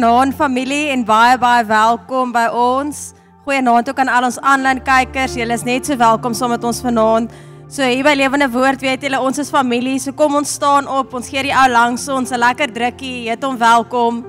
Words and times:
Goeienaand 0.00 0.32
familie 0.32 0.86
en 0.94 1.02
baie 1.04 1.34
baie 1.36 1.64
welkom 1.68 2.30
by 2.32 2.46
ons. 2.56 3.10
Goeienaand 3.44 3.90
ook 3.90 4.00
aan 4.00 4.08
al 4.08 4.24
ons 4.30 4.38
aanlyn 4.40 4.80
kykers. 4.80 5.34
Julle 5.36 5.52
is 5.52 5.66
net 5.68 5.90
so 5.90 6.00
welkom 6.00 6.32
saam 6.32 6.54
met 6.54 6.64
ons 6.64 6.80
vanaand. 6.80 7.36
So 7.68 7.84
hier 7.84 8.08
by 8.08 8.16
Lewende 8.16 8.48
Woord 8.48 8.80
weet 8.80 9.04
julle 9.04 9.20
ons 9.20 9.44
is 9.44 9.52
familie. 9.52 9.98
So 10.00 10.16
kom 10.16 10.40
ons 10.40 10.56
staan 10.56 10.88
op. 10.88 11.12
Ons 11.12 11.28
gee 11.28 11.44
die 11.44 11.52
ou 11.52 11.68
langs 11.68 12.08
ons 12.08 12.32
'n 12.32 12.40
lekker 12.40 12.72
drukkie. 12.72 13.28
Heet 13.28 13.44
hom 13.44 13.60
welkom. 13.60 14.24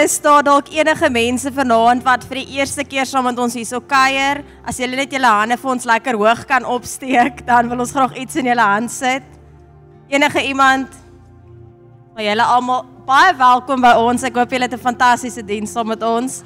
Is 0.00 0.20
daar 0.20 0.40
dalk 0.42 0.68
enige 0.72 1.10
mense 1.12 1.50
vanaand 1.52 2.04
wat 2.06 2.22
vir 2.24 2.38
die 2.40 2.56
eerste 2.56 2.84
keer 2.88 3.04
saam 3.04 3.26
met 3.28 3.40
ons 3.42 3.52
hierso 3.58 3.82
kuier? 3.84 4.38
As 4.64 4.78
julle 4.80 4.96
net 4.96 5.12
julle 5.12 5.28
hande 5.28 5.58
vir 5.60 5.70
ons 5.74 5.84
lekker 5.90 6.16
hoog 6.16 6.44
kan 6.48 6.64
opsteek, 6.64 7.42
dan 7.48 7.68
wil 7.68 7.82
ons 7.84 7.92
graag 7.92 8.14
iets 8.22 8.38
in 8.40 8.48
julle 8.48 8.64
hand 8.64 8.92
sit. 8.94 9.26
Enige 10.08 10.40
iemand? 10.46 10.94
Maar 12.14 12.24
julle 12.30 12.46
almal 12.54 12.86
baie 13.10 13.34
welkom 13.36 13.84
by 13.84 13.92
ons. 14.00 14.24
Ek 14.24 14.40
hoop 14.40 14.54
julle 14.56 14.70
het 14.70 14.78
'n 14.78 14.86
fantastiese 14.86 15.44
diens 15.44 15.72
saam 15.72 15.92
met 15.92 16.02
ons. 16.02 16.40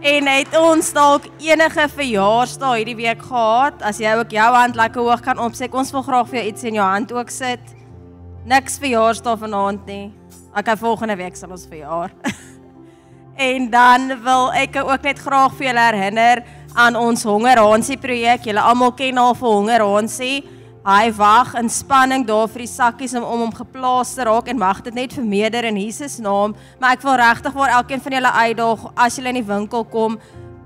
En 0.00 0.26
het 0.26 0.54
ons 0.54 0.92
dalk 0.92 1.26
enige 1.42 1.88
verjaarsdag 1.88 2.76
hierdie 2.76 2.96
week 3.02 3.22
gehad? 3.22 3.82
As 3.82 3.98
jy 3.98 4.14
ook 4.14 4.30
jou 4.30 4.54
hand 4.54 4.76
lekker 4.76 5.02
hoog 5.02 5.20
kan 5.20 5.38
opsteek, 5.38 5.74
ons 5.74 5.90
wil 5.90 6.02
graag 6.02 6.28
vir 6.28 6.38
jou 6.38 6.46
iets 6.52 6.62
in 6.62 6.74
jou 6.74 6.86
hand 6.86 7.12
ook 7.12 7.30
sit. 7.30 7.74
Niks 8.44 8.78
verjaarsdag 8.78 9.38
vanaand 9.38 9.86
nie. 9.86 10.12
Okay, 10.58 10.74
volgende 10.76 11.14
week 11.16 11.36
sal 11.38 11.52
ons 11.54 11.68
verjaar. 11.70 12.10
en 13.50 13.66
dan 13.70 14.08
wil 14.24 14.48
ek 14.58 14.74
ook 14.82 15.04
net 15.06 15.18
graag 15.22 15.52
vir 15.54 15.68
julle 15.68 15.82
herinner 15.86 16.40
aan 16.74 16.96
ons 16.98 17.22
hongerhansie 17.22 17.94
projek. 18.02 18.48
Julle 18.48 18.64
almal 18.66 18.90
ken 18.98 19.20
al 19.22 19.36
vir 19.38 19.52
hongerhansie. 19.52 20.38
Hy 20.82 21.12
wag 21.14 21.52
in 21.60 21.70
spanning 21.70 22.24
daar 22.26 22.50
vir 22.50 22.64
die 22.64 22.72
sakkies 22.72 23.14
om 23.20 23.26
om 23.28 23.44
hom 23.44 23.52
geplaas 23.54 24.16
te 24.16 24.26
raak 24.26 24.50
en 24.50 24.58
mag 24.58 24.80
dit 24.82 24.96
net 24.96 25.14
vermeerder 25.14 25.68
in 25.70 25.78
Jesus 25.78 26.16
naam. 26.18 26.56
Maar 26.80 26.96
ek 26.96 27.06
wil 27.06 27.20
regtig 27.20 27.54
vir 27.54 27.74
elkeen 27.76 28.02
van 28.02 28.16
julle 28.18 28.32
uitdaag 28.40 28.82
as 29.04 29.18
julle 29.20 29.30
in 29.30 29.38
die 29.38 29.50
winkel 29.52 29.86
kom, 29.92 30.16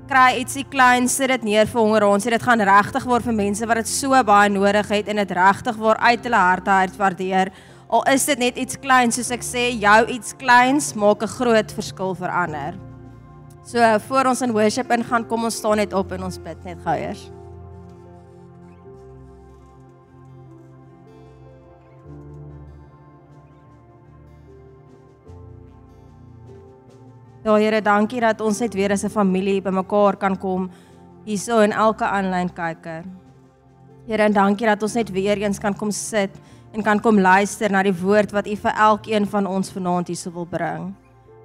kry 0.08 0.38
ietsie 0.38 0.64
klein, 0.72 1.04
sit 1.04 1.34
dit 1.34 1.44
neer 1.50 1.68
vir 1.68 1.82
hongerhansie. 1.82 2.32
Dit 2.32 2.48
gaan 2.48 2.64
regtig 2.64 3.04
word 3.12 3.28
vir 3.28 3.36
mense 3.36 3.68
wat 3.68 3.82
dit 3.82 3.92
so 3.92 4.24
baie 4.24 4.48
nodig 4.56 4.88
het 4.96 5.12
en 5.12 5.20
dit 5.20 5.36
regtig 5.36 5.76
word 5.84 6.00
uit 6.00 6.30
hulle 6.30 6.42
harte 6.46 6.80
uitwaardeer. 6.86 7.52
Al 7.92 8.06
is 8.08 8.24
dit 8.24 8.40
net 8.40 8.56
iets 8.56 8.78
kleins 8.80 9.18
soos 9.18 9.28
ek 9.34 9.42
sê, 9.44 9.66
jou 9.76 9.98
iets 10.14 10.32
kleins 10.40 10.94
maak 10.96 11.22
'n 11.22 11.28
groot 11.28 11.72
verskil 11.76 12.14
vir 12.16 12.30
ander. 12.32 12.72
So 13.64 13.78
voor 14.08 14.26
ons 14.32 14.40
in 14.40 14.52
worship 14.52 14.90
ingaan, 14.90 15.28
kom 15.28 15.44
ons 15.44 15.56
staan 15.56 15.76
net 15.76 15.92
op 15.92 16.12
en 16.12 16.24
ons 16.24 16.38
bid 16.38 16.64
net 16.64 16.78
gou 16.80 16.96
eers. 16.96 17.30
Ja 27.44 27.56
Here, 27.56 27.82
dankie 27.82 28.20
dat 28.20 28.40
ons 28.40 28.60
net 28.60 28.74
weer 28.74 28.92
as 28.92 29.04
'n 29.04 29.10
familie 29.10 29.60
bymekaar 29.60 30.16
kan 30.16 30.38
kom 30.38 30.70
hierso 31.26 31.60
in 31.60 31.72
elke 31.72 32.04
aanlyn 32.04 32.48
kyker. 32.48 33.04
Here, 34.06 34.22
en 34.22 34.32
dankie 34.32 34.66
dat 34.66 34.82
ons 34.82 34.94
net 34.94 35.10
weer 35.10 35.36
eens 35.36 35.58
kan 35.58 35.74
kom 35.74 35.90
sit 35.90 36.30
en 36.72 36.82
kan 36.82 37.00
kom 37.00 37.20
luister 37.20 37.72
na 37.72 37.82
die 37.84 37.94
woord 37.94 38.32
wat 38.32 38.48
U 38.48 38.56
vir 38.56 38.76
elkeen 38.88 39.26
van 39.28 39.46
ons 39.46 39.72
vanaand 39.72 40.08
hier 40.08 40.16
sou 40.16 40.32
wil 40.32 40.48
bring. 40.48 40.92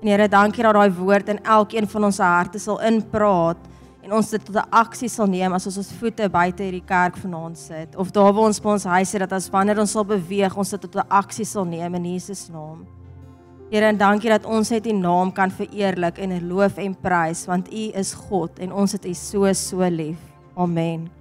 En 0.01 0.07
Here, 0.07 0.27
dankie 0.29 0.63
dat 0.63 0.77
daai 0.77 0.91
woord 0.93 1.29
in 1.33 1.41
elkeen 1.43 1.87
van 1.89 2.07
ons 2.07 2.19
harte 2.21 2.59
sal 2.59 2.79
inpraat 2.85 3.59
en 4.05 4.13
ons 4.15 4.29
dit 4.29 4.43
tot 4.45 4.55
'n 4.55 4.69
aksie 4.71 5.09
sal 5.09 5.27
neem 5.27 5.53
as 5.53 5.65
ons 5.67 5.77
ons 5.77 5.91
voete 5.99 6.29
buite 6.29 6.63
hierdie 6.63 6.85
kerk 6.85 7.17
vanaand 7.17 7.57
sit 7.57 7.95
of 7.95 8.11
daar 8.11 8.33
waar 8.33 8.47
ons 8.47 8.59
by 8.59 8.69
ons 8.69 8.83
huis 8.83 9.09
sit 9.09 9.19
dat 9.19 9.33
as 9.33 9.49
wanneer 9.49 9.79
ons 9.79 9.91
sal 9.91 10.05
beweeg, 10.05 10.57
ons 10.57 10.69
dit 10.69 10.81
tot 10.81 10.95
'n 10.95 11.09
aksie 11.09 11.45
sal 11.45 11.65
neem 11.65 11.95
in 11.95 12.05
Jesus 12.05 12.49
naam. 12.49 12.85
Here, 13.69 13.91
dankie 13.93 14.29
dat 14.29 14.45
ons 14.45 14.69
net 14.69 14.87
U 14.87 14.91
naam 14.91 15.31
kan 15.33 15.51
vereerlik 15.51 16.19
en 16.19 16.47
loof 16.47 16.77
en 16.77 16.95
prys 16.95 17.45
want 17.45 17.67
U 17.67 17.91
is 17.93 18.13
God 18.13 18.59
en 18.59 18.71
ons 18.71 18.91
het 18.91 19.05
U 19.05 19.13
so 19.13 19.53
so 19.53 19.79
lief. 19.89 20.19
Amen. 20.55 21.16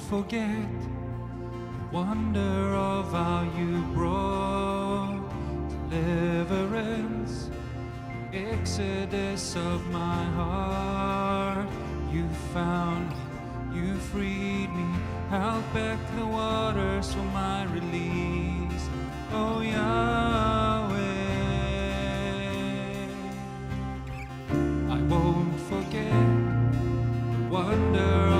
Forget 0.00 0.80
the 0.80 1.96
wonder 1.96 2.74
of 2.74 3.12
how 3.12 3.42
you 3.56 3.82
brought 3.94 5.20
deliverance, 5.90 7.50
exodus 8.32 9.56
of 9.56 9.86
my 9.90 10.24
heart. 10.40 11.68
You 12.12 12.28
found 12.54 13.10
me, 13.10 13.16
you 13.80 13.96
freed 13.96 14.70
me, 14.72 14.86
held 15.30 15.64
back 15.74 15.98
the 16.16 16.26
waters 16.26 17.12
for 17.12 17.26
my 17.34 17.64
release. 17.64 18.88
Oh 19.32 19.60
Yahweh, 19.60 20.98
I 24.90 25.02
won't 25.02 25.60
forget 25.60 26.26
the 27.32 27.48
wonder 27.50 28.37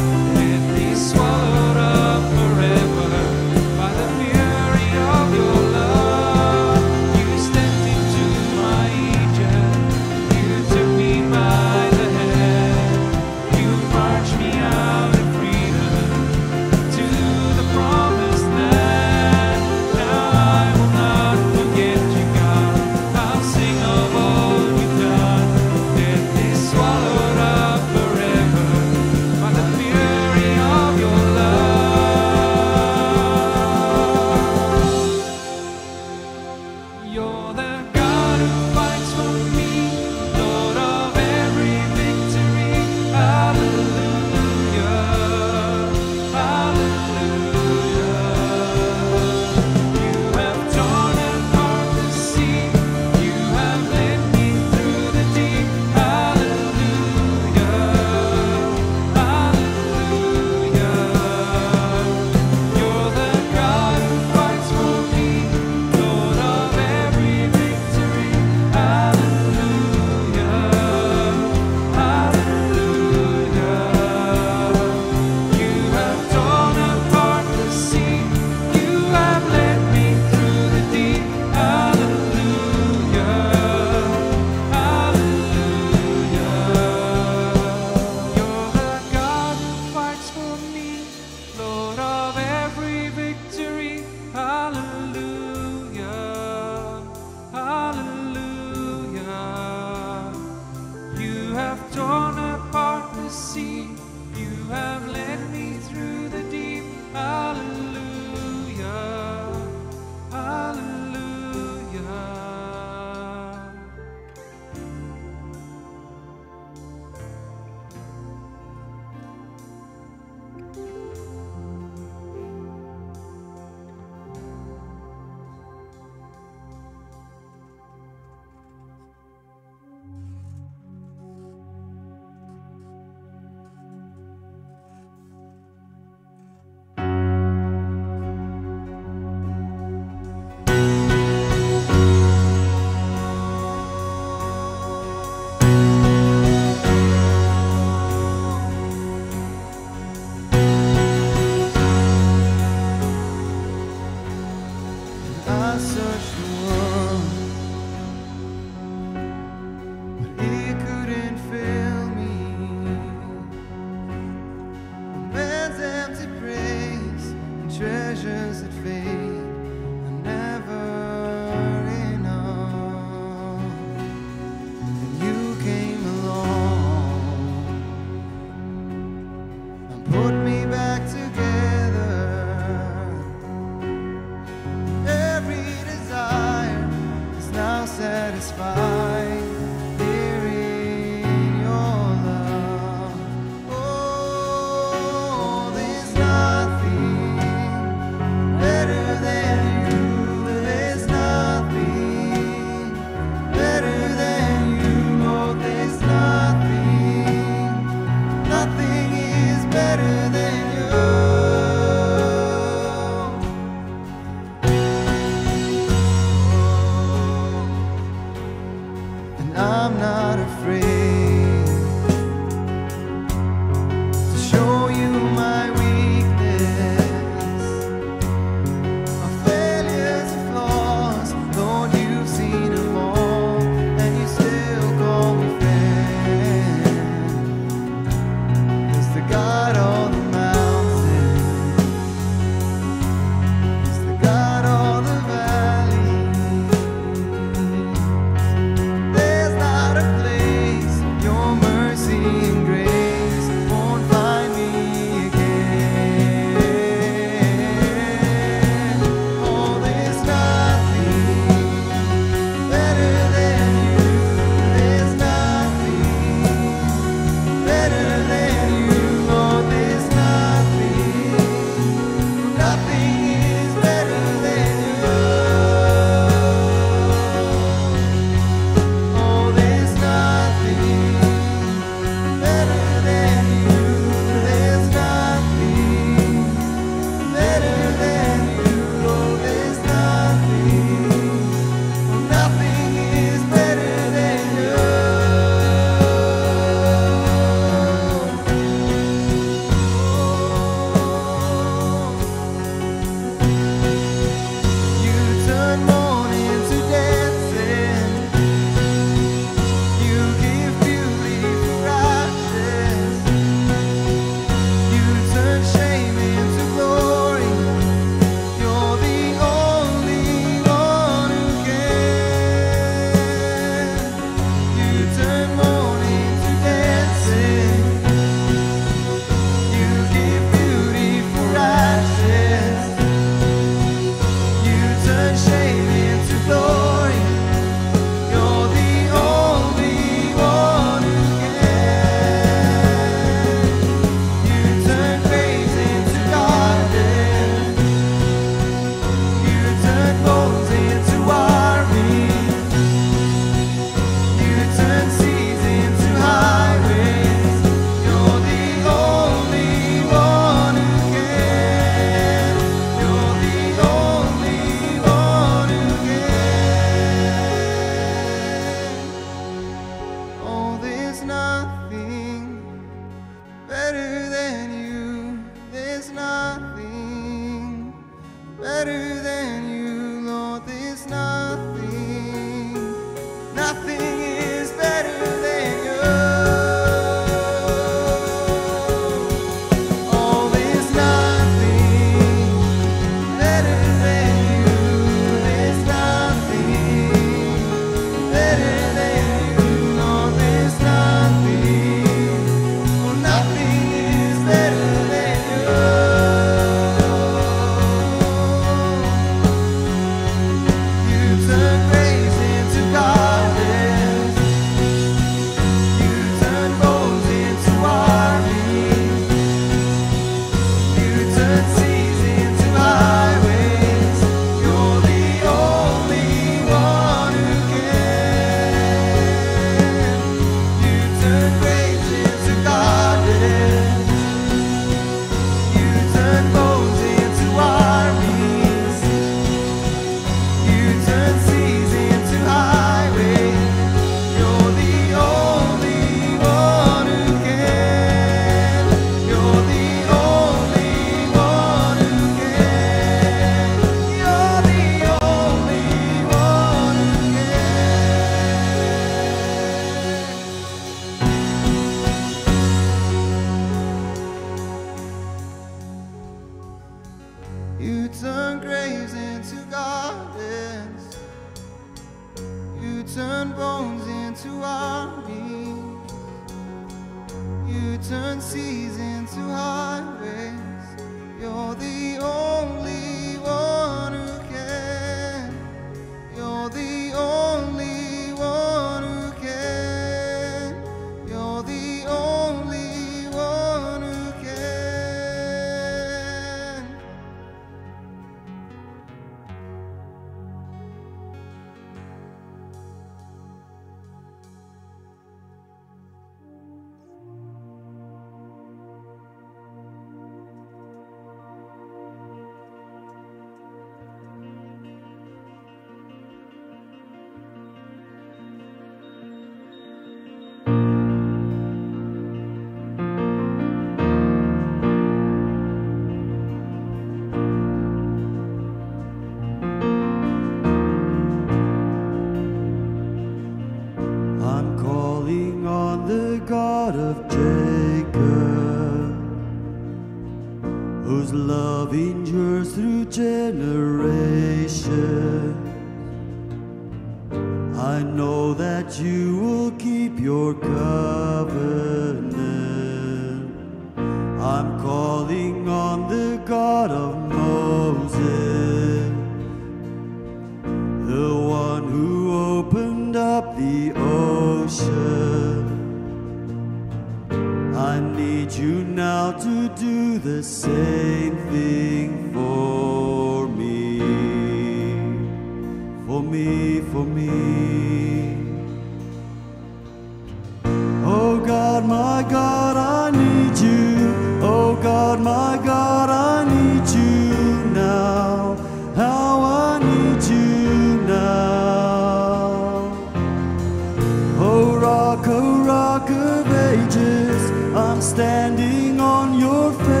standing 598.31 598.97
on 599.01 599.37
your 599.37 599.73
faithfulness. 599.73 600.00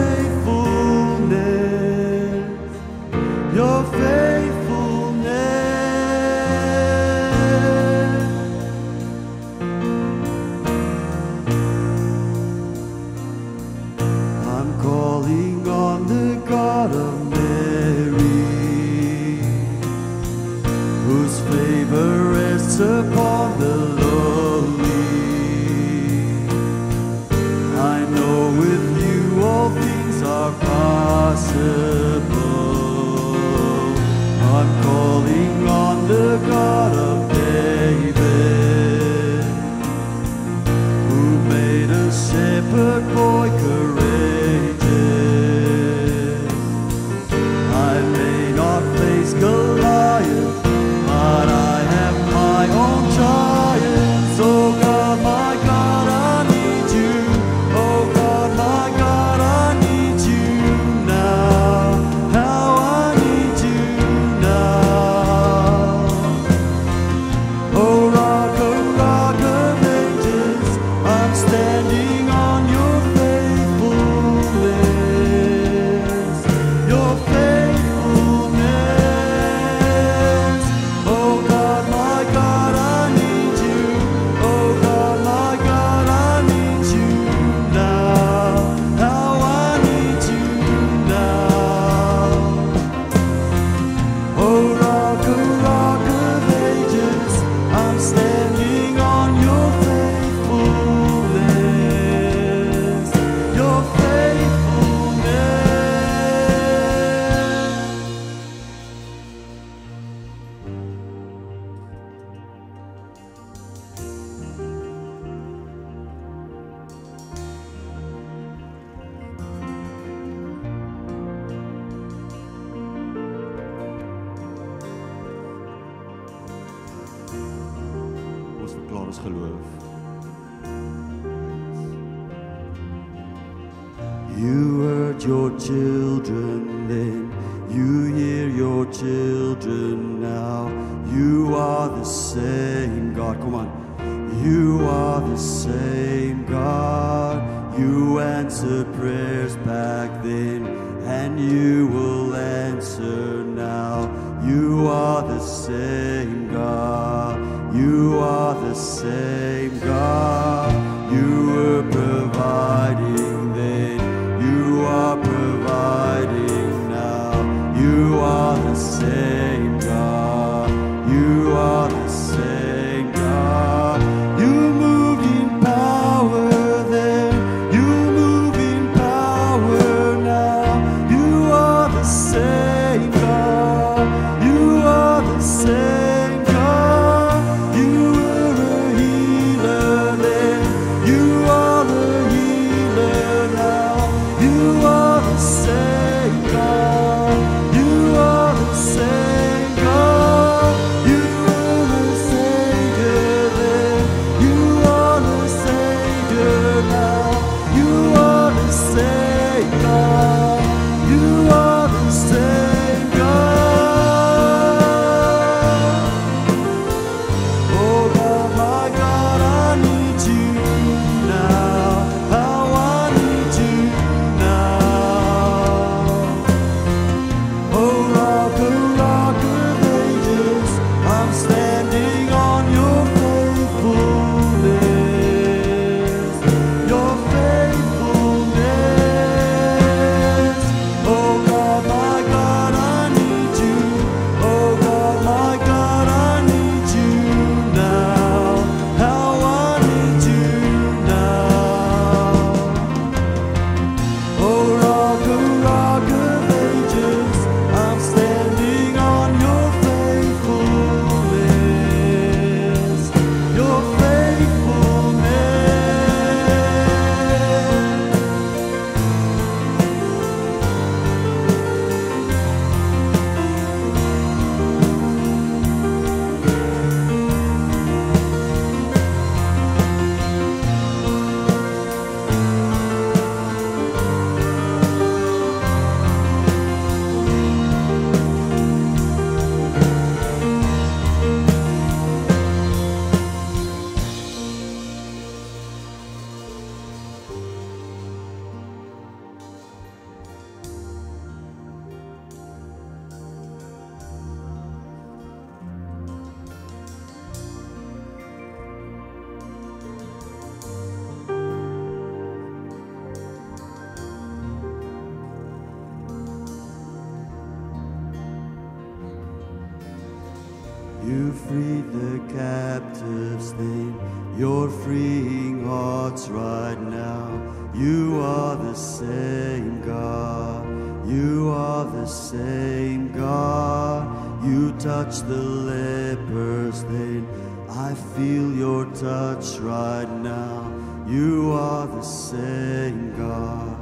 You 341.11 341.51
are 341.51 341.87
the 341.87 342.01
same 342.01 343.13
God. 343.17 343.77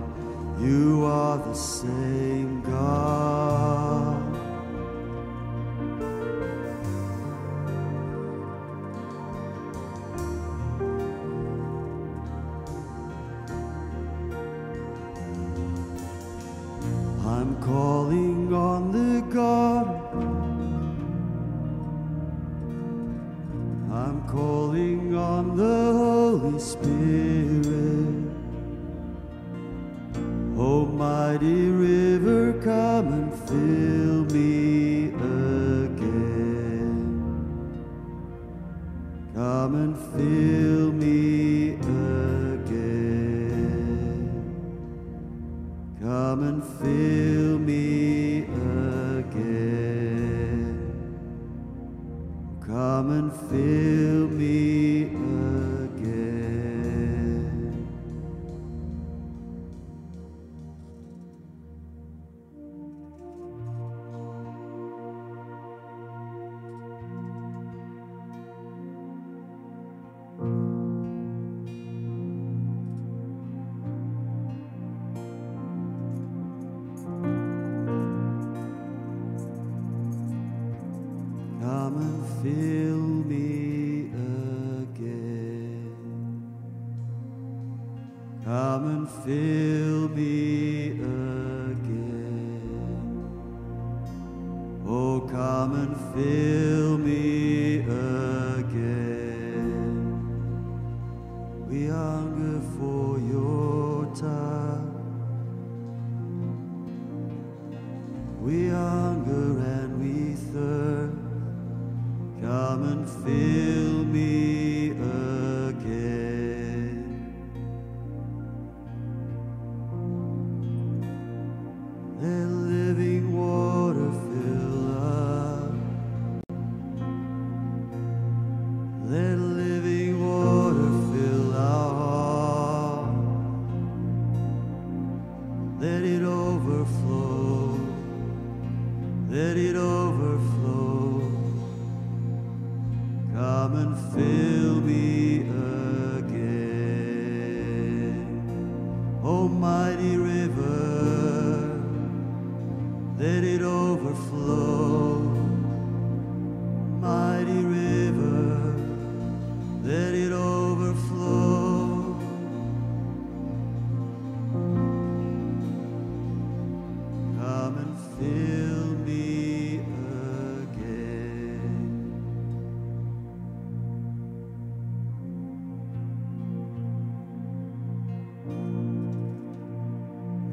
You 0.59 1.05
are 1.05 1.37
the 1.37 1.53
same 1.53 2.63
God. 2.63 3.28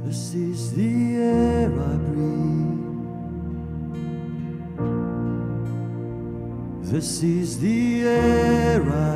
This 0.06 0.34
is 0.34 0.72
the 0.72 1.16
air 1.16 1.66
I 1.66 1.96
breathe. 1.96 2.86
This 6.90 7.22
is 7.22 7.58
the 7.60 8.04
air 8.04 8.82
I 8.82 9.15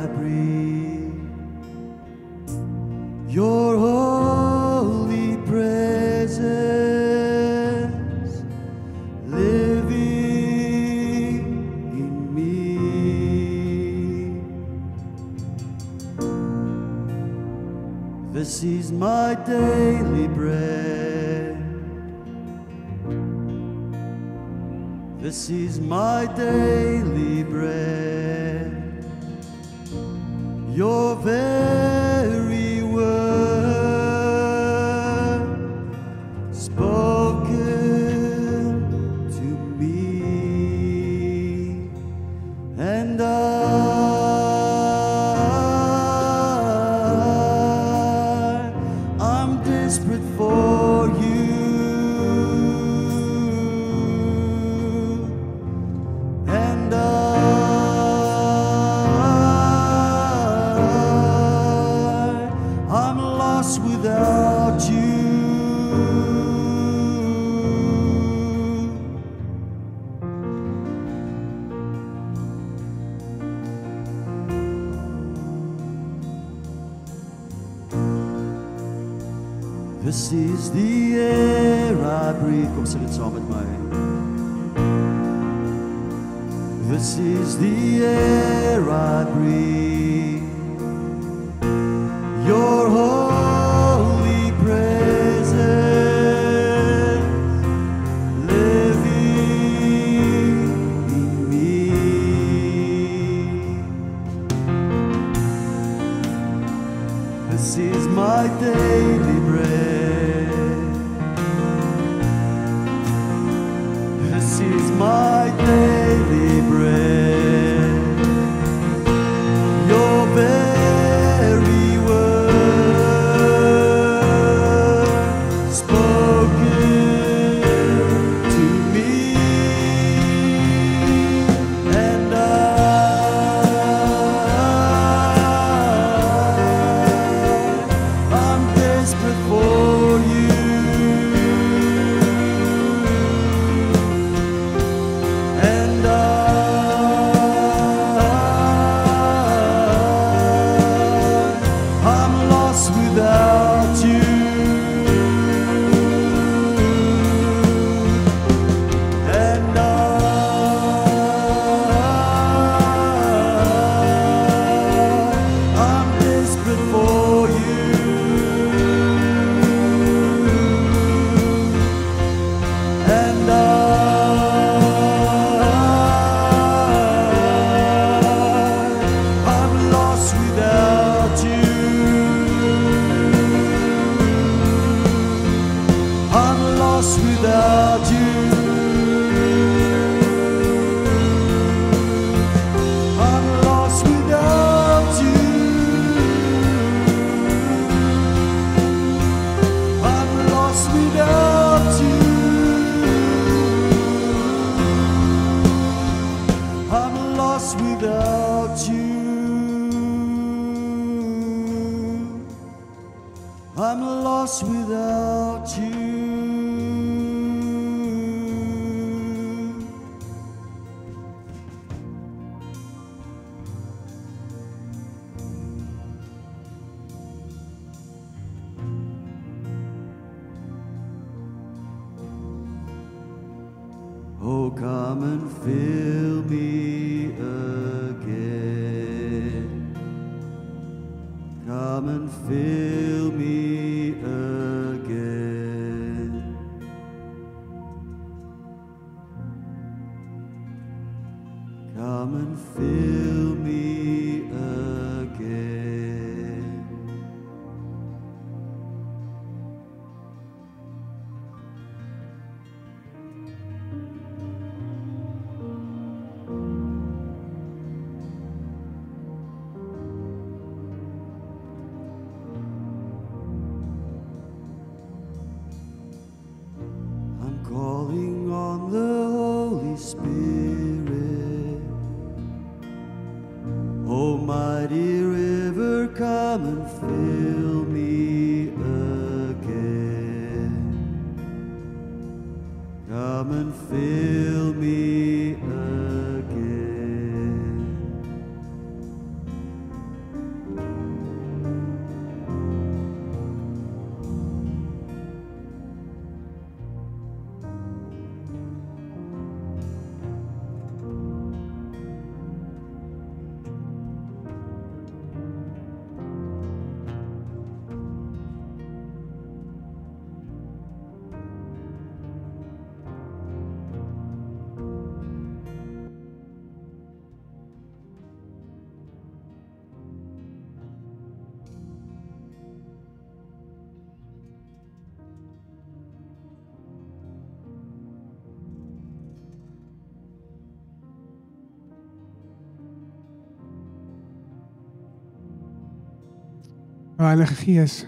O 347.21 347.23
Heilige 347.23 347.53
Gees, 347.55 348.07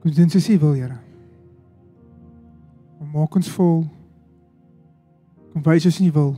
kom 0.00 0.10
doen 0.14 0.30
soos 0.30 0.48
U 0.48 0.58
wil, 0.58 0.72
Here. 0.72 0.96
Kom 2.98 3.12
maak 3.12 3.36
ons 3.38 3.50
vol. 3.54 3.84
Kom 5.52 5.62
wys 5.62 5.86
ons 5.86 6.00
U 6.02 6.08
wil. 6.16 6.32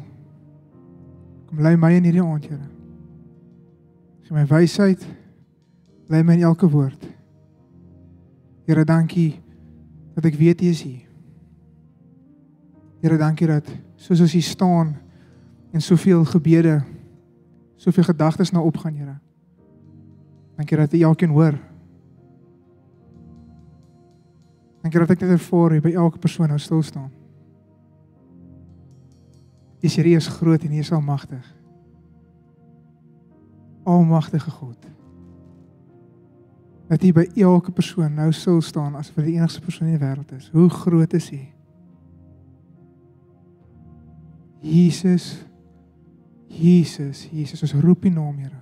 Kom 1.48 1.62
lei 1.64 1.78
my 1.80 1.94
in 1.96 2.04
hierdie 2.04 2.20
aand, 2.20 2.44
Here. 2.44 2.68
Gee 4.26 4.36
my 4.36 4.44
wysheid. 4.50 5.06
Lei 6.12 6.20
my 6.20 6.36
in 6.36 6.44
elke 6.50 6.68
woord. 6.68 7.08
Here, 8.68 8.84
dankie 8.84 9.40
dat 10.18 10.28
ek 10.28 10.36
weet 10.42 10.60
U 10.60 10.68
is 10.74 10.84
hier. 10.84 11.08
Here, 13.00 13.16
dankie 13.16 13.48
dat 13.48 13.72
soos 13.96 14.20
ons 14.28 14.36
hier 14.36 14.44
staan 14.44 14.92
en 15.72 15.80
soveel 15.80 16.28
gebede, 16.28 16.82
soveel 17.80 18.10
gedagtes 18.12 18.52
na 18.52 18.60
opgaan, 18.60 19.00
Here 19.00 19.16
Dankie 20.60 20.76
dat 20.76 20.92
U 20.92 21.00
elkeen 21.00 21.30
hoor. 21.30 21.56
Dankie 24.82 25.00
dat 25.00 25.14
ek 25.14 25.22
dit 25.22 25.32
ervaar 25.32 25.72
hier 25.72 25.80
by 25.80 25.94
elke 25.96 26.20
persoon 26.20 26.52
nou 26.52 26.58
stil 26.60 26.82
staan. 26.84 27.08
Dis 29.80 29.96
Here 29.96 30.12
is 30.12 30.28
groot 30.28 30.68
en 30.68 30.76
U 30.76 30.82
is 30.84 30.92
almagtig. 30.92 31.48
Almagtige 33.88 34.50
God. 34.50 34.84
Dat 36.92 37.08
U 37.08 37.12
by 37.16 37.24
elke 37.40 37.72
persoon 37.72 38.20
nou 38.20 38.28
stil 38.32 38.60
staan 38.60 39.00
as 39.00 39.08
vir 39.16 39.30
die 39.30 39.38
enigste 39.40 39.64
persoon 39.64 39.88
in 39.88 39.96
die 39.96 40.04
wêreld 40.04 40.36
is. 40.36 40.52
Hoe 40.52 40.68
groot 40.68 41.16
is 41.16 41.32
U? 41.32 41.44
Jesus 44.60 45.38
Jesus, 46.50 47.30
Jesus, 47.32 47.62
ons 47.62 47.80
roep 47.80 48.04
U 48.04 48.10
naam, 48.10 48.36
Here. 48.42 48.60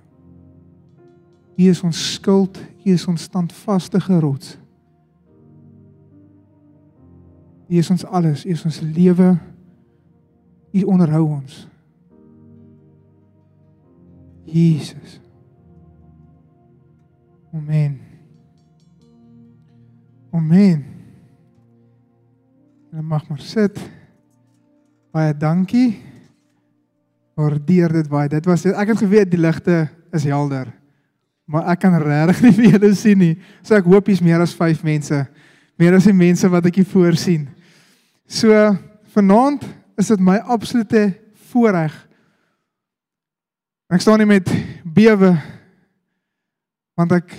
U 1.59 1.67
is 1.67 1.81
ons 1.83 1.99
skild, 2.13 2.57
U 2.85 2.91
is 2.93 3.03
ons 3.11 3.25
standvaste 3.27 3.99
rots. 3.99 4.55
U 7.67 7.75
is 7.75 7.89
ons 7.91 8.05
alles, 8.05 8.45
U 8.45 8.53
is 8.55 8.63
ons 8.65 8.79
lewe. 8.79 9.33
U 10.71 10.83
onderhou 10.87 11.25
ons. 11.27 11.67
Jesus. 14.47 15.19
Amen. 17.53 17.99
Amen. 20.31 20.85
En 22.91 23.05
mag 23.05 23.27
maar 23.27 23.41
sit. 23.41 23.77
Baie 25.11 25.37
dankie. 25.37 25.99
Waardeer 27.33 27.91
dit 27.99 28.09
baie. 28.09 28.29
Dit 28.29 28.45
was 28.45 28.65
ek 28.65 28.93
het 28.93 29.03
geweet 29.03 29.31
die 29.33 29.41
ligte 29.41 29.87
is 30.13 30.23
helder. 30.23 30.78
Maar 31.49 31.71
ek 31.73 31.81
kan 31.81 31.95
regtig 31.97 32.41
nie 32.45 32.53
vir 32.53 32.67
julle 32.75 32.91
sien 32.97 33.17
nie. 33.17 33.33
So 33.65 33.77
ek 33.77 33.87
hoop 33.89 34.11
hier's 34.11 34.21
meer 34.21 34.41
as 34.43 34.53
5 34.53 34.83
mense. 34.85 35.23
Meer 35.81 35.97
as 35.97 36.05
die 36.05 36.13
mense 36.13 36.49
wat 36.51 36.67
ek 36.69 36.81
hier 36.81 36.89
voor 36.91 37.17
sien. 37.17 37.47
So 38.29 38.53
vanaand 39.15 39.65
is 39.99 40.11
dit 40.13 40.21
my 40.21 40.37
absolute 40.45 41.07
voorreg. 41.49 41.95
Ek 43.89 44.03
staan 44.05 44.21
nie 44.21 44.29
met 44.29 44.51
bewe 44.85 45.33
want 46.99 47.13
ek 47.15 47.31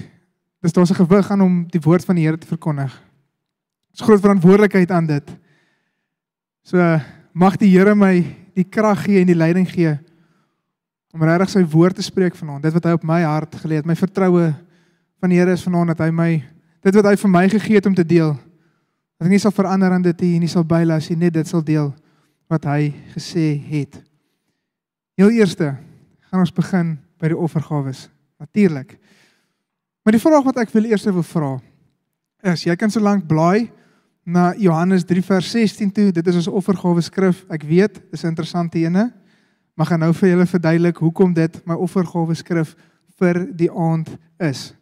dis 0.65 0.73
daar's 0.73 0.91
'n 0.91 1.05
gewig 1.05 1.31
aan 1.31 1.45
om 1.45 1.55
die 1.69 1.81
woord 1.85 2.05
van 2.05 2.17
die 2.17 2.25
Here 2.25 2.39
te 2.39 2.49
verkondig. 2.49 2.91
Dis 3.93 4.01
groot 4.01 4.21
verantwoordelikheid 4.21 4.91
aan 4.91 5.07
dit. 5.07 5.31
So 6.65 6.79
mag 7.33 7.57
die 7.57 7.71
Here 7.71 7.95
my 7.95 8.25
die 8.55 8.65
krag 8.65 9.05
gee 9.05 9.21
en 9.21 9.27
die 9.27 9.37
leiding 9.37 9.69
gee 9.69 9.99
om 11.13 11.23
regtig 11.27 11.51
sy 11.51 11.63
woord 11.73 11.99
te 11.99 12.05
spreek 12.07 12.37
vanaand. 12.39 12.63
Dit 12.63 12.77
wat 12.77 12.87
hy 12.87 12.93
op 12.99 13.07
my 13.07 13.21
hart 13.25 13.57
gelê 13.63 13.81
het, 13.81 13.89
my 13.89 13.97
vertroue 13.99 14.53
van 15.21 15.33
die 15.33 15.41
Here 15.41 15.53
is 15.53 15.65
vanaand 15.67 15.95
dat 15.95 16.05
hy 16.07 16.11
my 16.15 16.31
dit 16.81 16.97
wat 16.97 17.11
hy 17.11 17.17
vir 17.21 17.33
my 17.33 17.45
gegee 17.53 17.81
het 17.81 17.89
om 17.91 17.97
te 17.97 18.07
deel. 18.07 18.33
Dat 19.19 19.29
ek 19.29 19.35
nie 19.35 19.43
sal 19.43 19.55
verander 19.55 19.93
aan 19.93 20.05
dit 20.07 20.23
nie, 20.25 20.39
nie 20.47 20.51
sal 20.51 20.65
bylas 20.65 21.11
nie, 21.11 21.19
net 21.27 21.35
dit 21.35 21.49
sal 21.49 21.65
deel 21.65 21.91
wat 22.51 22.65
hy 22.71 22.93
gesê 23.15 23.53
het. 23.71 24.01
Heel 25.21 25.35
eerste 25.43 25.75
gaan 26.31 26.41
ons 26.41 26.55
begin 26.55 26.95
by 27.21 27.33
die 27.33 27.37
offergawes. 27.37 28.07
Natuurlik. 28.41 28.97
Maar 30.05 30.17
die 30.17 30.23
vraag 30.23 30.47
wat 30.47 30.63
ek 30.63 30.73
wil 30.73 30.89
eers 30.89 31.05
wil 31.11 31.27
vra 31.27 31.51
is 32.49 32.65
jy 32.65 32.73
kan 32.81 32.89
so 32.89 33.03
lank 33.05 33.27
blaai 33.29 33.69
na 34.25 34.55
Johannes 34.57 35.05
3 35.05 35.23
vers 35.27 35.51
16 35.53 35.91
toe. 35.93 36.07
Dit 36.15 36.27
is 36.31 36.39
ons 36.41 36.49
offergawe 36.61 37.03
skrif. 37.05 37.43
Ek 37.53 37.67
weet, 37.69 38.01
dis 38.11 38.25
'n 38.25 38.33
interessante 38.33 38.79
ene. 38.79 39.13
Maar 39.81 39.89
gaan 39.89 40.03
nou 40.05 40.11
vir 40.13 40.29
julle 40.29 40.45
verduidelik 40.45 40.99
hoekom 41.01 41.31
dit 41.33 41.55
my 41.65 41.73
offergawe 41.81 42.35
skrif 42.37 42.75
vir 43.17 43.39
die 43.57 43.71
aand 43.73 44.11
is. 44.37 44.75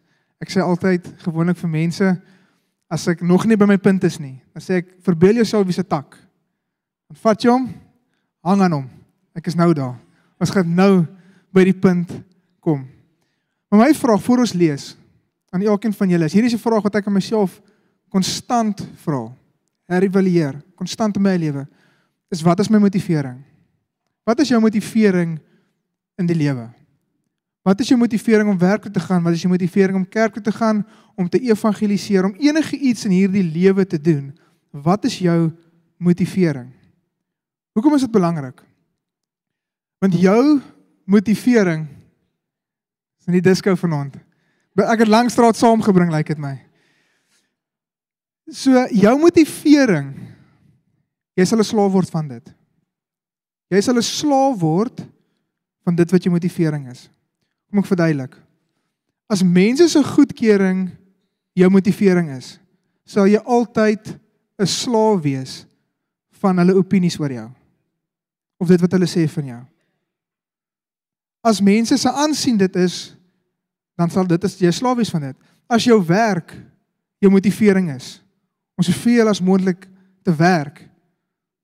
Ek 0.43 0.51
sê 0.51 0.59
altyd 0.59 1.07
gewoonlik 1.21 1.55
vir 1.61 1.71
mense 1.71 2.09
as 2.91 3.05
ek 3.07 3.23
nog 3.23 3.45
nie 3.47 3.55
by 3.55 3.69
my 3.69 3.77
punt 3.79 4.03
is 4.03 4.17
nie, 4.19 4.41
dan 4.51 4.65
sê 4.65 4.81
ek 4.81 4.91
verbeel 5.07 5.39
jouself 5.39 5.63
wie 5.69 5.77
se 5.77 5.87
tak. 5.87 6.19
Dan 7.07 7.21
vat 7.23 7.47
jy 7.47 7.53
hom, 7.53 7.71
hang 8.43 8.67
aan 8.67 8.75
hom. 8.75 8.85
Ek 9.39 9.47
is 9.47 9.55
nou 9.55 9.71
daar. 9.71 9.95
Ons 10.35 10.51
gaan 10.51 10.75
nou 10.75 11.05
by 11.55 11.63
die 11.71 11.79
punt 11.79 12.11
kom. 12.59 12.83
Maar 13.71 13.85
my 13.85 13.91
vraag 13.95 14.27
voor 14.27 14.43
ons 14.43 14.51
lees 14.51 14.91
aan 15.55 15.63
elkeen 15.63 15.95
van 15.95 16.11
julle 16.11 16.27
is 16.27 16.35
hierdie 16.35 16.51
is 16.51 16.59
'n 16.59 16.67
vraag 16.67 16.83
wat 16.83 16.99
ek 16.99 17.07
aan 17.07 17.15
myself 17.15 17.61
konstant 18.11 18.83
vra. 18.99 19.31
Herëvalueer, 19.87 20.59
konstant 20.75 21.15
in 21.15 21.23
my 21.23 21.37
lewe. 21.37 21.67
Is 22.29 22.43
wat 22.43 22.59
is 22.59 22.67
my 22.67 22.79
motivering? 22.79 23.47
Wat 24.23 24.39
is 24.39 24.51
jou 24.51 24.61
motivering 24.61 25.39
in 26.19 26.27
die 26.29 26.37
lewe? 26.37 26.69
Wat 27.65 27.79
is 27.79 27.91
jou 27.91 27.99
motivering 27.99 28.49
om 28.49 28.57
werk 28.57 28.81
toe 28.81 28.91
te 28.91 29.03
gaan? 29.03 29.23
Wat 29.23 29.35
is 29.35 29.43
jou 29.43 29.51
motivering 29.51 29.97
om 29.99 30.07
kerk 30.07 30.33
toe 30.33 30.43
te 30.43 30.51
gaan, 30.51 30.85
om 31.15 31.29
te 31.29 31.39
evangeliseer, 31.39 32.25
om 32.25 32.35
enige 32.39 32.77
iets 32.77 33.05
in 33.05 33.11
hierdie 33.11 33.43
lewe 33.43 33.85
te 33.85 33.99
doen? 34.01 34.31
Wat 34.71 35.05
is 35.05 35.19
jou 35.19 35.51
motivering? 35.97 36.71
Hoekom 37.75 37.93
is 37.95 38.05
dit 38.07 38.11
belangrik? 38.11 38.63
Want 39.99 40.15
jou 40.15 40.59
motivering 41.05 41.87
is 43.19 43.27
in 43.27 43.37
die 43.37 43.43
disko 43.43 43.75
vanaand. 43.75 44.15
Ek 44.79 45.03
het 45.03 45.11
Langstraat 45.11 45.59
saamgebring, 45.59 46.11
lyk 46.13 46.29
like 46.29 46.35
dit 46.35 46.41
my. 46.41 46.55
So 48.49 48.87
jou 48.95 49.15
motivering 49.19 50.13
jy 51.35 51.45
sal 51.45 51.59
'n 51.59 51.67
slaaf 51.67 51.91
word 51.91 52.09
van 52.09 52.27
dit. 52.27 52.55
Jy 53.69 53.81
sal 53.81 53.97
'n 53.97 54.05
slaaf 54.05 54.59
word 54.59 55.05
van 55.85 55.95
dit 55.95 56.11
wat 56.11 56.23
jou 56.23 56.33
motivering 56.33 56.89
is. 56.89 57.09
Kom 57.69 57.79
ek 57.79 57.85
verduidelik. 57.85 58.35
As 59.29 59.43
mense 59.43 59.87
se 59.87 60.03
goedkeuring 60.03 60.89
jou 61.53 61.69
motivering 61.69 62.31
is, 62.33 62.59
sal 63.05 63.27
jy 63.27 63.37
altyd 63.37 64.19
'n 64.59 64.65
slaaf 64.65 65.21
wees 65.21 65.65
van 66.41 66.57
hulle 66.57 66.75
opinies 66.75 67.19
oor 67.19 67.31
jou. 67.31 67.49
Of 68.57 68.67
dit 68.67 68.81
wat 68.81 68.91
hulle 68.91 69.07
sê 69.07 69.27
van 69.29 69.45
jou. 69.45 69.61
As 71.43 71.61
mense 71.61 71.97
se 71.97 72.11
aansien 72.11 72.57
dit 72.57 72.75
is, 72.75 73.15
dan 73.95 74.09
sal 74.09 74.27
dit 74.27 74.43
as 74.43 74.57
jy 74.59 74.71
slaaf 74.71 74.97
wees 74.97 75.11
van 75.11 75.21
dit. 75.21 75.37
As 75.69 75.83
jou 75.83 75.99
werk 76.05 76.55
jou 77.19 77.31
motivering 77.31 77.91
is, 77.95 78.21
om 78.75 78.83
soveel 78.83 79.27
as 79.27 79.41
moontlik 79.41 79.87
te 80.23 80.35
werk, 80.35 80.89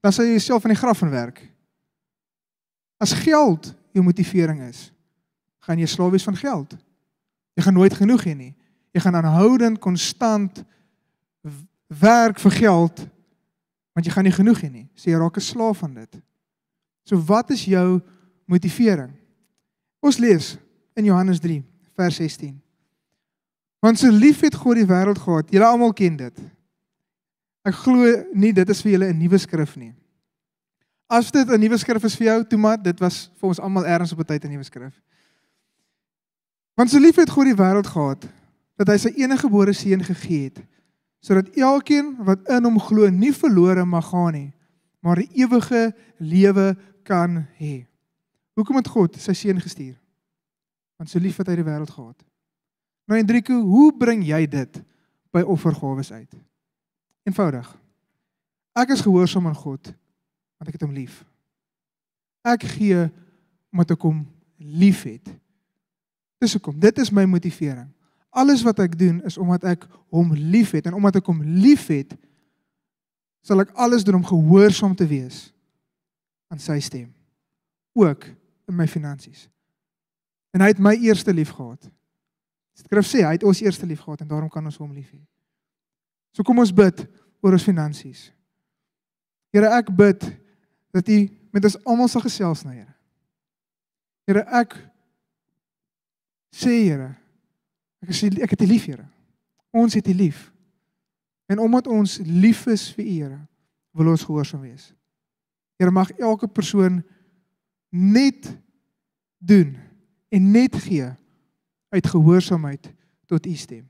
dan 0.03 0.11
sal 0.11 0.25
jy 0.25 0.31
jouself 0.31 0.65
in 0.65 0.73
die 0.75 0.79
graf 0.79 0.97
van 0.97 1.09
werk. 1.09 1.54
As 2.97 3.13
geld 3.13 3.73
jou 3.91 4.03
motivering 4.03 4.61
is, 4.61 4.91
gaan 5.65 5.79
jy 5.79 5.87
slaaf 5.89 6.13
wees 6.13 6.27
van 6.27 6.37
geld. 6.37 6.75
Jy 7.55 7.63
gaan 7.63 7.73
nooit 7.73 7.93
genoeg 7.93 8.23
hê 8.27 8.35
nie. 8.35 8.53
Jy 8.95 9.01
gaan 9.03 9.15
aanhoudend 9.15 9.79
konstant 9.79 10.63
werk 11.87 12.39
vir 12.39 12.51
geld 12.51 13.05
want 13.95 14.07
jy 14.07 14.11
gaan 14.11 14.25
nie 14.27 14.35
genoeg 14.35 14.59
hê 14.59 14.69
nie. 14.69 14.87
So 14.95 15.09
jy 15.09 15.15
raak 15.15 15.37
'n 15.37 15.41
slaaf 15.41 15.77
van 15.79 15.93
dit. 15.93 16.21
So 17.05 17.15
wat 17.15 17.49
is 17.49 17.63
jou 17.65 18.01
motivering? 18.45 19.13
Ons 20.01 20.17
lees 20.17 20.57
in 20.93 21.05
Johannes 21.05 21.39
3 21.39 21.63
vers 21.95 22.15
16. 22.15 22.61
Want 23.79 23.99
so 23.99 24.11
lief 24.11 24.41
het 24.41 24.55
God 24.55 24.75
die 24.75 24.85
wêreld 24.85 25.19
gehad. 25.19 25.51
Julle 25.51 25.65
almal 25.65 25.93
ken 25.93 26.17
dit. 26.17 26.39
Ek 27.65 27.75
glo 27.75 28.25
nie 28.33 28.53
dit 28.53 28.69
is 28.69 28.81
vir 28.81 28.91
julle 28.91 29.13
'n 29.13 29.17
nuwe 29.17 29.37
skrif 29.37 29.75
nie. 29.75 29.93
As 31.07 31.31
dit 31.31 31.47
'n 31.47 31.59
nuwe 31.59 31.77
skrif 31.77 32.03
is 32.03 32.15
vir 32.15 32.27
jou, 32.27 32.43
toe 32.45 32.59
maar 32.59 32.81
dit 32.81 32.99
was 32.99 33.29
vir 33.37 33.47
ons 33.47 33.59
almal 33.59 33.85
ergens 33.85 34.11
op 34.11 34.19
'n 34.19 34.25
tyd 34.25 34.45
'n 34.45 34.49
nuwe 34.49 34.63
skrif. 34.63 35.01
Want 36.75 36.89
so 36.89 36.99
lief 36.99 37.15
het 37.15 37.29
God 37.29 37.45
die 37.45 37.55
wêreld 37.55 37.87
gehad 37.87 38.27
dat 38.75 38.87
hy 38.87 38.97
sy 38.97 39.11
enige 39.15 39.47
gebore 39.47 39.73
seun 39.73 40.03
gegee 40.03 40.43
het 40.43 40.63
sodat 41.25 41.49
elkeen 41.57 42.11
wat 42.21 42.43
in 42.53 42.63
hom 42.63 42.79
glo 42.79 43.09
nie 43.09 43.33
verlore 43.33 43.85
mag 43.85 44.05
gaan 44.11 44.33
nie, 44.33 44.53
maar 45.01 45.15
die 45.15 45.29
ewige 45.33 45.95
lewe 46.17 46.77
kan 47.03 47.47
hê. 47.57 47.87
Hoekom 48.53 48.75
het 48.75 48.87
God 48.87 49.17
sy 49.17 49.33
seun 49.33 49.61
gestuur? 49.61 49.95
Want 50.97 51.09
so 51.09 51.19
lief 51.19 51.37
het 51.37 51.47
hy 51.47 51.55
die 51.55 51.65
wêreld 51.65 51.89
gehad. 51.89 52.21
Nou 53.07 53.17
Hendriku, 53.17 53.57
hoe 53.61 53.89
bring 53.97 54.21
jy 54.23 54.45
dit 54.45 54.83
by 55.33 55.41
offergawes 55.41 56.11
uit? 56.11 56.37
Eenvoudig. 57.25 57.73
Ek 58.75 58.93
is 58.93 59.01
gehoorsaam 59.01 59.47
aan 59.47 59.57
God 59.57 59.93
want 60.57 60.69
ek 60.69 60.77
het 60.77 60.85
hom 60.85 60.95
lief. 60.95 61.23
Ek 62.45 62.63
gee 62.75 63.07
omdat 63.73 63.95
ek 63.97 64.05
hom 64.07 64.21
liefhet. 64.57 65.33
Dis 66.39 66.55
hoekom. 66.55 66.77
Dit 66.79 66.99
is 67.01 67.11
my 67.11 67.25
motivering. 67.27 67.89
Alles 68.35 68.63
wat 68.63 68.79
ek 68.83 68.97
doen 68.99 69.21
is 69.27 69.37
omdat 69.39 69.63
ek 69.75 69.87
hom 70.13 70.33
liefhet 70.35 70.87
en 70.87 70.97
omdat 70.97 71.19
ek 71.21 71.27
hom 71.31 71.41
liefhet 71.43 72.15
sal 73.45 73.61
ek 73.61 73.75
alles 73.79 74.03
doen 74.03 74.19
om 74.19 74.25
gehoorsaam 74.25 74.95
te 74.97 75.07
wees 75.07 75.49
aan 76.51 76.61
sy 76.61 76.79
stem. 76.83 77.11
Ook 77.95 78.25
in 78.67 78.75
my 78.75 78.87
finansies. 78.89 79.47
En 80.55 80.63
hy 80.63 80.71
het 80.71 80.81
my 80.81 80.95
eerste 81.03 81.33
lief 81.35 81.51
gehad. 81.55 81.89
Skrif 82.75 83.07
sê 83.07 83.23
hy 83.23 83.35
het 83.37 83.45
ons 83.47 83.61
eerste 83.63 83.87
lief 83.87 84.03
gehad 84.03 84.23
en 84.23 84.29
daarom 84.31 84.51
kan 84.51 84.65
ons 84.65 84.79
hom 84.81 84.91
lief 84.91 85.11
hê. 85.13 85.21
So 86.35 86.43
kom 86.43 86.59
ons 86.59 86.73
bid 86.75 87.05
oor 87.39 87.55
ons 87.55 87.63
finansies. 87.63 88.27
Here, 89.55 89.69
ek 89.77 89.91
bid 89.95 90.25
dat 90.95 91.09
U 91.11 91.17
met 91.51 91.67
ons 91.67 91.77
almal 91.83 92.09
sal 92.11 92.23
gesels 92.23 92.63
nou, 92.63 92.75
Here. 92.75 92.93
Here, 94.25 94.43
ek 94.61 94.77
sê 96.55 96.77
Here, 96.85 97.11
ek 98.05 98.15
sê 98.15 98.31
ek 98.43 98.55
het 98.55 98.63
U 98.63 98.69
lief, 98.69 98.87
Here. 98.87 99.07
Ons 99.75 99.97
het 99.99 100.07
U 100.07 100.15
lief. 100.15 100.47
En 101.51 101.59
omdat 101.61 101.89
ons 101.91 102.19
lief 102.23 102.63
is 102.71 102.87
vir 102.95 103.05
U, 103.05 103.09
Here, 103.19 103.41
wil 103.95 104.13
ons 104.15 104.23
gehoorsaam 104.23 104.63
wees. 104.63 104.89
Here, 105.79 105.91
mag 105.91 106.13
elke 106.15 106.47
persoon 106.47 107.03
net 107.95 108.47
doen 109.45 109.75
en 110.29 110.51
net 110.51 110.75
gee 110.75 111.07
uit 111.89 112.07
gehoorsaamheid 112.07 112.93
tot 113.25 113.45
u 113.45 113.53
stem. 113.55 113.87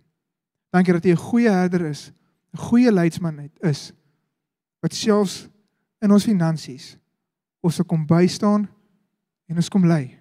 Dankie 0.69 0.93
dat 0.93 1.05
u 1.05 1.09
'n 1.09 1.25
goeie 1.29 1.49
herder 1.49 1.81
is, 1.81 2.11
'n 2.53 2.57
goeie 2.57 2.91
leidsman 2.91 3.49
is 3.59 3.91
wat 4.79 4.93
selfs 4.93 5.47
in 6.05 6.13
ons 6.13 6.27
finansies 6.27 6.93
ons 7.65 7.81
kom 7.89 8.05
bystaan 8.05 8.67
en 9.49 9.57
ons 9.57 9.71
kom 9.73 9.87
lei. 9.89 10.13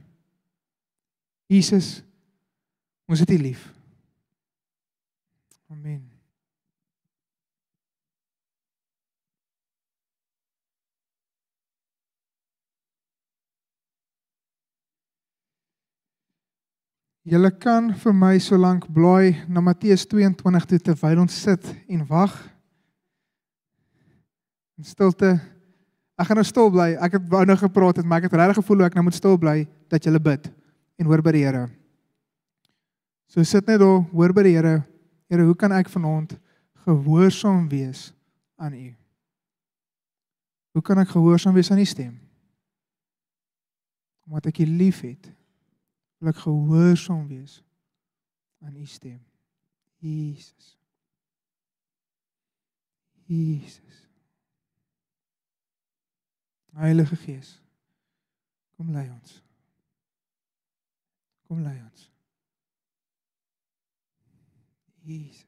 Jesus, 1.52 2.00
ons 3.04 3.20
het 3.20 3.30
U 3.30 3.38
lief. 3.38 3.68
Amen. 5.68 6.02
Julle 17.24 17.48
kan 17.56 17.88
vir 17.96 18.12
my 18.12 18.34
so 18.40 18.56
lank 18.60 18.84
blaai 18.92 19.38
na 19.48 19.62
Matteus 19.64 20.04
22 20.08 20.68
toe 20.68 20.80
terwyl 20.90 21.22
ons 21.24 21.40
sit 21.46 21.70
en 21.88 22.04
wag. 22.08 22.34
In 24.76 24.84
stilte. 24.84 25.38
Ek 26.14 26.28
gaan 26.28 26.38
nou 26.38 26.46
stil 26.46 26.70
bly. 26.70 26.92
Ek 27.02 27.16
het 27.18 27.28
wou 27.30 27.42
nou 27.46 27.56
gepraat 27.58 27.98
het, 27.98 28.06
maar 28.06 28.22
ek 28.22 28.28
het 28.28 28.38
regtig 28.38 28.60
gevoel 28.62 28.84
ek 28.86 28.98
nou 28.98 29.06
moet 29.08 29.16
stil 29.18 29.38
bly 29.40 29.56
dat 29.90 30.04
julle 30.04 30.20
bid 30.22 30.50
en 31.00 31.08
hoor 31.10 31.22
by 31.26 31.32
die 31.34 31.42
Here. 31.42 31.66
So 33.26 33.42
sit 33.42 33.66
net 33.66 33.80
daar, 33.82 34.04
hoor 34.12 34.32
by 34.32 34.44
die 34.46 34.54
Here. 34.54 34.76
Here, 35.26 35.46
hoe 35.46 35.56
kan 35.58 35.74
ek 35.74 35.90
vanaand 35.90 36.36
gehoorsaam 36.86 37.66
wees 37.68 38.12
aan 38.60 38.76
U? 38.78 38.92
Hoe 40.74 40.82
kan 40.82 41.00
ek 41.02 41.14
gehoorsaam 41.14 41.54
wees 41.56 41.70
aan 41.74 41.82
U 41.82 41.86
stem? 41.88 42.14
Omdat 44.28 44.52
ek 44.52 44.62
U 44.62 44.68
liefhet 44.70 45.32
wil 46.24 46.32
ek 46.32 46.40
gehoorsaam 46.40 47.26
wees 47.28 47.58
aan 48.64 48.76
u 48.76 48.86
stem. 48.86 49.20
Jesus. 50.00 50.78
Jesus. 53.26 54.03
Heilige 56.76 57.16
Gees. 57.16 57.62
Kom 58.76 58.90
lei 58.90 59.10
ons. 59.10 59.42
Kom 61.46 61.62
lei 61.62 61.82
ons. 61.82 62.10
Jesus. 65.04 65.43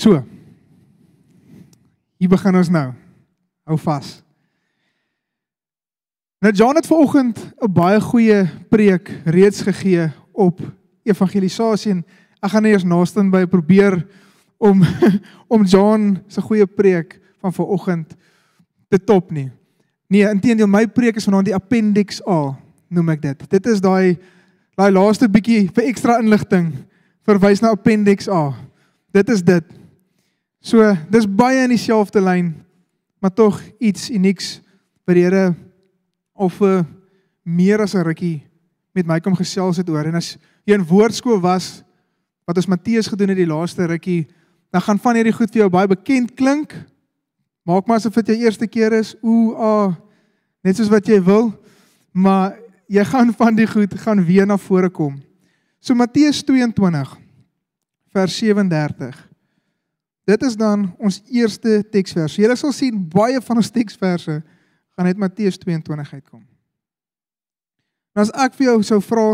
So. 0.00 0.22
Hier 2.16 2.28
begin 2.32 2.56
ons 2.56 2.70
nou. 2.72 2.86
Hou 3.68 3.76
vas. 3.84 4.22
Nou 6.40 6.52
John 6.56 6.78
het 6.78 6.86
vanoggend 6.88 7.36
'n 7.60 7.72
baie 7.72 8.00
goeie 8.00 8.48
preek 8.70 9.12
reeds 9.24 9.60
gegee 9.60 10.08
op 10.32 10.60
evangelisasie 11.04 11.92
en 11.92 12.04
ek 12.40 12.50
gaan 12.50 12.64
eers 12.64 12.84
naaste 12.84 13.20
by 13.30 13.44
probeer 13.44 14.06
om 14.56 14.80
om 15.54 15.64
John 15.64 16.24
se 16.28 16.40
goeie 16.40 16.66
preek 16.66 17.20
van 17.40 17.52
vanoggend 17.52 18.16
te 18.88 19.04
top 19.04 19.30
nie. 19.30 19.50
Nee, 20.08 20.28
inteendeel 20.28 20.66
my 20.66 20.86
preek 20.86 21.16
is 21.16 21.24
vanaand 21.24 21.44
die 21.44 21.54
appendix 21.54 22.26
A, 22.26 22.56
noem 22.88 23.08
ek 23.08 23.22
dit. 23.22 23.50
Dit 23.50 23.66
is 23.66 23.80
daai 23.80 24.16
daai 24.76 24.90
laaste 24.92 25.28
bietjie 25.28 25.68
vir 25.68 25.84
ekstra 25.84 26.18
inligting 26.18 26.72
verwys 27.22 27.60
na 27.60 27.68
appendix 27.68 28.28
A. 28.28 28.54
Dit 29.12 29.28
is 29.28 29.44
dit. 29.44 29.79
So, 30.60 30.84
dis 31.08 31.24
baie 31.24 31.62
in 31.64 31.72
dieselfde 31.72 32.20
lyn, 32.20 32.52
maar 33.20 33.32
tog 33.32 33.56
iets 33.80 34.10
unieks 34.12 34.58
by 35.08 35.16
die 35.16 35.24
Here 35.24 35.54
of 36.36 36.58
uh, 36.60 36.82
meer 37.42 37.80
as 37.80 37.94
'n 37.96 38.04
rukkie 38.04 38.44
met 38.92 39.06
my 39.06 39.20
kom 39.20 39.34
gesels 39.36 39.76
het 39.80 39.88
oor. 39.88 40.04
En 40.04 40.14
as 40.14 40.36
jy 40.64 40.74
in 40.74 40.84
woordskool 40.84 41.40
was 41.40 41.82
wat 42.44 42.56
ons 42.56 42.66
Matteus 42.66 43.08
gedoen 43.08 43.32
het 43.32 43.40
die 43.40 43.48
laaste 43.48 43.86
rukkie, 43.86 44.26
dan 44.70 44.82
gaan 44.82 44.98
van 44.98 45.16
hierdie 45.16 45.32
goed 45.32 45.50
vir 45.50 45.62
jou 45.62 45.70
baie 45.70 45.88
bekend 45.88 46.34
klink. 46.36 46.74
Maak 47.64 47.86
maar 47.86 47.96
asof 47.96 48.14
dit 48.14 48.26
jou 48.26 48.38
eerste 48.44 48.66
keer 48.66 48.92
is. 48.92 49.14
Ooh, 49.22 49.56
ah, 49.56 49.94
net 50.62 50.76
soos 50.76 50.90
wat 50.90 51.06
jy 51.06 51.22
wil, 51.22 51.54
maar 52.12 52.58
jy 52.88 53.04
gaan 53.04 53.32
van 53.32 53.56
die 53.56 53.66
goed 53.66 53.94
gaan 53.94 54.24
weer 54.24 54.46
na 54.46 54.58
vore 54.58 54.90
kom. 54.90 55.20
So 55.80 55.94
Matteus 55.94 56.42
22 56.44 57.16
vers 58.12 58.36
37 58.36 59.29
Dit 60.28 60.42
is 60.42 60.56
dan 60.56 60.90
ons 61.00 61.20
eerste 61.32 61.80
teksvers. 61.90 62.36
Julle 62.38 62.56
sal 62.58 62.72
sien 62.76 62.96
baie 63.12 63.40
van 63.40 63.60
ons 63.60 63.72
teksverse 63.72 64.40
gaan 64.96 65.08
uit 65.08 65.20
Matteus 65.20 65.58
22 65.58 66.12
uitkom. 66.18 66.42
Nou 68.14 68.26
as 68.26 68.32
ek 68.44 68.58
vir 68.58 68.70
jou 68.72 68.76
sou 68.86 69.00
vra 69.04 69.26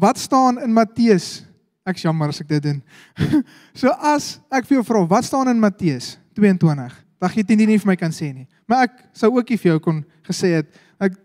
wat 0.00 0.20
staan 0.20 0.60
in 0.62 0.72
Matteus? 0.72 1.42
Ek 1.88 2.00
jammer 2.00 2.32
as 2.32 2.40
ek 2.42 2.50
dit 2.50 2.64
doen. 2.64 2.80
so 3.80 3.92
as 4.04 4.36
ek 4.52 4.68
vir 4.68 4.78
jou 4.78 4.86
vra 4.86 5.04
wat 5.10 5.28
staan 5.28 5.50
in 5.52 5.60
Matteus 5.60 6.16
22? 6.38 6.98
Dan 7.18 7.32
gee 7.32 7.42
jy 7.42 7.48
dit 7.50 7.64
nie 7.66 7.80
vir 7.80 7.90
my 7.90 7.96
kan 7.98 8.14
sê 8.14 8.30
nie. 8.32 8.46
Maar 8.68 8.86
ek 8.88 9.00
sou 9.16 9.32
ook 9.34 9.50
nie 9.50 9.60
vir 9.60 9.72
jou 9.74 9.80
kon 9.88 10.02
gesê 10.28 10.54
het 10.60 10.70
ek 11.02 11.18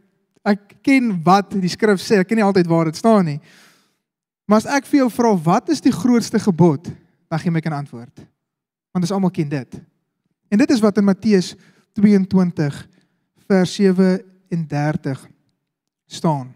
ek 0.44 0.64
ken 0.84 1.14
wat 1.24 1.54
die 1.56 1.72
skrif 1.72 2.02
sê. 2.04 2.20
Ek 2.20 2.28
ken 2.28 2.42
nie 2.42 2.44
altyd 2.44 2.68
waar 2.68 2.90
dit 2.92 3.00
staan 3.00 3.24
nie. 3.30 3.40
Maar 4.50 4.60
as 4.60 4.68
ek 4.80 4.90
vir 4.90 5.06
jou 5.06 5.10
vra 5.14 5.32
wat 5.46 5.72
is 5.72 5.80
die 5.84 5.94
grootste 5.94 6.42
gebod? 6.44 6.92
Dan 7.32 7.40
gee 7.40 7.54
my 7.54 7.64
kan 7.64 7.80
antwoord 7.80 8.33
want 8.94 9.06
ons 9.08 9.12
almal 9.12 9.34
ken 9.34 9.50
dit. 9.50 9.80
En 10.54 10.62
dit 10.62 10.70
is 10.70 10.82
wat 10.84 10.98
in 11.02 11.08
Matteus 11.08 11.56
22 11.98 12.78
vers 13.48 13.76
37 13.76 15.24
staan. 16.06 16.54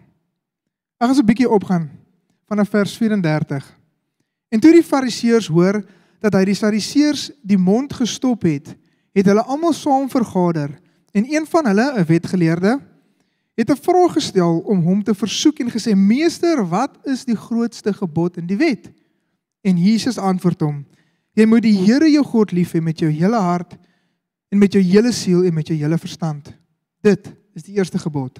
Ek 0.98 1.08
gaan 1.08 1.16
so 1.16 1.22
'n 1.22 1.26
bietjie 1.26 1.50
opgaan 1.50 1.90
vanaf 2.48 2.70
vers 2.70 2.98
34. 2.98 3.78
En 4.50 4.60
toe 4.60 4.72
die 4.72 4.84
fariseërs 4.84 5.48
hoor 5.48 5.84
dat 6.20 6.34
hy 6.34 6.46
die 6.46 6.58
sadiseërs 6.58 7.32
die 7.42 7.58
mond 7.58 7.94
gestop 7.94 8.42
het, 8.42 8.76
het 9.14 9.26
hulle 9.26 9.44
almal 9.44 9.74
saam 9.74 10.10
vergader 10.10 10.80
en 11.12 11.26
een 11.26 11.46
van 11.46 11.66
hulle, 11.66 11.94
'n 12.00 12.06
wetgeleerde, 12.06 12.80
het 13.56 13.70
'n 13.70 13.82
vraag 13.82 14.14
gestel 14.14 14.60
om 14.60 14.82
hom 14.82 15.04
te 15.04 15.16
versoek 15.16 15.60
en 15.60 15.72
gesê: 15.72 15.96
"Meester, 15.96 16.68
wat 16.70 16.98
is 17.04 17.26
die 17.26 17.36
grootste 17.36 17.94
gebod 17.94 18.38
in 18.38 18.46
die 18.46 18.58
wet?" 18.58 18.92
En 19.62 19.78
Jesus 19.78 20.18
antwoord 20.18 20.62
hom: 20.62 20.86
Jy 21.38 21.46
moet 21.46 21.62
die 21.66 21.76
Here 21.78 22.10
jou 22.10 22.24
God 22.26 22.54
lief 22.56 22.74
hê 22.74 22.82
met 22.82 22.98
jou 22.98 23.10
hele 23.14 23.38
hart 23.38 23.76
en 24.50 24.58
met 24.58 24.74
jou 24.74 24.82
hele 24.82 25.12
siel 25.14 25.46
en 25.46 25.54
met 25.54 25.68
jou 25.70 25.78
hele 25.78 26.00
verstand. 26.02 26.50
Dit 27.06 27.30
is 27.54 27.68
die 27.68 27.78
eerste 27.78 28.00
gebod. 28.02 28.40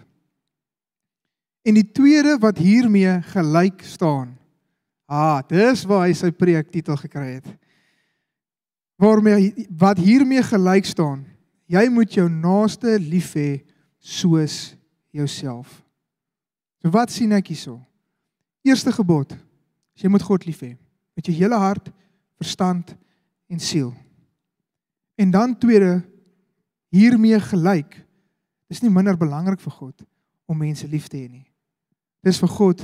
En 1.68 1.78
die 1.78 1.86
tweede 1.86 2.38
wat 2.42 2.58
hiermee 2.58 3.20
gelyk 3.34 3.84
staan. 3.86 4.32
Ah, 5.06 5.44
dis 5.46 5.84
waar 5.88 6.08
hy 6.08 6.14
sy 6.18 6.32
preek 6.34 6.72
titel 6.72 6.98
gekry 7.00 7.38
het. 7.38 7.48
Waarmee 8.98 9.68
wat 9.78 10.00
hiermee 10.02 10.42
gelyk 10.44 10.88
staan. 10.90 11.22
Jy 11.70 11.86
moet 11.94 12.16
jou 12.18 12.26
naaste 12.32 12.96
lief 13.04 13.34
hê 13.38 13.62
soos 14.00 14.74
jouself. 15.14 15.84
So 16.82 16.90
wat 16.94 17.12
sien 17.12 17.36
ek 17.36 17.52
hierso? 17.52 17.78
Eerste 18.66 18.94
gebod. 18.96 19.36
Jy 19.98 20.10
moet 20.10 20.26
God 20.26 20.48
lief 20.48 20.64
hê 20.64 20.74
met 21.18 21.26
jou 21.26 21.34
hele 21.34 21.58
hart, 21.58 21.88
verstand 22.38 22.96
en 23.48 23.60
siel. 23.60 23.94
En 25.18 25.32
dan 25.32 25.58
tweede 25.58 26.02
hiermee 26.94 27.40
gelyk. 27.40 27.98
Dis 28.68 28.82
nie 28.84 28.92
minder 28.92 29.18
belangrik 29.18 29.62
vir 29.64 29.72
God 29.72 30.06
om 30.48 30.58
mense 30.58 30.88
lief 30.88 31.08
te 31.08 31.20
hê 31.20 31.28
nie. 31.30 31.46
Dis 32.24 32.40
vir 32.42 32.52
God 32.52 32.84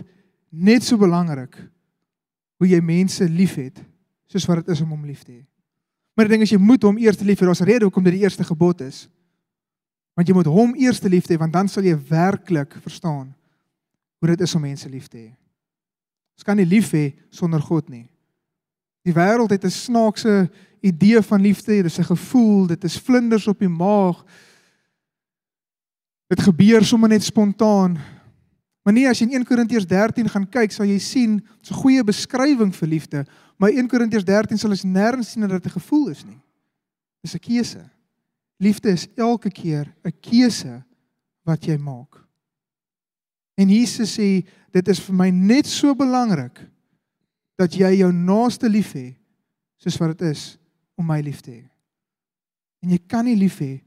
net 0.49 0.85
so 0.85 0.97
belangrik 0.99 1.55
hoe 2.59 2.69
jy 2.69 2.79
mense 2.83 3.25
liefhet 3.29 3.81
soos 4.29 4.45
wat 4.49 4.63
dit 4.63 4.73
is 4.73 4.81
om 4.83 4.93
hom 4.95 5.05
lief 5.05 5.23
te 5.23 5.33
hê. 5.35 5.43
Maar 6.13 6.27
die 6.27 6.35
ding 6.35 6.45
is 6.45 6.53
jy 6.53 6.61
moet 6.61 6.83
hom 6.85 6.97
eers 7.01 7.21
lief 7.25 7.41
hê. 7.41 7.45
Daar's 7.45 7.61
'n 7.61 7.69
rede 7.69 7.85
hoekom 7.85 8.03
dit 8.03 8.13
die 8.13 8.23
eerste 8.23 8.43
gebod 8.43 8.81
is. 8.81 9.07
Want 10.13 10.27
jy 10.27 10.33
moet 10.33 10.45
hom 10.45 10.75
eers 10.75 11.01
lief 11.01 11.27
hê 11.27 11.37
want 11.37 11.53
dan 11.53 11.67
sal 11.67 11.83
jy 11.83 11.97
werklik 12.09 12.73
verstaan 12.81 13.33
hoe 14.19 14.27
dit 14.27 14.41
is 14.41 14.55
om 14.55 14.61
mense 14.61 14.89
lief 14.89 15.07
te 15.07 15.17
hê. 15.17 15.31
Ons 16.37 16.43
kan 16.43 16.57
nie 16.57 16.65
lief 16.65 16.91
hê 16.91 17.13
sonder 17.29 17.61
God 17.61 17.89
nie. 17.89 18.09
Die 19.03 19.13
wêreld 19.13 19.51
het 19.51 19.65
'n 19.65 19.69
snaakse 19.69 20.49
idee 20.79 21.21
van 21.21 21.41
liefde, 21.41 21.75
dit 21.75 21.85
is 21.85 21.97
'n 21.97 22.03
gevoel, 22.15 22.67
dit 22.67 22.83
is 22.83 22.99
vlinders 22.99 23.47
op 23.47 23.59
die 23.59 23.69
maag. 23.69 24.23
Dit 26.27 26.41
gebeur 26.41 26.85
sommer 26.85 27.09
net 27.09 27.23
spontaan. 27.23 27.97
Maar 28.83 28.93
nee, 28.93 29.07
as 29.07 29.19
jy 29.19 29.25
in 29.25 29.33
1 29.33 29.45
Korintiërs 29.45 29.85
13 29.87 30.29
gaan 30.29 30.49
kyk, 30.49 30.71
sal 30.71 30.85
jy 30.85 30.99
sien 30.99 31.31
'n 31.31 31.73
goeie 31.73 32.03
beskrywing 32.03 32.75
vir 32.75 32.87
liefde, 32.87 33.25
maar 33.57 33.69
1 33.69 33.87
Korintiërs 33.87 34.23
13 34.23 34.57
sal 34.57 34.69
ons 34.69 34.83
nêrens 34.83 35.31
sien 35.31 35.41
dat 35.41 35.63
dit 35.63 35.65
'n 35.65 35.79
gevoel 35.79 36.09
is 36.09 36.25
nie. 36.25 36.41
Dis 37.21 37.33
'n 37.33 37.39
keuse. 37.39 37.89
Liefde 38.57 38.89
is 38.89 39.07
elke 39.15 39.49
keer 39.49 39.95
'n 40.03 40.13
keuse 40.19 40.83
wat 41.43 41.65
jy 41.65 41.77
maak. 41.77 42.23
En 43.55 43.69
Jesus 43.69 44.19
sê 44.19 44.47
dit 44.71 44.87
is 44.87 44.99
vir 44.99 45.15
my 45.15 45.29
net 45.29 45.67
so 45.67 45.95
belangrik 45.95 46.69
dat 47.59 47.75
jy 47.77 47.91
jou 47.99 48.11
naaste 48.13 48.69
lief 48.69 48.93
hê 48.97 49.13
soos 49.81 49.97
wat 50.01 50.15
dit 50.15 50.29
is 50.31 50.53
om 50.99 51.05
my 51.07 51.19
lief 51.21 51.41
te 51.43 51.51
hê. 51.51 51.63
En 52.83 52.91
jy 52.91 52.99
kan 53.07 53.25
nie 53.25 53.37
lief 53.39 53.59
hê 53.63 53.77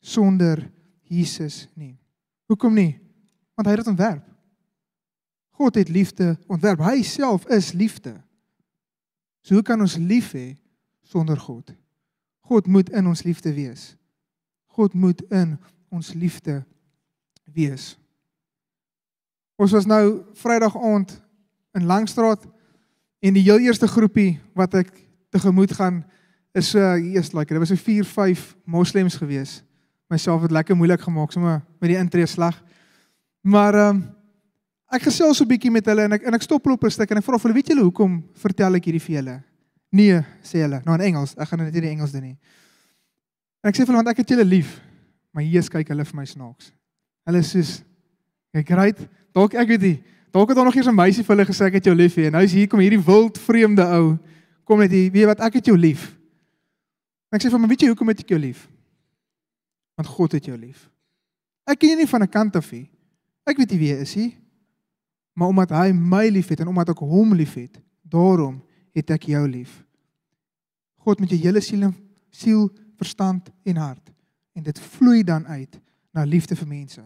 sonder 0.00 0.62
Jesus 1.08 1.66
nie. 1.74 1.96
Hoekom 2.48 2.74
nie? 2.76 2.94
Want 3.56 3.68
hy 3.68 3.74
het 3.74 3.82
dit 3.82 3.92
ontwerp. 3.92 4.24
God 5.58 5.74
het 5.74 5.90
liefde 5.90 6.36
ontwerp. 6.46 6.80
Hy 6.86 7.02
self 7.02 7.48
is 7.52 7.72
liefde. 7.74 8.14
So 9.42 9.58
hoe 9.58 9.66
kan 9.66 9.80
ons 9.80 9.96
lief 9.98 10.32
hê 10.36 10.52
sonder 11.02 11.38
God? 11.40 11.72
God 12.48 12.68
moet 12.70 12.90
in 12.94 13.08
ons 13.10 13.24
liefde 13.26 13.52
wees. 13.52 13.92
God 14.78 14.94
moet 14.94 15.22
in 15.34 15.56
ons 15.90 16.12
liefde 16.14 16.62
wees. 17.52 17.96
Ons 19.58 19.74
was 19.74 19.88
nou 19.88 20.22
Vrydag 20.38 20.76
aand 20.76 21.16
in 21.74 21.88
Langstraat 21.88 22.46
en 23.20 23.34
die 23.34 23.42
heel 23.42 23.58
eerste 23.66 23.88
groepie 23.88 24.38
wat 24.54 24.74
ek 24.74 24.92
tegemoet 25.34 25.72
gaan 25.76 26.02
is 26.56 26.70
so 26.70 26.80
eers 26.80 27.32
like 27.34 27.52
dit 27.52 27.58
was 27.60 27.68
so 27.68 27.76
4 27.76 28.04
5 28.04 28.56
moslems 28.64 29.16
gewees. 29.16 29.62
Myself 30.08 30.42
het 30.42 30.54
lekker 30.54 30.76
moeilik 30.76 31.00
gemaak 31.00 31.32
sommer 31.32 31.60
met 31.80 31.90
die 31.90 31.98
intree 31.98 32.26
slag. 32.26 32.56
Maar 33.42 33.74
ehm 33.74 33.96
um, 33.96 34.06
ek 34.88 35.02
gesels 35.04 35.36
so 35.36 35.44
'n 35.44 35.48
bietjie 35.48 35.70
met 35.70 35.84
hulle 35.84 36.02
en 36.02 36.12
ek 36.12 36.22
en 36.22 36.34
ek 36.34 36.42
stop 36.42 36.64
hulle 36.64 36.74
op 36.74 36.84
'n 36.84 36.90
stuk 36.90 37.10
en 37.10 37.18
ek 37.18 37.24
vra 37.24 37.34
of 37.34 37.42
hulle 37.42 37.54
weet 37.54 37.68
julle 37.68 37.82
hoekom 37.82 38.24
vertel 38.34 38.74
ek 38.74 38.84
hierdie 38.84 39.04
vir 39.06 39.14
julle? 39.14 39.42
Nee, 39.90 40.20
sê 40.42 40.62
hulle. 40.64 40.80
Nou 40.84 40.94
in 40.94 41.00
Engels. 41.00 41.34
Ek 41.36 41.48
gaan 41.48 41.58
dit 41.58 41.72
nie 41.72 41.82
in 41.82 41.96
Engels 41.96 42.12
doen 42.12 42.22
nie. 42.22 42.38
En 43.62 43.68
ek 43.68 43.76
sê 43.76 43.84
vir 43.84 43.92
hulle 43.92 44.04
want 44.04 44.08
ek 44.08 44.16
het 44.16 44.28
julle 44.28 44.44
lief. 44.44 44.80
Maar 45.32 45.42
hier 45.42 45.62
kyk 45.62 45.88
hulle 45.88 46.04
vir 46.04 46.16
my 46.16 46.24
snaaks. 46.24 46.72
Hulle 47.26 47.42
sê 47.42 47.62
soos 47.62 47.82
kyk 48.52 48.70
right, 48.70 49.00
dalk 49.36 49.54
ek 49.54 49.68
weet 49.68 49.82
nie. 49.84 49.98
Dalk 50.30 50.48
het 50.48 50.56
daar 50.56 50.64
nog 50.64 50.74
eers 50.76 50.86
'n 50.86 50.94
meisie 50.94 51.24
vir 51.24 51.36
hulle 51.36 51.48
gesê 51.48 51.64
ek 51.66 51.72
het 51.72 51.84
jou 51.84 51.94
lief 51.94 52.14
hê 52.16 52.26
en 52.26 52.32
nou 52.32 52.44
is 52.44 52.52
hier 52.52 52.68
kom 52.68 52.80
hierdie 52.80 53.04
wild 53.04 53.38
vreemde 53.38 53.82
ou 53.82 54.18
kom 54.64 54.78
net 54.78 54.90
hier, 54.90 55.10
weet 55.10 55.22
jy 55.22 55.26
wat 55.26 55.40
ek 55.40 55.54
het 55.54 55.66
jou 55.66 55.76
lief. 55.76 56.18
En 57.30 57.36
ek 57.36 57.42
sê 57.42 57.50
vir 57.50 57.58
my, 57.58 57.68
weet 57.68 57.80
jy 57.80 57.88
hoekom 57.88 58.08
het 58.08 58.20
ek 58.20 58.28
jou 58.28 58.40
lief? 58.40 58.68
Want 59.96 60.08
God 60.08 60.32
het 60.32 60.44
jou 60.44 60.56
lief. 60.56 60.90
Ek 61.66 61.78
ken 61.78 61.88
jou 61.88 61.98
nie 61.98 62.06
van 62.06 62.22
'n 62.22 62.28
kant 62.28 62.56
af 62.56 62.72
nie. 62.72 62.90
Ek 63.46 63.56
weet 63.56 63.70
nie 63.70 63.78
wie 63.78 63.92
hy 63.92 64.00
is 64.00 64.16
nie. 64.16 64.36
Maar 65.34 65.48
omdat 65.48 65.70
hy 65.70 65.92
my 65.92 66.28
liefhet 66.28 66.60
en 66.60 66.68
omdat 66.68 66.88
ek 66.88 66.98
hom 66.98 67.34
liefhet, 67.34 67.78
daarom 68.02 68.62
het 68.94 69.10
ek 69.10 69.22
jou 69.22 69.48
lief. 69.48 69.84
God 70.96 71.20
met 71.20 71.30
jou 71.30 71.40
hele 71.40 71.60
siel 71.60 71.92
siel, 72.30 72.68
verstand 72.96 73.50
en 73.64 73.76
hart. 73.76 74.10
En 74.52 74.62
dit 74.62 74.80
vloei 74.80 75.22
dan 75.22 75.46
uit 75.46 75.80
na 76.12 76.24
liefde 76.24 76.56
vir 76.56 76.66
mense. 76.66 77.02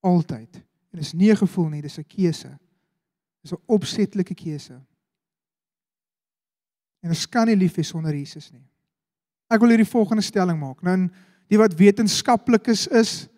Altyd. 0.00 0.62
En 0.90 0.98
dis 0.98 1.12
nie 1.12 1.30
'n 1.30 1.36
gevoel 1.36 1.68
nie, 1.68 1.82
dis 1.82 1.98
'n 1.98 2.04
keuse. 2.06 2.58
Dis 3.42 3.52
'n 3.52 3.62
opsetlike 3.66 4.34
keuse. 4.34 4.80
En 7.00 7.08
ons 7.08 7.28
kan 7.28 7.46
nie 7.46 7.56
lief 7.56 7.76
hê 7.76 7.82
sonder 7.82 8.14
Jesus 8.14 8.50
nie. 8.50 8.66
Ek 9.48 9.60
wil 9.60 9.68
hierdie 9.68 9.88
volgende 9.88 10.22
stelling 10.22 10.58
maak. 10.58 10.82
Nou 10.82 11.08
die 11.48 11.58
wat 11.58 11.74
wetenskaplik 11.74 12.68
is 12.68 12.86
is 12.86 13.28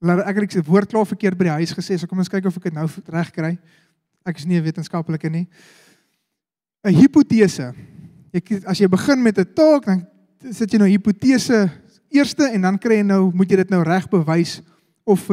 laat 0.00 0.26
ek 0.26 0.36
ek 0.36 0.50
se 0.50 0.62
woord 0.62 0.88
klaar 0.88 1.06
verkeerd 1.06 1.38
by 1.38 1.44
die 1.44 1.58
huis 1.60 1.72
gesê, 1.72 1.98
so 1.98 2.06
kom 2.06 2.18
ons 2.18 2.28
kyk 2.28 2.46
of 2.46 2.56
ek 2.56 2.62
dit 2.62 2.72
nou 2.72 2.86
reg 3.06 3.30
kry. 3.32 3.58
Ek 4.24 4.36
is 4.36 4.46
nie 4.46 4.58
'n 4.58 4.64
wetenskaplike 4.64 5.30
nie. 5.30 5.48
'n 6.84 6.94
Hipotese. 6.94 7.74
Ek 8.32 8.52
as 8.66 8.78
jy 8.78 8.88
begin 8.88 9.22
met 9.22 9.38
'n 9.38 9.54
taak, 9.54 9.84
dan 9.84 10.06
sit 10.52 10.72
jy 10.72 10.78
nou 10.78 10.88
hipotese 10.88 11.66
eerste 12.12 12.46
en 12.52 12.62
dan 12.68 12.78
kry 12.78 13.00
jy 13.00 13.06
nou 13.06 13.30
moet 13.34 13.50
jy 13.50 13.56
dit 13.64 13.72
nou 13.72 13.82
reg 13.86 14.08
bewys 14.12 14.60
of 15.08 15.30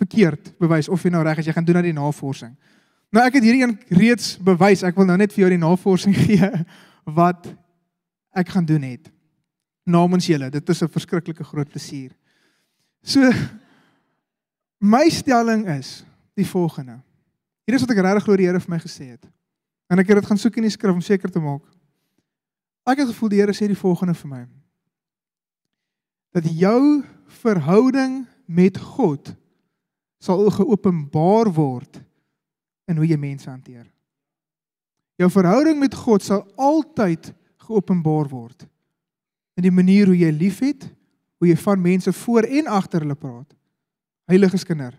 verkeerd 0.00 0.52
bewys 0.60 0.88
of 0.88 1.02
jy 1.04 1.12
nou 1.12 1.22
reg 1.26 1.42
is 1.42 1.48
jy 1.50 1.54
gaan 1.56 1.66
doen 1.66 1.80
na 1.80 1.84
die 1.84 1.96
navorsing. 1.96 2.54
Nou 3.10 3.24
ek 3.26 3.38
het 3.38 3.46
hierdie 3.46 3.64
een 3.64 3.76
reeds 3.98 4.36
bewys. 4.42 4.84
Ek 4.86 4.96
wil 4.98 5.08
nou 5.08 5.18
net 5.20 5.34
vir 5.34 5.44
jou 5.44 5.50
die 5.52 5.60
navorsing 5.60 6.14
gee 6.26 6.50
wat 7.10 7.50
ek 8.36 8.52
gaan 8.54 8.68
doen 8.68 8.86
het. 8.86 9.10
Namens 9.90 10.28
julle. 10.30 10.50
Dit 10.50 10.68
is 10.68 10.82
'n 10.82 10.88
verskriklike 10.88 11.44
groot 11.44 11.68
plesier. 11.68 12.12
So 13.02 13.32
my 14.78 15.08
stelling 15.08 15.66
is 15.68 16.04
die 16.34 16.46
volgende. 16.46 17.00
Hier 17.66 17.74
is 17.76 17.84
wat 17.84 17.90
ek 17.90 18.04
regtig 18.04 18.24
glo 18.24 18.36
die 18.36 18.46
Here 18.46 18.60
vir 18.60 18.70
my 18.70 18.78
gesê 18.78 19.10
het. 19.10 19.26
En 19.90 19.98
ek 19.98 20.08
het 20.08 20.20
dit 20.20 20.26
gaan 20.26 20.38
soek 20.38 20.56
in 20.56 20.62
die 20.62 20.70
skrif 20.70 20.94
om 20.94 21.00
seker 21.00 21.30
te 21.30 21.40
maak. 21.40 21.62
Ek 22.86 22.98
het 22.98 23.08
gevoel 23.08 23.28
die 23.28 23.40
Here 23.40 23.52
sê 23.52 23.66
die 23.66 23.78
volgende 23.78 24.14
vir 24.14 24.30
my. 24.30 24.46
Dat 26.32 26.46
jou 26.46 27.02
verhouding 27.42 28.26
met 28.46 28.78
God 28.78 29.34
sal 30.20 30.50
geopenbaar 30.52 31.48
word 31.56 32.00
in 32.90 32.98
hoe 33.00 33.08
jy 33.08 33.16
mense 33.20 33.48
hanteer. 33.48 33.86
Jou 35.20 35.28
verhouding 35.32 35.78
met 35.80 35.94
God 35.96 36.24
sal 36.24 36.44
altyd 36.56 37.32
geopenbaar 37.66 38.28
word 38.28 38.66
in 39.56 39.66
die 39.66 39.74
manier 39.74 40.08
hoe 40.08 40.16
jy 40.16 40.30
liefhet, 40.32 40.86
hoe 41.40 41.50
jy 41.50 41.56
van 41.60 41.80
mense 41.80 42.12
voor 42.22 42.48
en 42.48 42.68
agter 42.72 43.04
hulle 43.04 43.16
praat. 43.18 43.48
Heilige 44.30 44.60
kinder. 44.64 44.94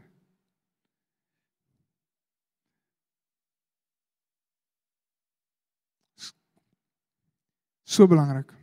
So 7.92 8.08
belangrik. 8.08 8.54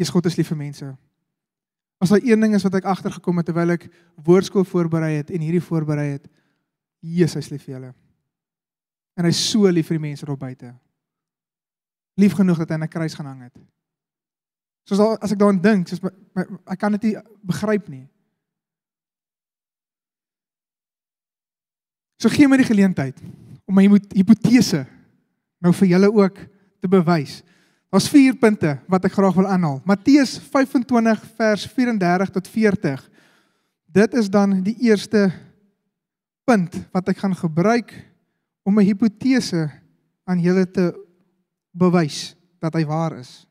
Jesus 0.00 0.12
God 0.14 0.26
is 0.30 0.36
lief 0.38 0.48
vir 0.48 0.56
mense. 0.56 0.94
As 2.00 2.08
daar 2.08 2.22
een 2.24 2.40
ding 2.40 2.54
is 2.56 2.64
wat 2.64 2.78
ek 2.78 2.88
agtergekom 2.88 3.42
het 3.42 3.50
terwyl 3.50 3.74
ek 3.74 3.88
woordskool 4.24 4.64
voorberei 4.64 5.18
het 5.18 5.30
en 5.30 5.42
hierdie 5.44 5.64
voorberei 5.64 6.14
het, 6.14 6.30
Jesus 7.00 7.44
is 7.44 7.50
lief 7.52 7.66
vir 7.66 7.74
julle. 7.74 7.90
En 9.20 9.28
hy's 9.28 9.40
so 9.50 9.68
lief 9.68 9.90
vir 9.90 9.98
die 9.98 10.06
mense 10.08 10.26
daar 10.28 10.40
buite. 10.40 10.72
Lief 12.20 12.38
genoeg 12.38 12.62
dat 12.62 12.72
hy 12.72 12.78
aan 12.78 12.84
'n 12.88 12.94
kruis 12.94 13.14
gaan 13.14 13.26
hang 13.26 13.42
het. 13.42 13.56
Soos 14.88 14.98
al, 14.98 15.18
as 15.20 15.32
ek 15.32 15.38
daaraan 15.38 15.60
dink, 15.60 15.88
soos 15.88 16.02
my, 16.02 16.10
my, 16.34 16.44
ek 16.72 16.78
kan 16.78 16.92
dit 16.92 17.02
nie 17.02 17.16
begryp 17.46 17.88
nie. 17.88 18.08
So 22.20 22.28
gee 22.28 22.48
my 22.48 22.56
die 22.56 22.68
geleentheid 22.68 23.20
om 23.64 23.74
my 23.74 23.86
hipotese 24.12 24.86
nou 25.60 25.72
vir 25.72 25.88
julle 25.88 26.10
ook 26.12 26.36
te 26.80 26.88
bewys. 26.88 27.42
Daar's 27.90 28.08
4 28.08 28.36
punte 28.38 28.76
wat 28.86 29.04
ek 29.08 29.16
graag 29.18 29.34
wil 29.34 29.48
aanhaal. 29.50 29.80
Matteus 29.84 30.36
25 30.38 31.24
vers 31.34 31.66
34 31.66 32.30
tot 32.30 32.48
40. 32.48 33.02
Dit 33.90 34.14
is 34.14 34.30
dan 34.30 34.60
die 34.62 34.76
eerste 34.86 35.26
punt 36.46 36.76
wat 36.94 37.10
ek 37.10 37.18
gaan 37.18 37.34
gebruik 37.34 37.90
om 38.62 38.78
'n 38.78 38.86
hipotese 38.86 39.70
aan 40.24 40.38
julle 40.38 40.70
te 40.70 40.94
bewys 41.74 42.36
dat 42.62 42.74
hy 42.74 42.84
waar 42.86 43.18
is. 43.18 43.46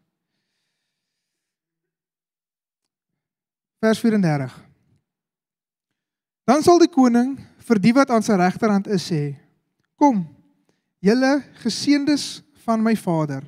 Vers 3.80 4.00
34. 4.00 4.56
Dan 6.44 6.64
sal 6.64 6.80
die 6.80 6.92
koning 6.92 7.38
vir 7.68 7.80
die 7.80 7.94
wat 7.94 8.10
aan 8.10 8.24
sy 8.24 8.34
regterhand 8.40 8.88
is 8.88 9.12
sê: 9.12 9.36
Kom, 9.96 10.24
julle 11.00 11.44
geseëndes 11.64 12.42
van 12.66 12.84
my 12.84 12.96
Vader, 12.96 13.44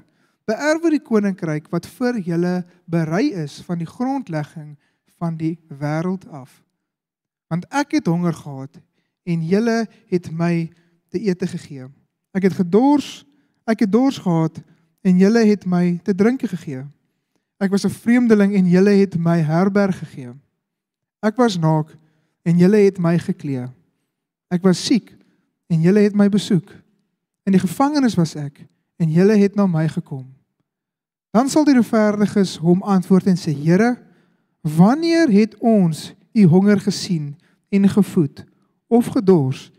beerwe 0.51 0.91
die 0.95 1.03
koninkryk 1.03 1.69
wat 1.71 1.87
vir 1.97 2.19
julle 2.19 2.55
berei 2.89 3.31
is 3.43 3.59
van 3.67 3.79
die 3.79 3.89
grondlegging 3.89 4.75
van 5.21 5.37
die 5.37 5.55
wêreld 5.69 6.27
af. 6.29 6.63
Want 7.51 7.67
ek 7.69 7.99
het 7.99 8.09
honger 8.09 8.33
gehad 8.33 8.79
en 9.23 9.43
julle 9.45 9.85
het 10.09 10.31
my 10.31 10.71
te 11.11 11.19
ete 11.19 11.47
gegee. 11.47 11.87
Ek 12.35 12.47
het 12.47 12.57
gedors, 12.57 13.23
ek 13.69 13.85
het 13.85 13.91
dors 13.91 14.17
gehad 14.17 14.57
en 15.05 15.19
julle 15.19 15.43
het 15.45 15.67
my 15.69 15.99
te 16.03 16.15
drinke 16.15 16.47
gegee. 16.47 16.83
Ek 17.61 17.71
was 17.71 17.85
'n 17.85 17.93
vreemdeling 17.93 18.55
en 18.55 18.65
julle 18.65 18.89
het 18.89 19.17
my 19.17 19.37
herberg 19.37 19.97
gegee. 19.99 20.33
Ek 21.21 21.35
was 21.37 21.57
naak 21.57 21.95
en 22.43 22.57
julle 22.57 22.77
het 22.77 22.97
my 22.97 23.19
geklee. 23.19 23.67
Ek 24.49 24.63
was 24.63 24.85
siek 24.85 25.15
en 25.67 25.81
julle 25.81 25.99
het 25.99 26.15
my 26.15 26.29
besoek. 26.29 26.71
In 27.43 27.51
die 27.51 27.61
gevangenis 27.61 28.15
was 28.15 28.35
ek 28.35 28.65
en 28.97 29.11
julle 29.11 29.37
het 29.37 29.55
na 29.55 29.67
my 29.67 29.87
gekom. 29.87 30.40
Dan 31.31 31.49
sal 31.49 31.63
die 31.63 31.77
regverdiges 31.77 32.57
hom 32.59 32.81
antwoord 32.83 33.29
en 33.31 33.39
sê: 33.39 33.53
Here, 33.55 33.95
wanneer 34.61 35.31
het 35.31 35.55
ons 35.57 36.11
u 36.35 36.43
honger 36.45 36.79
gesien 36.83 37.35
en 37.71 37.89
gevoed 37.89 38.43
of 38.87 39.07
gedors 39.15 39.71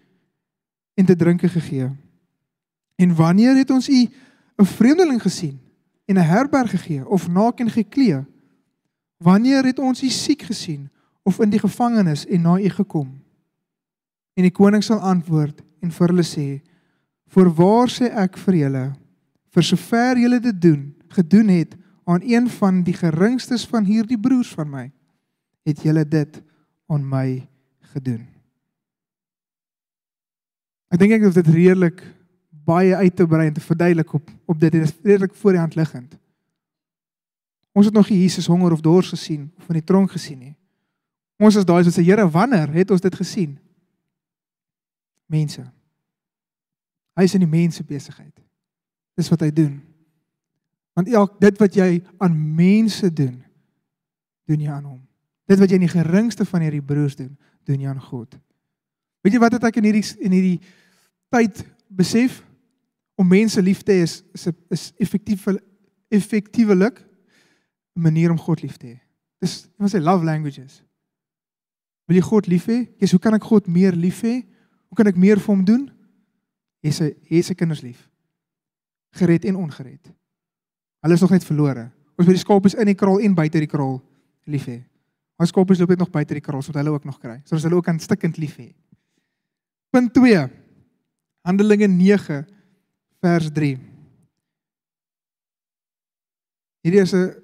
en 0.95 1.05
te 1.05 1.17
drinke 1.17 1.49
gegee? 1.49 1.91
En 2.97 3.15
wanneer 3.15 3.57
het 3.57 3.71
ons 3.71 3.89
u 3.89 4.09
'n 4.57 4.65
vreemdeling 4.65 5.23
gesien 5.23 5.61
en 6.05 6.17
'n 6.17 6.29
herberg 6.29 6.71
gegee 6.71 7.07
of 7.09 7.29
naak 7.29 7.61
en 7.61 7.71
geklee? 7.71 8.25
Wanneer 9.17 9.65
het 9.65 9.79
ons 9.79 10.03
u 10.03 10.09
siek 10.09 10.43
gesien 10.43 10.91
of 11.23 11.41
in 11.41 11.51
die 11.51 11.59
gevangenis 11.59 12.27
en 12.27 12.41
na 12.41 12.59
u 12.59 12.69
gekom? 12.69 13.21
En 14.35 14.43
die 14.43 14.51
koning 14.51 14.85
sal 14.85 14.99
antwoord 14.99 15.63
en 15.81 15.91
vir 15.91 16.09
hulle 16.09 16.25
sê: 16.25 16.61
"Voorwaar 17.27 17.89
sê 17.89 18.09
ek 18.15 18.37
vir 18.39 18.55
julle, 18.55 18.93
vir 19.49 19.63
sover 19.63 20.19
julle 20.19 20.41
dit 20.41 20.63
doen, 20.63 20.95
gedoen 21.17 21.49
het 21.53 21.77
aan 22.05 22.25
een 22.25 22.49
van 22.51 22.83
die 22.83 22.95
geringstes 22.97 23.67
van 23.67 23.85
hierdie 23.85 24.19
broers 24.19 24.51
van 24.57 24.71
my, 24.71 24.87
het 25.67 25.83
julle 25.83 26.05
dit 26.09 26.43
aan 26.87 27.09
my 27.09 27.49
gedoen." 27.95 28.27
Ek 30.93 31.01
dink 31.01 31.15
ek 31.17 31.23
het 31.25 31.39
dit 31.41 31.55
redelik 31.55 32.03
baie 32.65 32.97
uit 32.97 33.17
te 33.17 33.27
brei 33.27 33.47
en 33.49 33.55
te 33.57 33.65
verduidelik 33.65 34.13
op 34.13 34.31
op 34.47 34.61
dit 34.61 34.73
dit 34.73 34.83
is 34.83 34.95
redelik 35.03 35.35
voor 35.35 35.57
die 35.57 35.61
hand 35.61 35.75
liggend. 35.75 36.19
Ons 37.73 37.87
het 37.89 37.95
nog 37.95 38.09
nie 38.09 38.21
Jesus 38.21 38.47
honger 38.47 38.73
of 38.73 38.81
dors 38.81 39.09
gesien 39.09 39.53
of 39.59 39.69
in 39.69 39.81
die 39.81 39.85
tronk 39.85 40.11
gesien 40.13 40.39
nie. 40.39 40.55
Ons 41.41 41.57
is 41.57 41.67
daai 41.67 41.83
wat 41.83 41.95
sê 41.95 42.05
Here, 42.05 42.29
wanneer 42.31 42.71
het 42.71 42.91
ons 42.91 43.01
dit 43.01 43.15
gesien? 43.15 43.57
Mense. 45.27 45.65
Hy 47.17 47.25
is 47.25 47.35
in 47.35 47.45
die 47.45 47.51
mense 47.51 47.85
besigheid. 47.85 48.35
Dis 49.17 49.31
wat 49.33 49.41
hy 49.41 49.51
doen. 49.53 49.81
Want 50.93 51.09
elk 51.09 51.41
dit 51.41 51.59
wat 51.59 51.75
jy 51.75 51.89
aan 52.19 52.37
mense 52.55 53.13
doen, 53.13 53.43
doen 54.45 54.61
jy 54.61 54.71
aan 54.71 54.85
hom. 54.85 55.01
Dit 55.49 55.59
wat 55.59 55.71
jy 55.71 55.79
in 55.81 55.87
die 55.87 55.93
geringste 55.93 56.45
van 56.49 56.65
hierdie 56.65 56.85
broers 56.85 57.17
doen, 57.17 57.33
doen 57.69 57.81
jy 57.81 57.89
aan 57.89 58.01
God. 58.01 58.37
Weet 59.23 59.37
jy 59.37 59.43
wat 59.43 59.57
het 59.57 59.69
ek 59.71 59.79
in 59.81 59.89
hierdie 59.89 60.05
in 60.21 60.35
hierdie 60.35 60.59
tyd 61.33 61.63
besef? 61.89 62.43
Om 63.21 63.29
mense 63.29 63.63
lief 63.63 63.83
te 63.87 63.95
hê 63.95 64.07
is 64.07 64.21
is 64.35 64.49
is 64.73 64.85
effektief 65.03 65.47
effektiewelik 66.13 67.01
'n 67.97 68.01
manier 68.01 68.31
om 68.31 68.39
God 68.39 68.63
lief 68.63 68.77
te 68.77 68.87
hê. 68.87 68.99
Dis 69.39 69.69
wat 69.77 69.95
sê 69.95 70.01
love 70.01 70.25
languages. 70.25 70.83
Wil 72.07 72.17
jy 72.17 72.23
God 72.23 72.47
lief 72.47 72.67
hê? 72.67 72.89
Jesus, 72.99 73.11
hoe 73.11 73.21
kan 73.21 73.35
ek 73.35 73.45
God 73.45 73.67
meer 73.67 73.93
lief 73.93 74.23
hê? 74.23 74.43
Hoe 74.89 74.97
kan 74.97 75.07
ek 75.07 75.17
meer 75.17 75.41
vir 75.41 75.55
hom 75.55 75.65
doen? 75.65 75.91
Jy 76.83 76.91
sê 76.91 77.07
jy 77.31 77.43
se 77.43 77.55
kinders 77.55 77.83
lief. 77.83 78.09
Gered 79.13 79.45
en 79.45 79.57
ongered. 79.57 80.13
Hulle 81.03 81.19
is 81.19 81.21
nog 81.25 81.35
net 81.35 81.45
verlore. 81.45 81.89
Ons 82.17 82.29
moet 82.29 82.37
die 82.37 82.45
skapies 82.45 82.77
in 82.79 82.91
die 82.91 82.99
kraal 82.99 83.21
en 83.25 83.35
buite 83.35 83.61
die 83.63 83.71
kraal 83.71 83.97
lief 84.47 84.69
hê. 84.71 84.79
Ons 85.41 85.51
skapies 85.51 85.81
loop 85.83 85.91
net 85.91 86.03
nog 86.05 86.13
buite 86.15 86.37
die 86.39 86.45
kraal 86.45 86.63
sodat 86.63 86.83
hulle 86.83 86.95
ook 86.95 87.07
nog 87.09 87.19
kry. 87.19 87.41
Sodat 87.45 87.67
hulle 87.67 87.81
ook 87.81 87.89
kan 87.89 87.99
stikkend 88.03 88.39
lief 88.39 88.59
hê. 88.61 88.71
Punt 89.93 90.15
2. 90.15 90.45
Handelinge 91.43 91.89
9 91.91 92.45
vers 93.23 93.51
3. 93.51 93.73
Hierdie 96.83 97.03
is 97.03 97.15
'n 97.15 97.35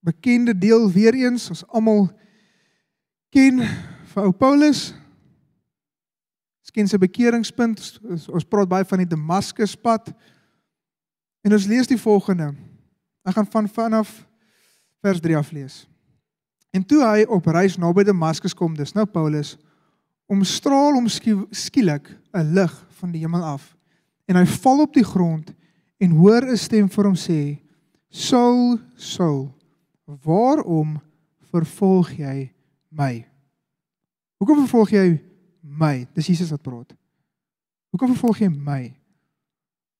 bekende 0.00 0.54
deel 0.58 0.90
weer 0.92 1.14
eens 1.14 1.48
ons 1.50 1.64
almal 1.68 2.08
ken 3.30 3.60
vir 4.12 4.22
ou 4.24 4.32
Paulus. 4.32 4.92
Ons 6.64 6.72
ken 6.72 6.88
sy 6.88 6.98
bekeringspunt. 7.00 8.00
Ons, 8.04 8.28
ons 8.28 8.44
praat 8.44 8.68
baie 8.68 8.84
van 8.84 8.98
die 8.98 9.08
Damaskuspad. 9.08 10.12
En 11.48 11.54
ons 11.56 11.64
lees 11.64 11.88
die 11.88 11.96
volgende. 11.96 12.50
Ek 13.24 13.32
gaan 13.38 13.46
van 13.48 13.68
vanaf 13.72 14.10
vers 15.00 15.20
3 15.24 15.36
af 15.38 15.50
lees. 15.56 15.86
En 16.76 16.84
toe 16.84 17.00
hy 17.00 17.22
op 17.24 17.46
reis 17.48 17.78
naby 17.80 18.04
Damaskus 18.04 18.52
kom, 18.52 18.74
dis 18.76 18.92
nou 18.92 19.06
Paulus, 19.08 19.54
omstraal 20.28 20.98
hom 20.98 21.08
skielik 21.08 22.10
'n 22.36 22.52
lig 22.52 22.74
van 23.00 23.12
die 23.12 23.22
hemel 23.24 23.44
af. 23.44 23.76
En 24.28 24.36
hy 24.36 24.44
val 24.44 24.80
op 24.84 24.92
die 24.92 25.04
grond 25.04 25.54
en 25.96 26.10
hoor 26.20 26.44
'n 26.44 26.56
stem 26.56 26.88
vir 26.88 27.04
hom 27.04 27.16
sê: 27.16 27.58
"Saul, 28.10 28.78
Saul, 28.96 29.54
waarom 30.04 31.00
vervolg 31.50 32.12
jy 32.12 32.52
my?" 32.90 33.24
Hoekom 34.36 34.66
vervolg 34.66 34.90
jy 34.90 35.22
my? 35.62 36.06
Dis 36.12 36.26
Jesus 36.26 36.50
wat 36.50 36.62
praat. 36.62 36.92
Hoekom 37.90 38.08
vervolg 38.08 38.38
jy 38.38 38.48
my? 38.48 38.97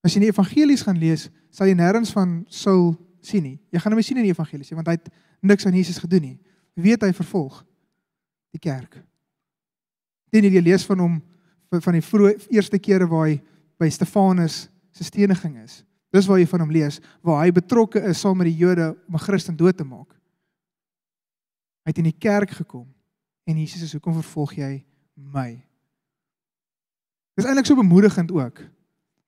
As 0.09 0.15
jy 0.17 0.23
die 0.25 0.31
evangelies 0.33 0.83
gaan 0.87 0.97
lees, 0.97 1.27
sal 1.53 1.69
jy 1.69 1.75
nêrens 1.77 2.15
van 2.17 2.39
Saul 2.49 2.95
sien 3.21 3.45
nie. 3.45 3.59
Jy 3.69 3.83
gaan 3.83 3.93
hom 3.93 4.01
nie 4.01 4.07
sien 4.07 4.17
in 4.17 4.25
die 4.25 4.33
evangelies 4.33 4.71
nie, 4.71 4.79
want 4.79 4.89
hy 4.89 4.95
het 4.97 5.11
niks 5.45 5.67
aan 5.69 5.77
Jesus 5.77 5.99
gedoen 6.01 6.25
nie. 6.25 6.37
Wie 6.73 6.87
weet 6.87 7.05
hy 7.05 7.11
vervolg 7.13 7.59
die 8.57 8.61
kerk. 8.63 8.97
Dit 10.33 10.49
jy 10.49 10.63
lees 10.65 10.87
van 10.89 11.05
hom 11.05 11.19
van 11.69 11.99
die 11.99 12.05
vroeë 12.05 12.49
eerste 12.57 12.81
kere 12.81 13.05
waar 13.11 13.27
hy 13.27 13.35
by 13.77 13.91
Stefanus 13.93 14.71
se 14.97 15.05
steniging 15.05 15.59
is. 15.61 15.83
Dis 16.09 16.25
waar 16.25 16.41
jy 16.41 16.47
van 16.49 16.65
hom 16.65 16.73
lees 16.73 17.03
waar 17.21 17.43
hy 17.43 17.53
betrokke 17.53 18.01
is 18.09 18.23
saam 18.25 18.41
met 18.41 18.49
die 18.49 18.57
Jode 18.57 18.95
om 19.09 19.15
'n 19.15 19.27
Christen 19.27 19.57
dood 19.57 19.77
te 19.77 19.85
maak. 19.85 20.09
Hy 21.85 21.93
het 21.93 21.99
in 21.99 22.09
die 22.09 22.17
kerk 22.19 22.51
gekom 22.51 22.89
en 23.45 23.61
Jesus 23.61 23.85
sê 23.85 24.01
hoekom 24.01 24.17
vervolg 24.23 24.57
jy 24.57 24.85
my? 25.15 25.61
Dis 27.37 27.45
eintlik 27.45 27.67
so 27.67 27.77
bemoedigend 27.77 28.33
ook. 28.33 28.78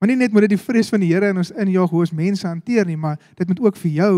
Maar 0.01 0.09
nie 0.09 0.17
net 0.17 0.33
moet 0.33 0.47
dit 0.47 0.55
die 0.55 0.63
vrees 0.63 0.89
van 0.89 1.03
die 1.03 1.11
Here 1.11 1.29
in 1.29 1.37
ons 1.37 1.51
injaag 1.53 1.91
hoe 1.93 1.99
ons 2.01 2.13
mense 2.17 2.47
hanteer 2.47 2.87
nie, 2.89 2.97
maar 2.97 3.19
dit 3.37 3.45
moet 3.47 3.59
ook 3.61 3.75
vir 3.83 3.91
jou 3.99 4.15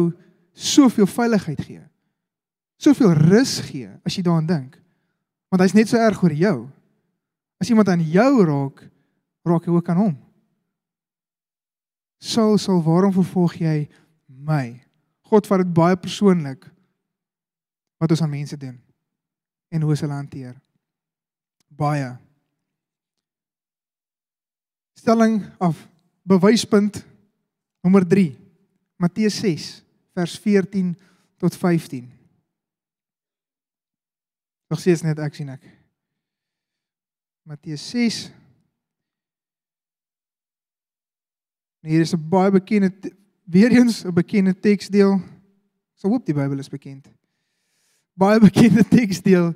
soveel 0.56 1.10
veiligheid 1.12 1.60
gee. 1.60 1.82
Soveel 2.80 3.12
rus 3.18 3.58
gee 3.68 3.90
as 4.08 4.16
jy 4.16 4.24
daaraan 4.24 4.48
dink. 4.48 4.78
Want 5.52 5.66
hy's 5.66 5.76
net 5.76 5.92
so 5.92 6.00
erg 6.00 6.24
oor 6.24 6.32
jou. 6.32 6.56
As 7.60 7.68
iemand 7.68 7.92
aan 7.92 8.00
jou 8.00 8.46
raak, 8.48 8.86
raak 9.44 9.68
jy 9.68 9.76
ook 9.76 9.92
aan 9.92 10.00
hom. 10.00 10.16
Saul, 12.24 12.56
Saul, 12.58 12.80
waarom 12.86 13.12
vervolg 13.12 13.60
jy 13.60 13.84
my? 14.32 14.80
God 15.28 15.52
vat 15.52 15.66
dit 15.66 15.76
baie 15.76 16.00
persoonlik 16.00 16.70
wat 18.00 18.16
ons 18.16 18.24
aan 18.24 18.32
mense 18.32 18.56
doen 18.56 18.78
en 19.74 19.84
hoe 19.84 19.92
ons 19.92 20.04
hulle 20.06 20.16
hanteer. 20.16 20.56
Baie. 21.68 22.14
Stelling 24.94 25.44
af 25.60 25.90
bewyspunt 26.24 27.06
nommer 27.84 28.08
3. 28.08 28.38
Matteus 28.98 29.40
6 29.40 29.84
vers 30.14 30.40
14 30.40 30.96
tot 31.38 31.56
15. 31.56 32.12
Nog 34.70 34.80
steeds 34.80 35.02
net 35.02 35.20
ek 35.20 35.36
sien 35.36 35.50
ek. 35.50 35.66
Matteus 37.44 37.90
6 37.90 38.32
En 41.84 41.90
hier 41.90 42.00
is 42.00 42.14
'n 42.14 42.30
baie 42.30 42.52
bekende 42.52 42.92
weer 43.44 43.72
eens 43.72 44.04
'n 44.04 44.14
bekende 44.14 44.60
teksdeel. 44.60 45.22
So 45.94 46.08
hoop 46.08 46.26
die 46.26 46.34
Bybel 46.34 46.58
is 46.58 46.70
bekend. 46.70 47.08
Baie 48.14 48.40
bekende 48.40 48.88
teksdeel 48.98 49.54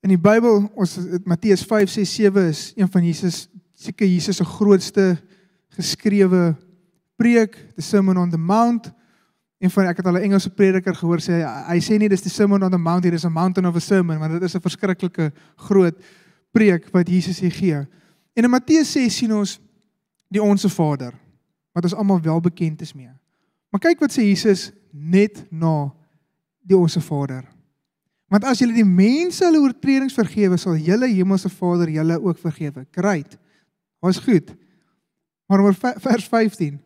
in 0.00 0.08
die 0.08 0.18
Bybel. 0.18 0.70
Ons 0.74 0.98
Matteus 1.24 1.62
5 1.62 1.90
6 1.90 2.14
7 2.14 2.48
is 2.48 2.72
een 2.76 2.88
van 2.88 3.04
Jesus 3.04 3.48
seker 3.82 4.06
Jesus 4.06 4.36
se 4.36 4.44
grootste 4.44 5.16
geskrewe 5.76 6.52
preek, 7.16 7.56
the 7.76 7.82
Sermon 7.82 8.16
on 8.16 8.30
the 8.30 8.38
Mount. 8.38 8.90
En 9.62 9.70
van 9.70 9.86
ek 9.86 10.00
het 10.02 10.06
al 10.06 10.18
'n 10.18 10.26
Engelse 10.26 10.50
prediker 10.50 10.94
gehoor 10.94 11.20
sê 11.20 11.42
hy 11.68 11.78
sê 11.78 11.98
nie 11.98 12.08
dis 12.08 12.22
the 12.22 12.30
Sermon 12.30 12.62
on 12.62 12.70
the 12.70 12.78
Mount 12.78 13.04
hier 13.04 13.14
is 13.14 13.24
a 13.24 13.30
mountain 13.30 13.66
of 13.66 13.76
a 13.76 13.80
sermon, 13.80 14.18
maar 14.18 14.28
dit 14.28 14.42
is 14.42 14.54
'n 14.54 14.60
verskriklike 14.60 15.32
groot 15.56 15.94
preek 16.52 16.90
wat 16.92 17.08
Jesus 17.08 17.40
hier 17.40 17.52
gee. 17.52 17.86
En 18.34 18.44
in 18.44 18.50
Matteus 18.50 18.92
6 18.92 19.16
sien 19.16 19.34
ons 19.34 19.60
die 20.28 20.42
onsse 20.42 20.68
Vader 20.68 21.12
wat 21.72 21.84
ons 21.84 21.94
almal 21.94 22.20
wel 22.20 22.40
bekend 22.40 22.80
is 22.80 22.92
mee. 22.92 23.10
Maar 23.70 23.80
kyk 23.80 24.00
wat 24.00 24.12
sê 24.12 24.22
Jesus 24.22 24.72
net 24.90 25.44
na 25.50 25.92
die 26.60 26.76
onsse 26.76 27.00
Vader. 27.00 27.44
Want 28.28 28.44
as 28.44 28.58
julle 28.58 28.76
die 28.76 28.84
mense 28.84 29.44
hulle 29.44 29.60
oortredings 29.60 30.16
vergewe, 30.16 30.56
sal 30.56 30.76
julle 30.76 31.08
hemelse 31.08 31.48
Vader 31.48 31.90
julle 31.92 32.20
ook 32.20 32.38
vergewe. 32.38 32.86
Great. 32.90 33.38
Was 34.02 34.18
goed. 34.18 34.50
Maar 35.46 35.62
oor 35.62 35.76
vers 35.78 36.28
15. 36.28 36.80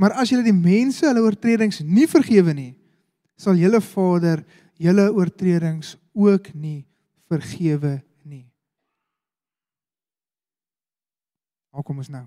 Maar 0.00 0.14
as 0.22 0.30
julle 0.32 0.46
die 0.46 0.56
mense 0.56 1.04
hulle 1.06 1.24
oortredings 1.24 1.82
nie 1.84 2.06
vergewe 2.08 2.54
nie, 2.56 2.72
sal 3.40 3.58
julle 3.58 3.80
Vader 3.84 4.44
julle 4.80 5.10
oortredings 5.12 5.96
ook 6.16 6.52
nie 6.54 6.86
vergewe 7.28 7.98
nie. 8.24 8.46
Hoe 11.70 11.84
kom 11.86 12.00
ons 12.00 12.10
nou? 12.12 12.24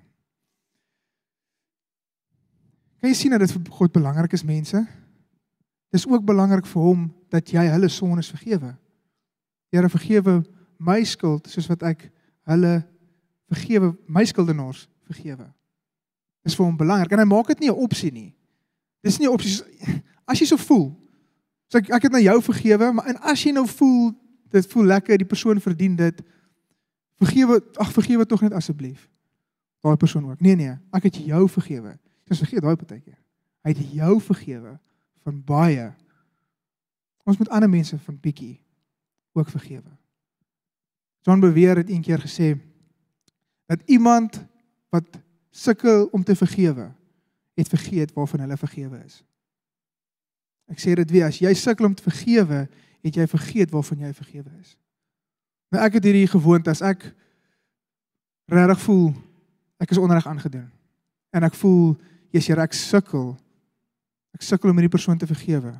Kan 3.01 3.11
jy 3.11 3.17
sien 3.19 3.33
dat 3.35 3.41
dit 3.43 3.51
vir 3.51 3.73
God 3.75 3.95
belangrik 3.95 4.35
is 4.37 4.45
mense? 4.47 4.79
Dis 5.93 6.05
ook 6.07 6.23
belangrik 6.25 6.69
vir 6.69 6.85
hom 6.85 7.09
dat 7.33 7.51
jy 7.51 7.65
hulle 7.67 7.89
sondes 7.91 8.31
vergewe. 8.31 8.71
Here 9.73 9.89
vergewe 9.91 10.39
my 10.79 11.01
skuld 11.07 11.49
soos 11.51 11.67
wat 11.71 11.83
ek 11.89 12.07
hulle 12.49 12.79
vergewe 13.51 13.93
my 14.07 14.25
skuldenaars 14.25 14.87
vergewe. 15.07 15.47
Dis 16.43 16.55
vir 16.55 16.65
hom 16.65 16.77
belangrik 16.77 17.11
en 17.11 17.23
hy 17.23 17.27
maak 17.27 17.47
dit 17.47 17.59
nie 17.59 17.71
'n 17.71 17.83
opsie 17.85 18.11
nie. 18.11 18.33
Dis 19.03 19.19
nie 19.19 19.27
'n 19.27 19.33
opsie 19.33 19.63
as 20.29 20.39
jy 20.39 20.45
so 20.45 20.57
voel. 20.57 20.93
So 21.67 21.77
ek 21.77 21.89
ek 21.89 22.03
het 22.03 22.11
nou 22.11 22.21
jou 22.21 22.41
vergewe, 22.41 22.91
maar 22.93 23.07
en 23.07 23.17
as 23.17 23.43
jy 23.43 23.51
nou 23.51 23.67
voel 23.67 24.13
dit 24.53 24.67
voel 24.67 24.85
lekker, 24.85 25.17
die 25.17 25.25
persoon 25.25 25.61
verdien 25.61 25.95
dit. 25.95 26.21
Vergewe, 27.17 27.63
ag 27.81 27.91
vergewe 27.91 28.25
tog 28.25 28.41
net 28.41 28.53
asseblief. 28.53 29.09
Daai 29.81 29.97
persoon 29.97 30.29
ook. 30.29 30.39
Nee 30.39 30.55
nee, 30.55 30.77
ek 30.93 31.03
het 31.03 31.15
jou 31.15 31.49
vergewe. 31.49 31.97
Dis 32.29 32.37
vergeet 32.37 32.61
daai 32.61 32.75
partykeer. 32.75 33.17
Hy 33.63 33.73
het 33.73 33.93
jou 33.93 34.21
vergewe 34.21 34.79
van 35.23 35.43
baie. 35.43 35.87
Ons 37.23 37.39
moet 37.39 37.49
ander 37.49 37.69
mense 37.69 37.97
van 37.97 38.19
bietjie 38.19 38.61
ook 39.33 39.49
vergewe. 39.49 39.89
John 41.23 41.39
Beweer 41.39 41.79
het 41.79 41.89
eendag 41.89 42.25
gesê 42.27 42.53
dat 43.73 43.83
iemand 43.89 44.37
wat 44.93 45.17
sukkel 45.53 46.07
om 46.13 46.23
te 46.23 46.35
vergewe, 46.37 46.91
het 47.57 47.69
vergeet 47.69 48.13
waarvan 48.13 48.45
hulle 48.45 48.57
vergewe 48.57 49.01
is. 49.05 49.21
Ek 50.71 50.79
sê 50.81 50.95
dit 50.97 51.11
weer, 51.11 51.27
as 51.27 51.41
jy 51.41 51.51
sukkel 51.57 51.89
om 51.89 51.95
te 51.97 52.05
vergewe, 52.05 52.63
het 53.03 53.19
jy 53.19 53.27
vergeet 53.29 53.73
waarvan 53.73 54.05
jy 54.05 54.13
vergewe 54.15 54.53
is. 54.61 54.75
Nou 55.73 55.81
ek 55.83 55.97
het 55.97 56.07
hierdie 56.07 56.29
gewoonte 56.29 56.71
as 56.71 56.83
ek 56.85 57.05
regtig 58.51 58.81
voel 58.85 59.07
ek 59.81 59.91
is 59.91 59.99
onreg 59.99 60.27
aangedoen 60.29 60.69
en 61.33 61.45
ek 61.47 61.55
voel 61.59 61.95
jy's 62.33 62.47
hier 62.49 62.61
ek 62.61 62.75
sukkel. 62.77 63.33
Ek 64.33 64.45
sukkel 64.45 64.71
om 64.71 64.77
hierdie 64.79 64.93
persoon 64.93 65.19
te 65.21 65.29
vergewe. 65.29 65.73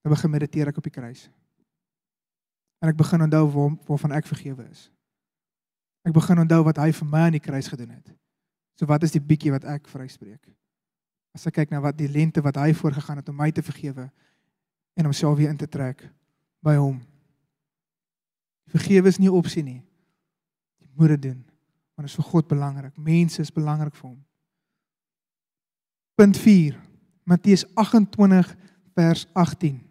Dan 0.00 0.12
begin 0.12 0.32
mediteer 0.32 0.68
ek 0.68 0.80
op 0.80 0.84
die 0.84 0.92
kruis. 0.92 1.28
En 2.80 2.90
ek 2.90 2.98
begin 2.98 3.24
onthou 3.24 3.44
waar, 3.54 3.76
waarvan 3.88 4.16
ek 4.16 4.28
vergewe 4.28 4.66
is. 4.68 4.88
Ek 6.06 6.14
begin 6.16 6.38
onthou 6.38 6.62
wat 6.64 6.80
hy 6.80 6.90
vir 6.96 7.08
my 7.10 7.26
aan 7.26 7.36
die 7.36 7.42
kruis 7.44 7.68
gedoen 7.68 7.92
het. 7.92 8.12
So 8.78 8.88
wat 8.88 9.02
is 9.04 9.12
die 9.12 9.20
bietjie 9.20 9.52
wat 9.52 9.66
ek 9.68 9.88
vryspreek? 9.92 10.40
As 11.36 11.46
ek 11.46 11.58
kyk 11.60 11.70
na 11.70 11.82
wat 11.84 11.98
die 11.98 12.08
lente 12.08 12.42
wat 12.42 12.56
hy 12.56 12.72
voorgegaan 12.74 13.20
het 13.20 13.28
om 13.28 13.36
my 13.36 13.50
te 13.52 13.62
vergewe 13.62 14.08
en 14.96 15.04
homself 15.04 15.36
weer 15.38 15.52
in 15.52 15.60
te 15.60 15.68
trek 15.68 16.02
by 16.64 16.74
hom. 16.80 16.98
Vergewe 18.70 19.08
is 19.08 19.18
nie 19.18 19.28
'n 19.28 19.36
opsie 19.36 19.62
nie. 19.62 19.82
Jy 20.80 20.88
moet 20.96 21.08
dit 21.08 21.22
doen 21.22 21.44
want 21.94 22.08
dit 22.08 22.18
is 22.18 22.24
vir 22.24 22.30
God 22.32 22.48
belangrik. 22.48 22.96
Mense 22.96 23.40
is 23.40 23.52
belangrik 23.52 23.94
vir 23.94 24.08
hom. 24.08 24.24
Punt 26.16 26.36
4. 26.36 26.80
Matteus 27.24 27.66
28 27.74 28.56
vers 28.94 29.26
18. 29.32 29.89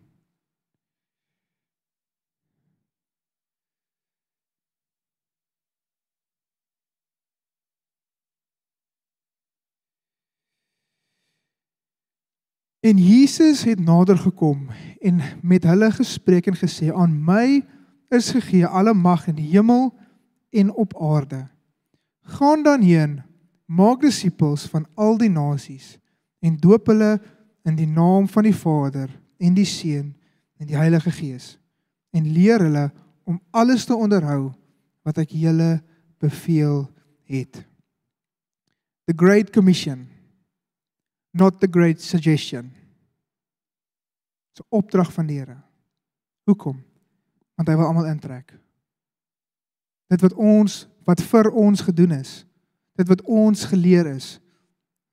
En 12.80 12.98
Jesus 12.98 13.64
het 13.64 13.80
nader 13.80 14.18
gekom 14.18 14.70
en 15.00 15.20
met 15.42 15.64
hulle 15.64 15.92
gespreek 15.92 16.48
en 16.48 16.56
gesê: 16.56 16.94
"Aan 16.94 17.24
my 17.24 17.66
is 18.10 18.32
gegee 18.32 18.66
alle 18.66 18.94
mag 18.94 19.28
in 19.28 19.36
die 19.36 19.50
hemel 19.52 19.94
en 20.50 20.74
op 20.74 21.02
aarde. 21.02 21.48
Gaan 22.22 22.64
dan 22.64 22.82
heen, 22.82 23.22
maak 23.66 24.02
disippels 24.02 24.66
van 24.66 24.88
al 24.94 25.18
die 25.18 25.30
nasies 25.30 25.98
en 26.40 26.58
doop 26.58 26.88
hulle 26.88 27.22
in 27.64 27.76
die 27.76 27.88
naam 27.88 28.28
van 28.28 28.44
die 28.44 28.56
Vader 28.56 29.10
en 29.38 29.54
die 29.54 29.66
Seun 29.66 30.16
en 30.58 30.68
die 30.68 30.78
Heilige 30.78 31.12
Gees 31.12 31.60
en 32.10 32.32
leer 32.32 32.60
hulle 32.60 32.92
om 33.24 33.42
alles 33.52 33.86
te 33.86 33.96
onderhou 33.96 34.54
wat 35.04 35.18
ek 35.18 35.30
julle 35.30 35.84
beveel 36.18 36.88
het." 37.24 37.66
The 39.06 39.14
Great 39.16 39.52
Commission 39.52 40.08
not 41.32 41.60
the 41.60 41.68
great 41.68 42.02
suggestion. 42.02 42.72
Dis 44.52 44.66
'n 44.66 44.76
opdrag 44.76 45.14
van 45.14 45.26
die 45.26 45.38
Here. 45.38 45.62
Hoekom? 46.44 46.84
Want 47.56 47.68
hy 47.68 47.76
wil 47.76 47.86
almal 47.86 48.06
intrek. 48.06 48.60
Dit 50.08 50.22
wat 50.22 50.34
ons 50.34 50.88
wat 51.06 51.22
vir 51.22 51.52
ons 51.52 51.82
gedoen 51.82 52.12
is, 52.12 52.46
dit 52.96 53.08
wat 53.08 53.22
ons 53.22 53.66
geleer 53.66 54.06
is, 54.06 54.40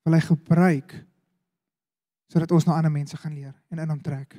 wil 0.04 0.14
hy 0.14 0.20
gebruik 0.20 1.06
sodat 2.26 2.50
ons 2.52 2.64
na 2.66 2.74
ander 2.74 2.90
mense 2.90 3.16
gaan 3.16 3.34
leer 3.34 3.54
en 3.70 3.78
in 3.78 3.88
hom 3.88 4.00
trek. 4.02 4.34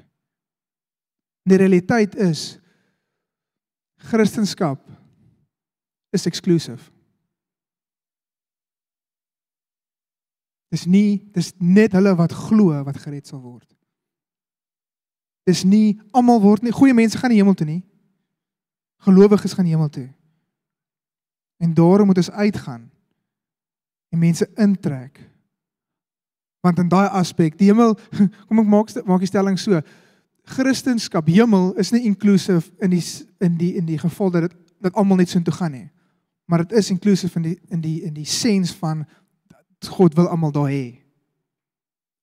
Die 1.48 1.58
realiteit 1.58 2.16
is 2.16 2.60
Christendom 3.98 4.78
is 6.12 6.26
exclusive. 6.26 6.92
Dis 10.74 10.86
nie 10.86 11.24
dis 11.36 11.54
net 11.58 11.96
hulle 11.96 12.16
wat 12.20 12.34
glo 12.36 12.76
wat 12.84 13.00
gered 13.00 13.28
sal 13.28 13.42
word. 13.42 13.68
Dis 15.48 15.64
nie 15.64 15.96
almal 16.12 16.42
word 16.44 16.66
nie 16.66 16.76
goeie 16.76 16.96
mense 16.96 17.18
gaan 17.18 17.32
die 17.32 17.40
hemel 17.40 17.56
toe 17.56 17.68
nie. 17.68 17.84
Gelowiges 19.08 19.54
gaan 19.56 19.68
die 19.68 19.76
hemel 19.76 19.90
toe. 19.90 20.10
En 21.64 21.74
daarom 21.74 22.10
moet 22.10 22.18
ons 22.18 22.32
uitgaan 22.32 22.90
en 24.10 24.20
mense 24.20 24.50
intrek. 24.56 25.22
Want 26.60 26.80
in 26.80 26.90
daai 26.90 27.08
aspek, 27.08 27.58
die 27.58 27.70
hemel, 27.72 27.96
kom 28.48 28.60
ek 28.60 28.70
maak 28.72 28.92
maak 29.08 29.24
die 29.24 29.30
stelling 29.30 29.60
so. 29.60 29.82
Christendom, 30.48 31.28
hemel 31.28 31.74
is 31.80 31.92
nie 31.92 32.06
inclusive 32.08 32.72
in 32.84 32.92
die 32.92 33.04
in 33.44 33.58
die 33.60 33.74
in 33.76 33.88
die 33.88 34.00
geval 34.00 34.32
dat 34.32 34.48
dit 34.48 34.58
dat 34.84 34.96
almal 34.96 35.18
net 35.18 35.32
so 35.32 35.40
intoe 35.40 35.56
gaan 35.56 35.74
nie. 35.74 35.88
Maar 36.48 36.64
dit 36.66 36.78
is 36.80 36.92
inclusive 36.94 37.36
in 37.40 37.44
die 37.50 37.58
in 37.74 37.82
die 37.82 37.98
in 38.08 38.14
die 38.14 38.28
sens 38.28 38.72
van 38.76 39.06
God 39.86 40.16
wil 40.18 40.28
almal 40.28 40.52
daar 40.52 40.72
hê. 40.72 40.98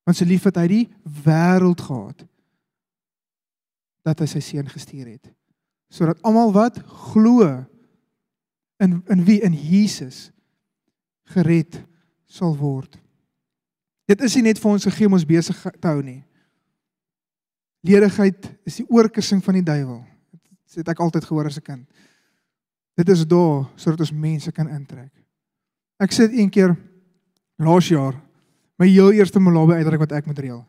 Want 0.04 0.18
so 0.18 0.24
lief 0.24 0.44
het 0.44 0.56
hy 0.56 0.66
die 0.68 0.84
wêreld 1.24 1.80
gehad 1.80 2.26
dat 4.04 4.20
hy 4.20 4.26
sy 4.28 4.42
seun 4.44 4.68
gestuur 4.68 5.06
het 5.08 5.30
sodat 5.94 6.18
almal 6.26 6.50
wat 6.50 6.80
glo 7.06 7.46
in 8.82 8.98
in 9.06 9.24
wie 9.24 9.38
in 9.46 9.54
Jesus 9.54 10.32
gered 11.30 11.78
sal 12.26 12.56
word. 12.58 12.98
Dit 14.10 14.20
is 14.26 14.34
nie 14.34 14.48
net 14.50 14.58
vir 14.60 14.72
ons 14.74 14.86
gegee 14.88 15.06
om 15.06 15.14
ons 15.16 15.28
besig 15.28 15.60
te 15.78 15.88
hou 15.88 16.02
nie. 16.02 16.24
Ledigheid 17.84 18.48
is 18.66 18.80
die 18.80 18.88
oorkussing 18.90 19.40
van 19.44 19.60
die 19.60 19.64
duiwel. 19.64 20.02
Dit 20.34 20.82
het 20.82 20.90
ek 20.90 21.04
altyd 21.04 21.28
gehoor 21.28 21.46
as 21.46 21.58
'n 21.60 21.64
kind. 21.64 21.86
Dit 22.96 23.08
is 23.08 23.24
daar 23.26 23.70
sodat 23.76 24.00
ons 24.00 24.12
mense 24.12 24.52
kan 24.52 24.68
intrek. 24.68 25.12
Ek 26.00 26.12
sit 26.12 26.32
een 26.32 26.50
keer 26.50 26.76
laas 27.58 27.88
jaar 27.88 28.14
my 28.78 28.88
heel 28.90 29.12
eerste 29.14 29.40
malabe 29.40 29.76
uitreik 29.78 30.02
wat 30.02 30.14
ek 30.18 30.26
moet 30.26 30.40
reël. 30.42 30.62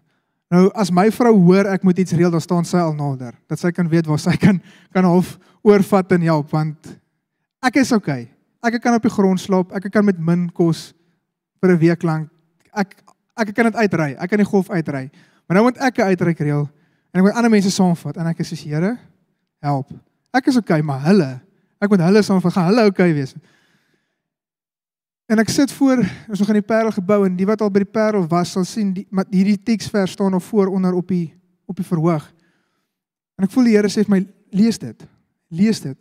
Nou 0.54 0.68
as 0.78 0.92
my 0.94 1.08
vrou 1.14 1.34
hoor 1.48 1.72
ek 1.74 1.84
moet 1.84 2.00
iets 2.04 2.14
reël, 2.14 2.30
dan 2.32 2.44
staan 2.44 2.68
sy 2.68 2.78
al 2.78 2.94
nader 2.94 3.34
dat 3.50 3.60
sy 3.60 3.72
kan 3.74 3.90
weet 3.90 4.06
waar 4.06 4.22
sy 4.22 4.36
kan 4.44 4.62
kan 4.94 5.08
half 5.08 5.36
oorvat 5.66 6.12
en 6.18 6.28
help 6.28 6.54
want 6.54 6.94
ek 7.66 7.82
is 7.82 7.92
okay. 7.96 8.30
Ek 8.66 8.78
kan 8.82 8.98
op 8.98 9.04
die 9.06 9.14
grond 9.14 9.42
slaap, 9.42 9.74
ek 9.78 9.90
kan 9.94 10.06
met 10.06 10.18
min 10.18 10.48
kos 10.50 10.94
vir 11.62 11.74
'n 11.74 11.80
week 11.82 12.04
lank. 12.04 12.30
Ek 12.74 13.02
ek 13.38 13.54
kan 13.54 13.70
dit 13.70 13.76
uitry. 13.76 14.16
Ek 14.18 14.30
kan 14.30 14.40
die 14.40 14.48
golf 14.48 14.70
uitry. 14.70 15.10
Maar 15.48 15.58
nou 15.58 15.64
moet 15.70 15.78
ek 15.78 15.98
'n 15.98 16.10
uitreik 16.14 16.40
reël 16.40 16.70
en 17.14 17.20
ek 17.20 17.24
moet 17.26 17.36
ander 17.36 17.52
mense 17.52 17.72
saamvat 17.72 18.18
en 18.18 18.28
ek 18.28 18.40
is 18.40 18.48
soos 18.50 18.64
Here, 18.64 18.98
help. 19.62 19.90
Ek 20.34 20.48
is 20.48 20.58
okay, 20.58 20.82
maar 20.82 21.02
hulle, 21.02 21.42
ek 21.80 21.90
moet 21.90 22.00
hulle 22.00 22.22
saamvat. 22.22 22.54
Gaan 22.54 22.66
hulle 22.66 22.86
okay 22.86 23.14
wees? 23.14 23.36
En 25.26 25.42
ek 25.42 25.50
sit 25.50 25.72
voor, 25.74 26.04
ons 26.30 26.40
nog 26.40 26.50
in 26.54 26.60
die 26.60 26.66
Parel 26.66 26.92
gebou 26.94 27.24
en 27.26 27.38
die 27.38 27.48
wat 27.50 27.62
al 27.66 27.72
by 27.74 27.82
die 27.82 27.90
Parel 27.90 28.28
was, 28.30 28.52
sal 28.54 28.66
sien 28.68 28.92
die 28.94 29.08
maar 29.10 29.26
hierdie 29.32 29.58
teksvers 29.58 30.14
staan 30.14 30.36
nog 30.36 30.44
voor 30.46 30.70
onder 30.70 30.94
op 30.94 31.08
die 31.10 31.34
op 31.66 31.80
die 31.80 31.86
verhoog. 31.86 32.28
En 33.40 33.48
ek 33.48 33.54
voel 33.56 33.72
die 33.72 33.74
Here 33.74 33.90
sê 33.90 34.04
vir 34.06 34.14
my, 34.14 34.20
lees 34.54 34.78
dit. 34.78 35.00
Lees 35.50 35.80
dit. 35.82 35.98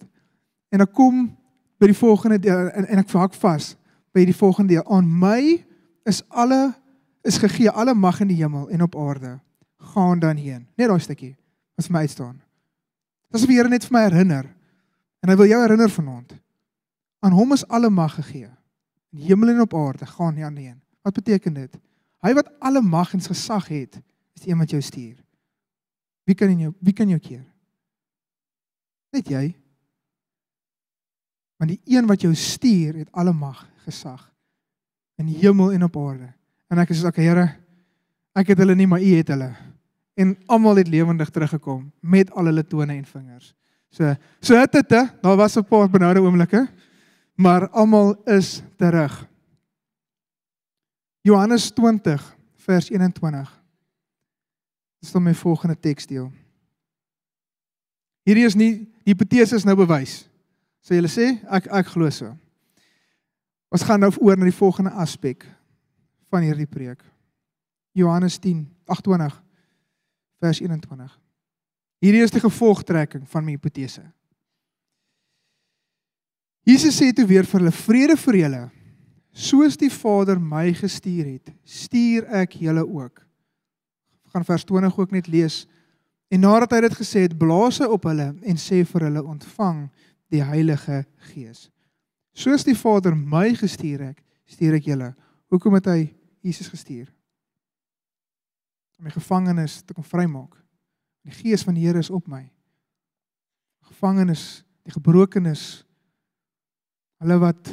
En 0.68 0.85
ek 0.85 0.93
kom 0.93 1.22
by 1.81 1.89
die 1.89 1.97
volgende 1.97 2.37
deel 2.45 2.68
en, 2.77 2.85
en 2.85 3.01
ek 3.01 3.09
vak 3.09 3.33
vas 3.41 3.70
by 4.12 4.27
die 4.29 4.37
volgende 4.37 4.75
deel. 4.75 4.85
Aan 4.93 5.09
my 5.09 5.41
is 6.05 6.20
alle 6.29 6.75
is 7.25 7.41
gegee 7.41 7.72
alle 7.72 7.95
mag 7.97 8.20
in 8.20 8.29
die 8.29 8.37
hemel 8.43 8.68
en 8.68 8.85
op 8.85 8.99
aarde. 9.01 9.39
Gaan 9.95 10.20
dan 10.20 10.37
heen. 10.37 10.66
Net 10.77 10.91
daai 10.93 11.01
stukkie 11.01 11.33
wat 11.79 11.89
vir 11.89 11.97
my 11.97 12.03
uitstaan. 12.05 12.37
Dis 13.33 13.47
of 13.47 13.49
die 13.49 13.57
Here 13.57 13.72
net 13.72 13.89
vir 13.89 13.97
my 13.97 14.05
herinner. 14.05 14.51
En 15.25 15.33
hy 15.33 15.39
wil 15.41 15.49
jou 15.49 15.62
herinner 15.64 15.89
vanaand. 15.89 16.37
Aan 17.25 17.33
hom 17.33 17.57
is 17.57 17.64
alle 17.72 17.89
mag 17.89 18.18
gegee 18.20 18.53
in 19.15 19.21
die 19.21 19.31
hemel 19.31 19.53
en 19.53 19.62
op 19.62 19.75
aarde 19.79 20.07
gaan 20.11 20.35
nie 20.35 20.45
alleen. 20.45 20.81
Wat 21.07 21.15
beteken 21.15 21.55
dit? 21.55 21.77
Hy 22.25 22.33
wat 22.35 22.51
alle 22.59 22.83
mag 22.83 23.12
en 23.15 23.23
gesag 23.23 23.69
het, 23.71 24.01
is 24.35 24.43
die 24.43 24.51
een 24.51 24.59
wat 24.59 24.73
jou 24.75 24.81
stuur. 24.83 25.21
Wie 26.27 26.35
kan 26.35 26.51
jou 26.59 26.73
wie 26.81 26.95
kan 26.97 27.09
jou 27.09 27.21
keer? 27.21 27.45
Net 29.15 29.29
jy. 29.31 29.45
Want 31.61 31.71
die 31.71 31.97
een 31.97 32.09
wat 32.11 32.25
jou 32.25 32.33
stuur 32.35 33.05
het 33.05 33.12
alle 33.12 33.33
mag, 33.33 33.62
gesag 33.85 34.25
in 35.21 35.29
die 35.31 35.39
hemel 35.45 35.71
en 35.77 35.85
op 35.87 35.97
aarde. 35.97 36.33
En 36.67 36.79
ek 36.79 36.91
sê, 36.91 37.07
"Oké, 37.07 37.21
Here, 37.23 37.57
ek 38.35 38.49
het 38.49 38.59
hulle 38.59 38.75
nie, 38.75 38.87
maar 38.87 39.01
U 39.01 39.15
het 39.15 39.29
hulle." 39.29 39.55
En 40.17 40.37
almal 40.47 40.77
het 40.77 40.89
lewendig 40.89 41.31
teruggekom 41.31 41.93
met 42.01 42.31
al 42.31 42.45
hulle 42.45 42.67
tone 42.67 42.93
en 42.93 43.05
vingers. 43.05 43.55
So, 43.91 44.15
so 44.41 44.57
het 44.57 44.73
dit, 44.73 44.89
daar 44.89 45.37
was 45.37 45.57
'n 45.57 45.65
paar 45.65 45.89
benoude 45.89 46.21
oomblikke 46.21 46.69
maar 47.35 47.68
almal 47.70 48.14
is 48.24 48.62
terug. 48.76 49.28
Johannes 51.20 51.70
20 51.70 52.37
vers 52.57 52.91
21. 52.91 53.62
Dis 54.99 55.12
dan 55.12 55.22
my 55.22 55.35
volgende 55.35 55.80
teksdeel. 55.80 56.30
Hierdie 58.24 58.45
is 58.45 58.57
nie 58.57 58.72
die 59.05 59.12
hipotese 59.12 59.57
is 59.57 59.66
nou 59.68 59.76
bewys. 59.76 60.22
Sê 60.85 60.97
julle 60.97 61.11
sê 61.12 61.35
ek 61.53 61.68
ek 61.72 61.91
glo 61.93 62.09
so. 62.12 62.30
Ons 63.74 63.85
gaan 63.85 64.01
nou 64.01 64.12
oor 64.20 64.39
na 64.39 64.49
die 64.49 64.57
volgende 64.57 64.95
aspek 65.01 65.45
van 66.32 66.45
hierdie 66.47 66.68
preek. 66.68 67.03
Johannes 67.95 68.39
10, 68.39 68.64
28 68.89 69.41
vers 70.41 70.61
21. 70.61 71.18
Hierdie 72.05 72.22
is 72.24 72.32
die 72.35 72.43
gevolgtrekking 72.43 73.24
van 73.28 73.45
my 73.45 73.57
hipotese. 73.57 74.05
Jesus 76.65 76.97
sê 76.97 77.12
toe 77.12 77.27
weer 77.29 77.45
vir 77.45 77.61
hulle 77.61 77.75
vrede 77.77 78.17
vir 78.17 78.39
julle. 78.41 78.62
Soos 79.35 79.77
die 79.77 79.91
Vader 79.93 80.39
my 80.41 80.71
gestuur 80.79 81.27
het, 81.27 81.53
stuur 81.67 82.29
ek 82.41 82.57
julle 82.62 82.85
ook. 82.87 83.21
Ek 84.25 84.37
gaan 84.37 84.47
vers 84.47 84.65
20 84.65 84.99
ook 84.99 85.12
net 85.12 85.29
lees. 85.29 85.65
En 86.33 86.41
nadat 86.47 86.73
hy 86.73 86.81
dit 86.87 86.97
gesê 86.97 87.27
het, 87.27 87.37
blaas 87.39 87.83
hy 87.83 87.89
op 87.91 88.07
hulle 88.09 88.31
en 88.33 88.61
sê 88.61 88.81
vir 88.89 89.09
hulle 89.09 89.23
ontvang 89.23 89.85
die 90.33 90.43
Heilige 90.43 91.03
Gees. 91.31 91.69
Soos 92.35 92.65
die 92.67 92.77
Vader 92.79 93.15
my 93.15 93.53
gestuur 93.59 94.09
het, 94.09 94.19
stuur 94.49 94.79
ek 94.81 94.89
julle. 94.89 95.12
Hoekom 95.53 95.77
het 95.77 95.91
hy 95.93 96.01
Jesus 96.43 96.71
gestuur? 96.73 97.07
Om 98.99 99.07
my 99.07 99.12
gevangenes 99.15 99.83
te 99.85 99.95
kom 99.95 100.07
vrymaak. 100.07 100.57
Die 101.25 101.35
Gees 101.35 101.62
van 101.67 101.77
die 101.77 101.85
Here 101.85 102.01
is 102.01 102.11
op 102.11 102.27
my. 102.31 102.43
Gevangenes, 103.91 104.65
die 104.87 104.95
gebrokenes, 104.95 105.85
hulle 107.25 107.39
wat 107.41 107.72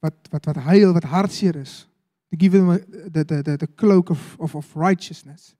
wat 0.00 0.28
wat 0.32 0.44
wat 0.48 0.60
huil, 0.68 0.92
wat 0.96 1.08
hartseer 1.08 1.56
is. 1.60 1.86
To 2.30 2.36
give 2.38 2.56
them 2.56 2.68
the 3.12 3.24
the 3.24 3.42
the 3.42 3.56
the 3.56 3.68
cloak 3.74 4.10
of 4.10 4.36
of 4.38 4.54
of 4.54 4.76
righteousness. 4.76 5.54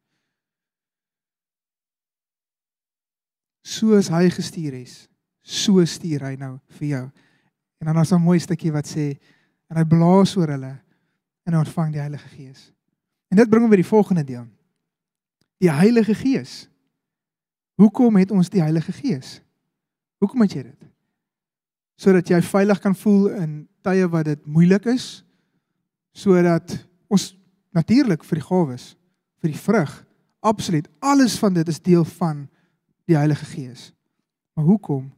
Soos 3.63 4.09
hy 4.09 4.31
gestuur 4.33 4.79
is, 4.81 5.09
so 5.43 5.85
stuur 5.85 6.25
hy 6.25 6.37
nou 6.41 6.59
vir 6.79 6.89
jou. 6.89 7.05
En 7.81 7.91
dan 7.91 8.01
is 8.01 8.13
'n 8.13 8.23
mooi 8.23 8.39
stukkie 8.39 8.73
wat 8.73 8.87
sê 8.87 9.19
en 9.69 9.77
hy 9.77 9.85
blaas 9.85 10.37
oor 10.37 10.49
hulle 10.49 10.79
en 11.47 11.53
hy 11.53 11.59
ontvang 11.59 11.93
die 11.93 12.01
Heilige 12.01 12.29
Gees. 12.29 12.73
En 13.31 13.37
dit 13.37 13.51
bring 13.51 13.63
my 13.63 13.71
by 13.71 13.77
die 13.77 13.93
volgende 13.93 14.25
deel. 14.25 14.47
Die 15.59 15.71
Heilige 15.71 16.15
Gees. 16.15 16.69
Hoekom 17.75 18.17
het 18.17 18.31
ons 18.31 18.51
die 18.51 18.61
Heilige 18.61 18.93
Gees? 18.93 19.41
Hoekom 20.19 20.41
het 20.41 20.53
jy 20.53 20.63
dit? 20.63 20.90
Sodat 22.01 22.31
jy 22.33 22.39
veilig 22.41 22.81
kan 22.81 22.95
voel 22.97 23.29
in 23.37 23.51
tye 23.85 24.07
wat 24.09 24.31
dit 24.31 24.47
moeilik 24.49 24.87
is, 24.89 25.21
sodat 26.17 26.73
ons 27.13 27.35
natuurlik 27.77 28.25
vir 28.25 28.41
die 28.41 28.47
gawes, 28.47 28.87
vir 29.43 29.53
die 29.53 29.61
vrug, 29.61 29.93
absoluut 30.41 30.89
alles 31.05 31.37
van 31.39 31.55
dit 31.55 31.69
is 31.69 31.81
deel 31.85 32.07
van 32.17 32.47
die 33.09 33.19
Heilige 33.19 33.45
Gees. 33.53 33.91
Maar 34.57 34.65
hoekom 34.65 35.11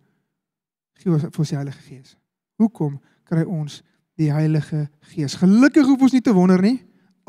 gee 0.98 1.12
ons 1.12 1.24
vir 1.28 1.42
ons 1.44 1.52
die 1.52 1.58
Heilige 1.58 1.82
Gees? 1.86 2.16
Hoekom 2.58 2.98
kry 3.30 3.44
ons 3.46 3.80
die 4.18 4.30
Heilige 4.32 4.86
Gees? 5.12 5.36
Gelukkig 5.38 5.86
hoef 5.86 6.02
ons 6.08 6.16
nie 6.16 6.24
te 6.24 6.34
wonder 6.34 6.62
nie. 6.62 6.80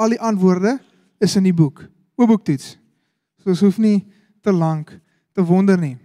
Al 0.01 0.15
die 0.15 0.21
antwoorde 0.21 0.79
is 1.21 1.35
in 1.37 1.45
die 1.45 1.55
boek. 1.55 1.85
Oopboektoets. 2.17 2.75
So 3.41 3.53
ons 3.53 3.61
hoef 3.65 3.77
nie 3.81 3.99
te 4.41 4.53
lank 4.53 4.95
te 5.33 5.45
wonder 5.45 5.77
nie. 5.77 5.95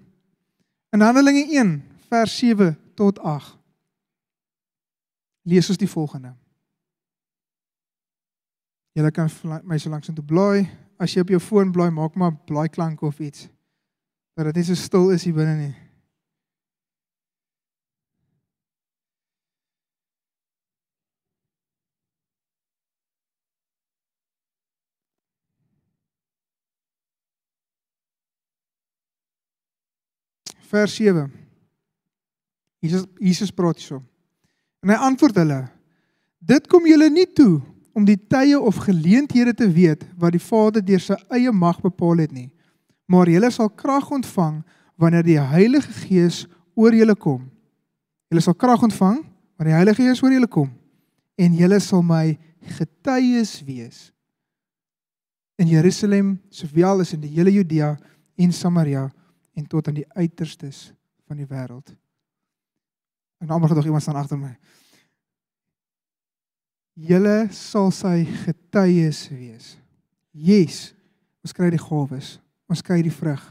In 0.92 1.05
Handelinge 1.05 1.46
1 1.53 1.74
vers 2.09 2.36
7 2.40 2.74
tot 2.99 3.22
8 3.22 3.55
lees 5.49 5.68
ons 5.70 5.80
die 5.80 5.88
volgende. 5.88 6.34
Julle 8.92 9.11
kan 9.14 9.30
my 9.64 9.78
so 9.78 9.90
lank 9.90 10.05
sin 10.05 10.16
toe 10.18 10.26
blaai. 10.26 10.66
As 10.99 11.14
jy 11.14 11.22
op 11.22 11.30
jou 11.30 11.40
foon 11.40 11.70
blaai, 11.72 11.90
maak 11.94 12.16
maar 12.18 12.34
blaai 12.49 12.68
klank 12.68 13.03
of 13.07 13.20
iets. 13.22 13.46
Dat 14.34 14.51
dit 14.51 14.61
nie 14.61 14.66
so 14.66 14.74
stil 14.74 15.12
is 15.14 15.24
hier 15.24 15.36
binne 15.36 15.55
nie. 15.57 15.74
Vers 30.68 30.99
7. 30.99 31.47
Jesus 32.81 33.07
Jesus 33.18 33.51
praat 33.55 33.81
hierso. 33.81 34.03
En 34.83 34.93
hy 34.93 34.99
antwoord 35.09 35.41
hulle: 35.41 35.62
Dit 36.39 36.68
kom 36.70 36.87
julle 36.87 37.09
nie 37.11 37.26
toe 37.26 37.61
om 37.97 38.05
die 38.07 38.18
tye 38.31 38.59
of 38.59 38.79
geleenthede 38.85 39.55
te 39.55 39.66
weet 39.66 40.05
wat 40.18 40.37
die 40.37 40.43
Vader 40.43 40.85
deur 40.85 41.03
sy 41.03 41.16
eie 41.35 41.53
mag 41.53 41.81
bepaal 41.83 42.22
het 42.22 42.35
nie. 42.35 42.51
Maar 43.11 43.31
julle 43.33 43.51
sal 43.51 43.70
krag 43.70 44.11
ontvang 44.14 44.61
wanneer 45.01 45.24
die 45.26 45.41
Heilige 45.41 45.93
Gees 46.05 46.45
oor 46.79 46.95
julle 46.95 47.16
kom. 47.18 47.49
Julle 48.31 48.45
sal 48.45 48.55
krag 48.55 48.85
ontvang 48.87 49.24
wanneer 49.57 49.72
die 49.72 49.79
Heilige 49.81 50.05
Gees 50.05 50.22
oor 50.22 50.35
julle 50.35 50.51
kom 50.51 50.70
en 51.39 51.55
julle 51.55 51.79
sal 51.83 52.03
my 52.03 52.37
getuies 52.79 53.61
wees 53.66 54.09
in 55.59 55.66
Jerusalem, 55.66 56.37
sowel 56.51 57.03
as 57.03 57.12
in 57.16 57.22
die 57.24 57.33
hele 57.35 57.51
Judea 57.51 57.97
en 58.39 58.53
Samaria 58.55 59.09
en 59.59 59.66
tot 59.66 59.89
aan 59.91 59.99
die 59.99 60.07
uiterstes 60.14 60.93
van 61.26 61.41
die 61.41 61.49
wêreld. 61.51 61.91
En 63.39 63.51
almal 63.51 63.68
gedog 63.68 63.84
iemand 63.84 64.03
staan 64.03 64.18
agter 64.18 64.39
my. 64.39 64.53
Julle 66.99 67.47
sal 67.55 67.93
sy 67.95 68.24
getuies 68.45 69.28
wees. 69.30 69.76
Yes, 70.34 70.93
ons 71.47 71.55
kry 71.55 71.70
die 71.70 71.82
gawes. 71.82 72.36
Ons 72.66 72.82
kry 72.82 72.99
die 73.07 73.14
vrug. 73.14 73.43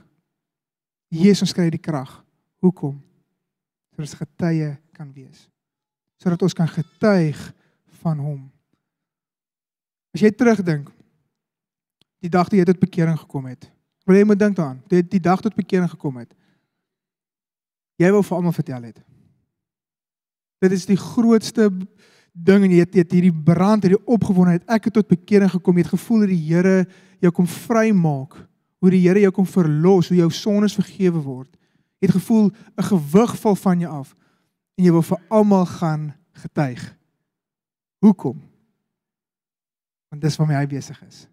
Jesus 1.07 1.47
ons 1.47 1.55
kry 1.55 1.69
die 1.71 1.81
krag. 1.81 2.11
Hoekom? 2.59 2.97
Sodat 3.95 4.09
ons 4.09 4.19
getuie 4.19 4.73
kan 4.97 5.07
wees. 5.15 5.47
Sodat 6.19 6.43
ons 6.43 6.55
kan 6.57 6.67
getuig 6.67 7.39
van 8.03 8.19
hom. 8.19 8.43
As 10.11 10.23
jy 10.25 10.31
terugdink 10.35 10.91
die 12.23 12.31
dag 12.33 12.49
toe 12.49 12.59
jy 12.59 12.65
tot 12.67 12.79
bekering 12.81 13.17
gekom 13.21 13.47
het. 13.47 13.69
Wil 14.07 14.19
jy 14.21 14.27
moet 14.27 14.39
dink 14.39 14.55
daaraan, 14.57 14.79
die, 14.89 15.03
die 15.05 15.21
dag 15.21 15.41
tot 15.43 15.55
bekering 15.55 15.89
gekom 15.91 16.19
het. 16.19 16.31
Jy 18.01 18.11
wou 18.13 18.23
vir 18.25 18.37
almal 18.37 18.55
vertel 18.55 18.89
het. 18.89 18.99
Dit 20.63 20.71
is 20.71 20.85
die 20.89 20.97
grootste 20.97 21.69
ding 22.33 22.65
en 22.65 22.71
jy 22.71 22.81
het, 22.83 22.93
jy 22.93 23.03
het 23.05 23.15
hierdie 23.15 23.33
brand, 23.33 23.85
hierdie 23.85 24.03
opgewondenheid. 24.05 24.65
Ek 24.69 24.89
het 24.89 24.97
tot 24.97 25.09
bekering 25.09 25.51
gekom. 25.51 25.77
Jy 25.77 25.85
het 25.85 25.93
gevoel 25.93 26.25
dat 26.25 26.33
die 26.33 26.43
Here 26.49 26.77
jou 27.23 27.31
kom 27.33 27.47
vrymaak. 27.49 28.37
Hoe 28.81 28.91
die 28.93 29.03
Here 29.05 29.21
jou 29.21 29.33
kom 29.33 29.47
verlos, 29.49 30.11
hoe 30.11 30.19
jou 30.19 30.29
sondes 30.33 30.77
vergewe 30.77 31.21
word. 31.21 31.49
Jy 31.97 32.09
het 32.09 32.17
gevoel 32.19 32.51
'n 32.77 32.89
gewig 32.91 33.37
val 33.41 33.55
van 33.55 33.79
jou 33.79 33.91
af 33.91 34.15
en 34.77 34.85
jy 34.85 34.91
wil 34.91 35.01
vir 35.01 35.21
almal 35.29 35.65
gaan 35.65 36.13
getuig. 36.33 36.97
Hoekom? 37.99 38.41
Want 40.09 40.21
dis 40.21 40.37
waarmee 40.37 40.57
hy 40.57 40.67
besig 40.67 41.01
is. 41.07 41.27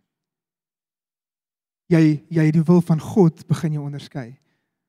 Jy 1.87 2.25
jy 2.29 2.51
die 2.51 2.63
wil 2.63 2.81
van 2.81 3.01
God 3.01 3.47
begin 3.47 3.73
jy 3.73 3.79
onderskei. 3.79 4.39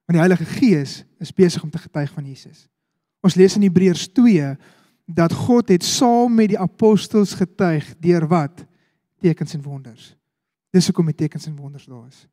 Want 0.06 0.16
die 0.16 0.24
Heilige 0.24 0.46
Gees 0.46 1.04
is 1.20 1.34
besig 1.34 1.64
om 1.64 1.70
te 1.70 1.78
getuig 1.78 2.12
van 2.12 2.26
Jesus. 2.26 2.70
Ons 3.26 3.38
lees 3.40 3.56
in 3.58 3.66
Hebreërs 3.66 4.08
2 4.14 4.54
dat 5.06 5.34
God 5.34 5.70
het 5.74 5.84
saam 5.86 6.34
met 6.38 6.52
die 6.54 6.60
apostels 6.62 7.34
getuig 7.38 7.88
deur 8.02 8.28
wat? 8.30 8.66
Tekens 9.22 9.54
en 9.58 9.64
wonders. 9.66 10.14
Dis 10.74 10.90
hoekom 10.90 11.10
die 11.10 11.18
tekens 11.26 11.48
en 11.50 11.56
wonders 11.58 11.88
daar 11.90 12.06
is. 12.08 12.26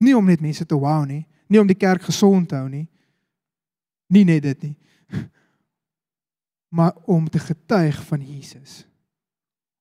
Nie 0.00 0.16
om 0.16 0.24
net 0.28 0.40
mense 0.44 0.64
te 0.64 0.76
wow 0.76 1.04
nie, 1.08 1.24
nie 1.48 1.60
om 1.60 1.68
die 1.68 1.76
kerk 1.76 2.04
gesond 2.08 2.48
te 2.48 2.56
hou 2.56 2.68
nie. 2.68 2.86
Nie 4.12 4.24
net 4.28 4.44
dit 4.46 4.70
nie. 4.70 4.76
Maar 6.76 6.96
om 7.06 7.28
te 7.30 7.38
getuig 7.38 7.96
van 8.04 8.20
Jesus. 8.20 8.82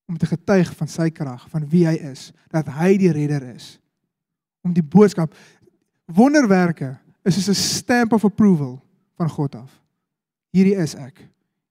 Om 0.08 0.20
te 0.22 0.28
getuig 0.30 0.70
van 0.78 0.88
sy 0.88 1.10
krag, 1.12 1.48
van 1.50 1.66
wie 1.68 1.82
hy 1.90 1.96
is, 2.12 2.30
dat 2.54 2.70
hy 2.78 2.92
die 3.02 3.10
redder 3.12 3.42
is. 3.50 3.80
Om 4.64 4.72
die 4.72 4.86
boodskap 4.86 5.34
wonderwerke 6.06 6.94
is 7.26 7.36
soos 7.36 7.50
'n 7.50 7.58
stamp 7.58 8.14
of 8.14 8.24
approval 8.24 8.78
van 9.18 9.30
God 9.30 9.56
af. 9.56 9.85
Hierdie 10.56 10.78
is 10.80 10.96
ek. 10.96 11.20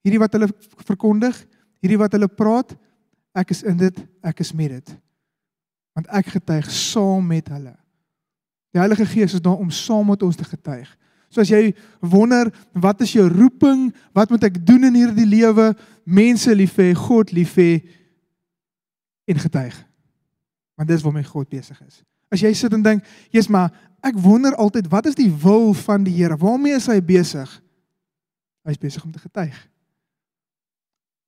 Hierdie 0.05 0.21
wat 0.21 0.35
hulle 0.37 0.51
verkondig, 0.85 1.39
hierdie 1.81 2.01
wat 2.01 2.13
hulle 2.17 2.29
praat, 2.29 2.75
ek 3.35 3.55
is 3.55 3.63
in 3.65 3.79
dit, 3.81 4.03
ek 4.25 4.43
is 4.45 4.53
met 4.57 4.77
dit. 4.77 4.93
Want 5.97 6.11
ek 6.13 6.35
getuig 6.35 6.69
saam 6.71 7.25
met 7.31 7.49
hulle. 7.55 7.73
Die 8.75 8.83
Heilige 8.83 9.07
Gees 9.07 9.37
is 9.39 9.43
daar 9.43 9.61
om 9.63 9.71
saam 9.73 10.11
met 10.11 10.23
ons 10.27 10.37
te 10.37 10.45
getuig. 10.45 10.91
So 11.33 11.43
as 11.43 11.51
jy 11.51 11.73
wonder, 12.03 12.51
wat 12.79 13.01
is 13.03 13.15
jou 13.15 13.25
roeping? 13.31 13.89
Wat 14.15 14.31
moet 14.31 14.45
ek 14.51 14.61
doen 14.67 14.87
in 14.91 14.99
hierdie 14.99 15.27
lewe? 15.27 15.73
Mense 16.05 16.53
lief 16.55 16.77
hê, 16.79 16.93
God 16.99 17.33
lief 17.35 17.57
hê 17.59 17.79
en 19.31 19.41
getuig. 19.41 19.75
Want 20.77 20.91
dis 20.91 21.03
waarmee 21.03 21.27
God 21.27 21.49
besig 21.51 21.79
is. 21.87 22.03
As 22.35 22.43
jy 22.43 22.53
sit 22.55 22.73
en 22.75 22.83
dink, 22.83 23.05
"Jesus, 23.31 23.49
maar 23.49 23.71
ek 24.03 24.19
wonder 24.19 24.55
altyd, 24.55 24.91
wat 24.91 25.07
is 25.07 25.15
die 25.15 25.31
wil 25.31 25.73
van 25.73 26.05
die 26.05 26.13
Here? 26.13 26.37
Waarmee 26.37 26.75
is 26.75 26.87
hy 26.87 27.01
besig?" 27.01 27.63
Hy's 28.65 28.81
besig 28.81 29.05
om 29.05 29.13
te 29.13 29.23
getuig. 29.23 29.57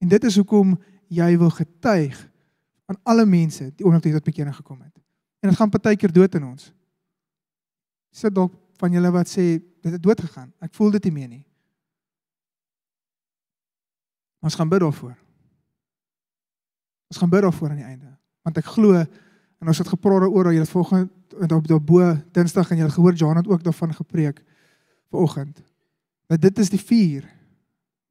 En 0.03 0.09
dit 0.09 0.24
is 0.24 0.37
hoekom 0.37 0.76
jy 1.12 1.28
wil 1.39 1.51
getuig 1.51 2.16
aan 2.87 2.99
alle 3.03 3.26
mense 3.26 3.68
die 3.76 3.87
omdat 3.87 4.05
jy 4.05 4.14
tot 4.16 4.28
bekering 4.28 4.55
gekom 4.57 4.80
het. 4.80 4.95
En 5.45 5.51
dit 5.51 5.59
gaan 5.59 5.70
partykeer 5.70 6.12
dood 6.12 6.34
in 6.39 6.47
ons. 6.49 6.70
Sit 8.11 8.34
dalk 8.34 8.55
van 8.80 8.93
julle 8.93 9.12
wat 9.12 9.30
sê 9.30 9.57
dit 9.61 9.93
het 9.93 10.03
dood 10.03 10.20
gegaan. 10.20 10.51
Ek 10.64 10.74
voel 10.76 10.97
dit 10.97 11.09
nie 11.09 11.14
meer 11.20 11.28
nie. 11.28 11.45
Ons 14.45 14.57
gaan 14.57 14.70
bid 14.70 14.80
daarvoor. 14.80 15.14
Ons 17.12 17.20
gaan 17.20 17.30
bid 17.30 17.45
daarvoor 17.45 17.72
aan 17.72 17.80
die 17.82 17.89
einde. 17.89 18.12
Want 18.47 18.59
ek 18.61 18.74
glo 18.76 19.05
En 19.59 19.72
ons 19.72 19.78
het 19.78 19.89
gepraat 19.89 20.20
daaroor, 20.20 20.53
jy 20.53 20.61
het 20.61 20.70
vanoggend 20.70 21.53
op 21.53 21.68
daarbo 21.68 22.12
Dinsdag 22.32 22.70
en 22.70 22.78
jy 22.80 22.84
het 22.84 22.95
gehoor 22.95 23.14
Jan 23.14 23.37
het 23.37 23.49
ook 23.49 23.64
daarvan 23.64 23.95
gepreek 23.95 24.43
vanoggend. 25.11 25.62
Dat 26.27 26.41
dit 26.41 26.59
is 26.59 26.70
die 26.70 26.83
vuur 26.83 27.26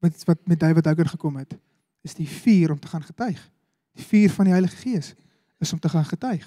wat 0.03 0.23
wat 0.23 0.47
met 0.47 0.59
David 0.59 0.85
Houger 0.85 1.07
gekom 1.15 1.37
het. 1.37 1.57
Is 2.01 2.13
die 2.13 2.29
vuur 2.29 2.71
om 2.71 2.79
te 2.79 2.87
gaan 2.87 3.03
getuig. 3.03 3.39
Die 3.95 4.05
vuur 4.05 4.29
van 4.29 4.45
die 4.45 4.53
Heilige 4.53 4.77
Gees 4.77 5.15
is 5.59 5.73
om 5.73 5.79
te 5.79 5.89
gaan 5.89 6.05
getuig 6.05 6.45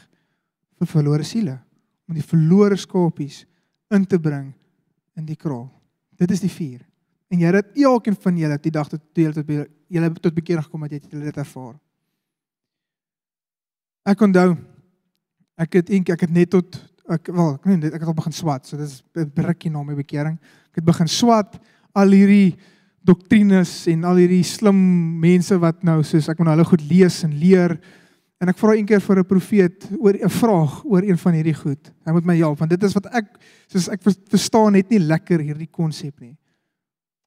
vir 0.79 0.87
verlore 0.87 1.25
siele, 1.27 1.57
om 2.09 2.15
die 2.15 2.25
verlore 2.25 2.77
skapies 2.79 3.43
in 3.95 4.05
te 4.07 4.19
bring 4.23 4.53
in 5.19 5.27
die 5.27 5.37
kraal. 5.37 5.67
Dit 6.19 6.31
is 6.35 6.43
die 6.45 6.53
vuur. 6.53 6.85
En 7.29 7.43
jy 7.43 7.51
het 7.53 7.75
elkeen 7.77 8.17
van 8.23 8.39
julle 8.41 8.59
die 8.63 8.73
dag 8.73 8.89
tot 8.89 9.03
julle 9.19 9.35
tot 9.37 9.51
julle 9.89 10.11
tot 10.21 10.37
bekering 10.37 10.65
gekom 10.65 10.85
het, 10.87 10.99
het 10.99 11.11
julle 11.13 11.29
dit 11.29 11.41
ervaar. 11.41 11.75
Ek 14.09 14.23
onthou 14.25 14.53
ek 15.59 15.81
het 15.81 15.91
ek 16.15 16.25
het 16.25 16.33
net 16.33 16.53
tot 16.55 16.79
ek 17.09 17.31
wel 17.33 17.55
ek 17.57 17.67
weet 17.69 17.89
ek 17.91 18.01
het 18.01 18.09
al 18.09 18.17
begin 18.17 18.37
swat, 18.37 18.67
so 18.67 18.77
dit 18.77 18.87
is 18.87 19.03
'n 19.17 19.31
brikkie 19.31 19.71
na 19.71 19.83
my 19.83 19.95
bekering. 19.95 20.39
Ek 20.79 20.85
het 20.85 20.93
begin 20.93 21.09
swat 21.11 21.57
al 21.99 22.13
hierdie 22.15 22.53
doktrines 23.03 23.73
en 23.91 24.05
al 24.07 24.21
hierdie 24.21 24.45
slim 24.47 24.79
mense 25.19 25.57
wat 25.59 25.83
nou 25.83 25.97
soos 26.07 26.29
ek 26.31 26.39
moet 26.39 26.47
nou 26.47 26.55
hulle 26.55 26.67
goed 26.69 26.85
lees 26.87 27.17
en 27.27 27.33
leer 27.35 27.75
en 28.39 28.53
ek 28.53 28.61
vra 28.61 28.77
eendag 28.79 29.03
vir 29.03 29.19
'n 29.19 29.27
profeet 29.27 29.89
oor 29.99 30.15
'n 30.15 30.31
vraag 30.31 30.85
oor 30.87 31.03
een 31.03 31.19
van 31.19 31.35
hierdie 31.35 31.55
goed. 31.59 31.91
Hy 32.07 32.13
moet 32.13 32.25
my 32.25 32.37
help 32.37 32.61
want 32.61 32.71
dit 32.71 32.83
is 32.83 32.95
wat 32.95 33.07
ek 33.07 33.27
soos 33.67 33.89
ek 33.89 34.03
vers- 34.03 34.23
verstaan 34.31 34.73
net 34.73 34.91
nie 34.91 35.01
lekker 35.01 35.41
hierdie 35.41 35.67
konsep 35.67 36.21
nie. 36.21 36.37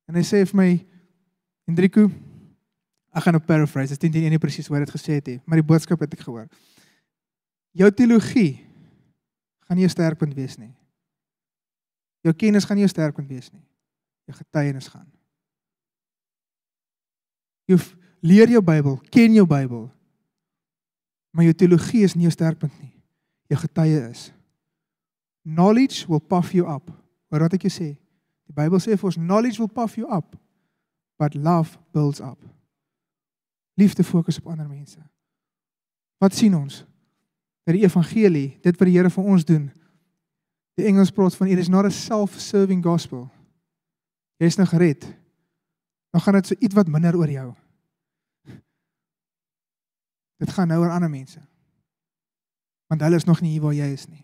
En 0.07 0.15
hy 0.15 0.21
sê 0.21 0.47
vir 0.47 0.55
my 0.55 0.85
Hendriku 1.67 2.09
ek 3.13 3.23
gaan 3.23 3.33
nou 3.33 3.43
paraphrase, 3.43 3.97
dit 3.97 4.15
is 4.15 4.21
nie 4.21 4.29
nie 4.29 4.39
presies 4.39 4.67
hoe 4.67 4.77
hy 4.77 4.85
dit 4.85 4.95
gesê 4.95 5.13
het 5.15 5.27
nie, 5.27 5.41
maar 5.45 5.57
die 5.57 5.67
boodskap 5.67 5.99
het 5.99 6.13
ek 6.13 6.21
gehoor. 6.21 6.47
Jou 7.75 7.91
teologie 7.91 8.61
gaan 9.67 9.77
nie 9.77 9.83
'n 9.83 9.89
sterkpunt 9.89 10.33
wees 10.35 10.57
nie. 10.57 10.73
Jou 12.21 12.33
kennis 12.33 12.65
gaan 12.65 12.77
nie 12.77 12.85
'n 12.85 12.89
sterkpunt 12.89 13.27
wees 13.27 13.51
nie. 13.51 13.65
Jou 14.25 14.37
getuienis 14.37 14.87
gaan. 14.87 15.11
Jy 17.65 17.77
leer 18.19 18.49
jou 18.49 18.61
Bybel, 18.61 18.97
ken 19.09 19.33
jou 19.33 19.47
Bybel. 19.47 19.91
Maar 21.31 21.43
jou 21.43 21.53
teologie 21.53 22.03
is 22.03 22.13
nie 22.15 22.23
jou 22.23 22.31
sterkpunt 22.31 22.79
nie. 22.81 22.93
Jou 23.47 23.59
getuie 23.59 24.09
is. 24.09 24.31
Knowledge 25.41 26.07
will 26.07 26.19
puff 26.19 26.51
you 26.51 26.67
up. 26.67 26.91
Hoor 27.29 27.39
wat 27.39 27.53
ek 27.53 27.61
jou 27.61 27.73
sê. 27.73 27.97
Die 28.51 28.55
Bybel 28.55 28.81
sê 28.83 28.97
vir 28.99 29.07
ons 29.07 29.15
knowledge 29.15 29.61
will 29.61 29.71
puff 29.71 29.95
you 29.95 30.09
up, 30.11 30.35
but 31.17 31.35
love 31.35 31.79
builds 31.95 32.19
up. 32.19 32.39
Liefde 33.79 34.03
fokus 34.03 34.37
op 34.41 34.47
ander 34.51 34.67
mense. 34.67 34.99
Wat 36.19 36.35
sien 36.35 36.55
ons? 36.55 36.83
Dat 37.63 37.77
die 37.77 37.85
evangelie, 37.85 38.57
dit 38.61 38.77
wat 38.77 38.89
die 38.89 38.97
Here 38.97 39.09
vir 39.09 39.23
ons 39.23 39.45
doen. 39.47 39.69
Die 40.79 40.85
Engels 40.87 41.11
praat 41.11 41.35
van 41.35 41.47
it 41.47 41.59
is 41.59 41.69
not 41.69 41.85
a 41.85 41.89
self-serving 41.89 42.83
gospel. 42.83 43.27
Jy 44.41 44.49
is 44.49 44.57
nou 44.57 44.67
gered. 44.67 45.05
Dan 46.11 46.21
gaan 46.21 46.33
dit 46.39 46.47
so 46.47 46.55
iets 46.59 46.75
wat 46.75 46.87
minder 46.87 47.17
oor 47.17 47.29
jou. 47.29 47.49
Dit 50.41 50.49
gaan 50.49 50.67
nou 50.67 50.79
oor 50.81 50.91
ander 50.91 51.09
mense. 51.09 51.39
Want 52.87 53.01
hulle 53.01 53.15
is 53.15 53.27
nog 53.27 53.41
nie 53.41 53.51
hier 53.51 53.61
waar 53.61 53.75
jy 53.77 53.91
is 53.93 54.07
nie. 54.07 54.23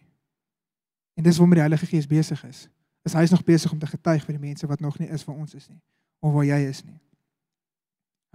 En 1.18 1.24
dis 1.24 1.38
waarmee 1.38 1.60
die 1.60 1.66
Heilige 1.68 1.86
Gees 1.86 2.08
besig 2.08 2.44
is. 2.46 2.66
Is 3.04 3.14
hy 3.14 3.22
is 3.22 3.32
nog 3.32 3.44
besig 3.44 3.72
om 3.72 3.80
te 3.80 3.88
getuig 3.88 4.26
vir 4.26 4.36
die 4.36 4.48
mense 4.48 4.68
wat 4.68 4.80
nog 4.84 4.98
nie 5.00 5.08
is 5.08 5.24
waar 5.26 5.38
ons 5.38 5.54
is 5.54 5.70
nie 5.70 5.80
of 6.20 6.34
waar 6.34 6.46
jy 6.46 6.58
is 6.68 6.82
nie. 6.84 6.98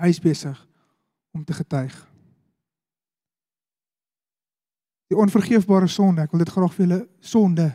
Hy 0.00 0.08
is 0.08 0.20
besig 0.22 0.58
om 1.34 1.44
te 1.44 1.54
getuig. 1.56 1.94
Die 5.12 5.18
onvergeefbare 5.18 5.88
sonde, 5.90 6.24
ek 6.24 6.32
wil 6.32 6.44
dit 6.44 6.52
graag 6.54 6.74
vir 6.76 6.86
julle 6.86 7.00
sonde, 7.20 7.66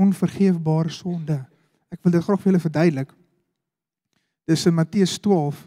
onvergeefbare 0.00 0.90
sonde. 0.90 1.38
Ek 1.92 2.02
wil 2.02 2.16
dit 2.16 2.24
graag 2.24 2.40
vir 2.42 2.50
julle 2.50 2.62
verduidelik. 2.62 3.12
Dis 4.50 4.66
in 4.68 4.74
Matteus 4.76 5.18
12. 5.22 5.60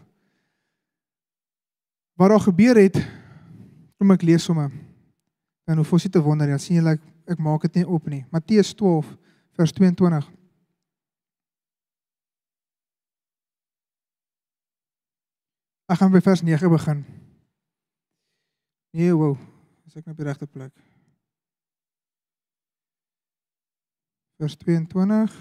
Wat 2.18 2.32
daar 2.32 2.44
gebeur 2.44 2.78
het, 2.78 2.98
kom 3.98 4.12
ek 4.14 4.26
lees 4.26 4.44
sommer. 4.44 4.70
Dan 5.68 5.80
hoef 5.80 5.92
ons 5.92 6.06
nie 6.06 6.12
te 6.12 6.22
wonder, 6.22 6.50
dan 6.50 6.60
sien 6.62 6.78
julle 6.78 6.96
ek, 6.98 7.06
ek 7.34 7.40
maak 7.42 7.64
dit 7.68 7.80
nie 7.80 7.86
op 7.86 8.06
nie. 8.10 8.24
Matteus 8.34 8.74
12 8.76 9.10
vers 9.58 9.74
22. 9.76 10.28
Ek 15.88 16.00
gaan 16.02 16.12
by 16.12 16.20
vers 16.20 16.44
9 16.44 16.68
begin. 16.68 17.04
Nee, 18.92 19.12
wow. 19.16 19.36
Is 19.88 19.96
ek 19.96 20.04
nou 20.04 20.12
op 20.12 20.20
die 20.20 20.26
regte 20.28 20.48
plek? 20.48 20.72
Vers 24.38 24.54
22. 24.56 25.34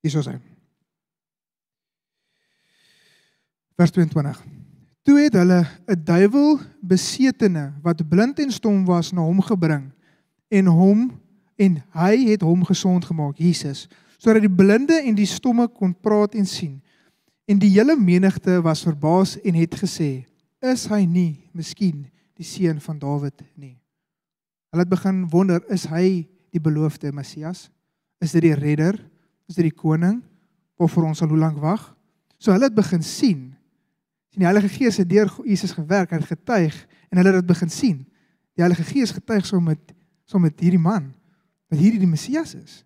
Hier 0.00 0.16
is 0.16 0.28
hy. 0.30 0.38
Vers 3.76 3.92
22. 3.92 4.40
Toe 5.04 5.18
het 5.20 5.36
hulle 5.36 5.60
'n 5.92 6.00
duiwel 6.08 6.56
besetene 6.80 7.74
wat 7.84 8.08
blind 8.08 8.40
en 8.40 8.50
stom 8.50 8.84
was 8.88 9.12
na 9.12 9.20
hom 9.20 9.40
gebring 9.44 9.92
en 10.48 10.66
hom 10.66 11.20
en 11.56 11.82
hy 11.90 12.32
het 12.32 12.40
hom 12.40 12.64
gesond 12.64 13.04
gemaak, 13.04 13.36
Jesus, 13.36 13.88
sodat 14.16 14.40
die 14.40 14.54
blinde 14.54 15.02
en 15.04 15.14
die 15.14 15.28
stomme 15.28 15.68
kon 15.68 15.92
praat 16.00 16.34
en 16.34 16.46
sien. 16.46 16.80
En 17.44 17.58
die 17.58 17.70
hele 17.76 17.96
menigte 17.96 18.62
was 18.62 18.82
verbaas 18.82 19.40
en 19.40 19.54
het 19.54 19.74
gesê: 19.74 20.24
"Is 20.60 20.86
hy 20.88 21.04
nie 21.04 21.50
miskien 21.52 22.06
die 22.34 22.44
seun 22.44 22.80
van 22.80 22.98
Dawid 22.98 23.44
nie?" 23.54 23.85
Hulle 24.70 24.84
het 24.84 24.92
begin 24.92 25.24
wonder, 25.32 25.62
is 25.72 25.86
hy 25.90 26.26
die 26.54 26.62
beloofde 26.62 27.12
Messias? 27.12 27.68
Is 28.22 28.32
dit 28.36 28.44
die 28.46 28.54
redder? 28.56 28.98
Is 29.48 29.58
dit 29.58 29.68
die 29.68 29.76
koning? 29.76 30.22
Of 30.76 30.94
vir 30.96 31.06
ons 31.08 31.22
sal 31.22 31.30
hoe 31.32 31.40
lank 31.40 31.60
wag? 31.62 31.84
So 32.38 32.52
hulle 32.52 32.68
het 32.68 32.76
begin 32.76 33.04
sien. 33.04 33.52
sien 34.32 34.44
die 34.44 34.48
Heilige 34.48 34.72
Gees 34.72 34.98
het 35.00 35.08
deur 35.08 35.30
Jesus 35.44 35.72
gewerk, 35.76 36.12
hy 36.12 36.20
het 36.20 36.32
getuig 36.32 36.76
en 37.10 37.20
hulle 37.20 37.32
het 37.32 37.40
dit 37.40 37.52
begin 37.52 37.72
sien. 37.72 38.02
Die 38.56 38.64
Heilige 38.64 38.84
Gees 38.88 39.14
getuig 39.16 39.46
saam 39.48 39.64
met 39.70 39.94
saam 40.26 40.42
met 40.42 40.58
hierdie 40.58 40.82
man 40.82 41.12
dat 41.70 41.78
hierdie 41.78 42.02
die 42.02 42.10
Messias 42.10 42.56
is. 42.58 42.80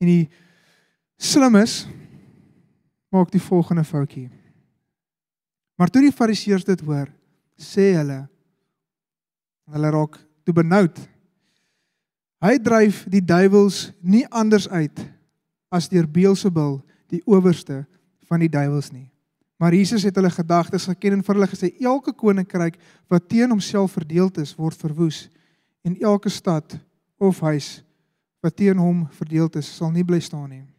En 0.00 0.08
die 0.08 0.30
slimmes 1.20 1.84
maak 3.12 3.30
die 3.32 3.42
volgende 3.42 3.84
foutjie. 3.84 4.30
Maar 5.76 5.90
toe 5.92 6.04
die 6.06 6.14
Fariseërs 6.14 6.64
dit 6.66 6.80
hoor, 6.86 7.10
sê 7.58 7.92
hulle 7.98 8.24
hulle 9.72 9.90
raak 9.90 10.18
toe 10.44 10.54
benoud. 10.54 10.98
Hy 12.44 12.58
dryf 12.60 13.04
die 13.08 13.22
duiwels 13.24 13.88
nie 14.04 14.24
anders 14.28 14.68
uit 14.68 15.00
as 15.72 15.88
deur 15.88 16.06
Beelzebul, 16.06 16.78
die 17.08 17.22
owerste 17.24 17.84
van 18.28 18.42
die 18.44 18.50
duiwels 18.52 18.90
nie. 18.92 19.08
Maar 19.60 19.74
Jesus 19.74 20.04
het 20.04 20.16
hulle 20.18 20.30
gedagtes 20.30 20.88
geken 20.90 21.18
en 21.18 21.24
vir 21.24 21.38
hulle 21.38 21.48
gesê: 21.48 21.70
"Elke 21.80 22.12
koninkryk 22.12 22.76
wat 23.08 23.28
teen 23.28 23.50
homself 23.50 23.96
verdeeld 23.96 24.38
is, 24.38 24.54
word 24.56 24.76
verwoes, 24.76 25.28
en 25.84 25.96
elke 26.00 26.28
stad 26.28 26.76
of 27.18 27.40
huis 27.40 27.82
wat 28.42 28.56
teen 28.56 28.76
hom 28.78 29.06
verdeeld 29.10 29.56
is, 29.56 29.76
sal 29.76 29.90
nie 29.90 30.04
bly 30.04 30.20
staan 30.20 30.50
nie." 30.50 30.73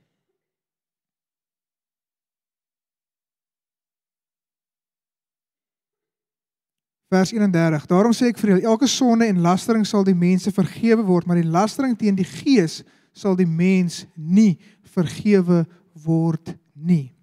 Vers 7.09 7.31
31. 7.31 7.85
Daarom 7.85 8.13
sê 8.15 8.31
ek 8.31 8.39
vir 8.41 8.55
julle, 8.55 8.65
elke 8.65 8.87
sonde 8.89 9.27
en 9.29 9.43
lastering 9.45 9.85
sal 9.85 10.05
die 10.07 10.17
mense 10.17 10.51
vergewe 10.51 11.03
word, 11.05 11.27
maar 11.27 11.37
die 11.37 11.49
lastering 11.49 11.93
teen 11.97 12.17
die 12.17 12.27
gees 12.27 12.81
sal 13.15 13.37
die 13.37 13.47
mens 13.47 14.03
nie 14.15 14.57
vergewe 14.95 15.63
word 16.05 16.55
nie. 16.73 17.13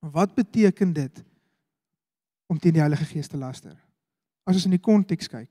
Wat 0.00 0.34
beteken 0.36 0.92
dit 0.96 1.24
om 2.50 2.58
teen 2.58 2.76
die 2.76 2.82
Heilige 2.82 3.08
Gees 3.08 3.28
te 3.28 3.40
laster? 3.40 3.74
As 4.44 4.56
ons 4.56 4.68
in 4.68 4.76
die 4.76 4.82
konteks 4.82 5.28
kyk. 5.30 5.50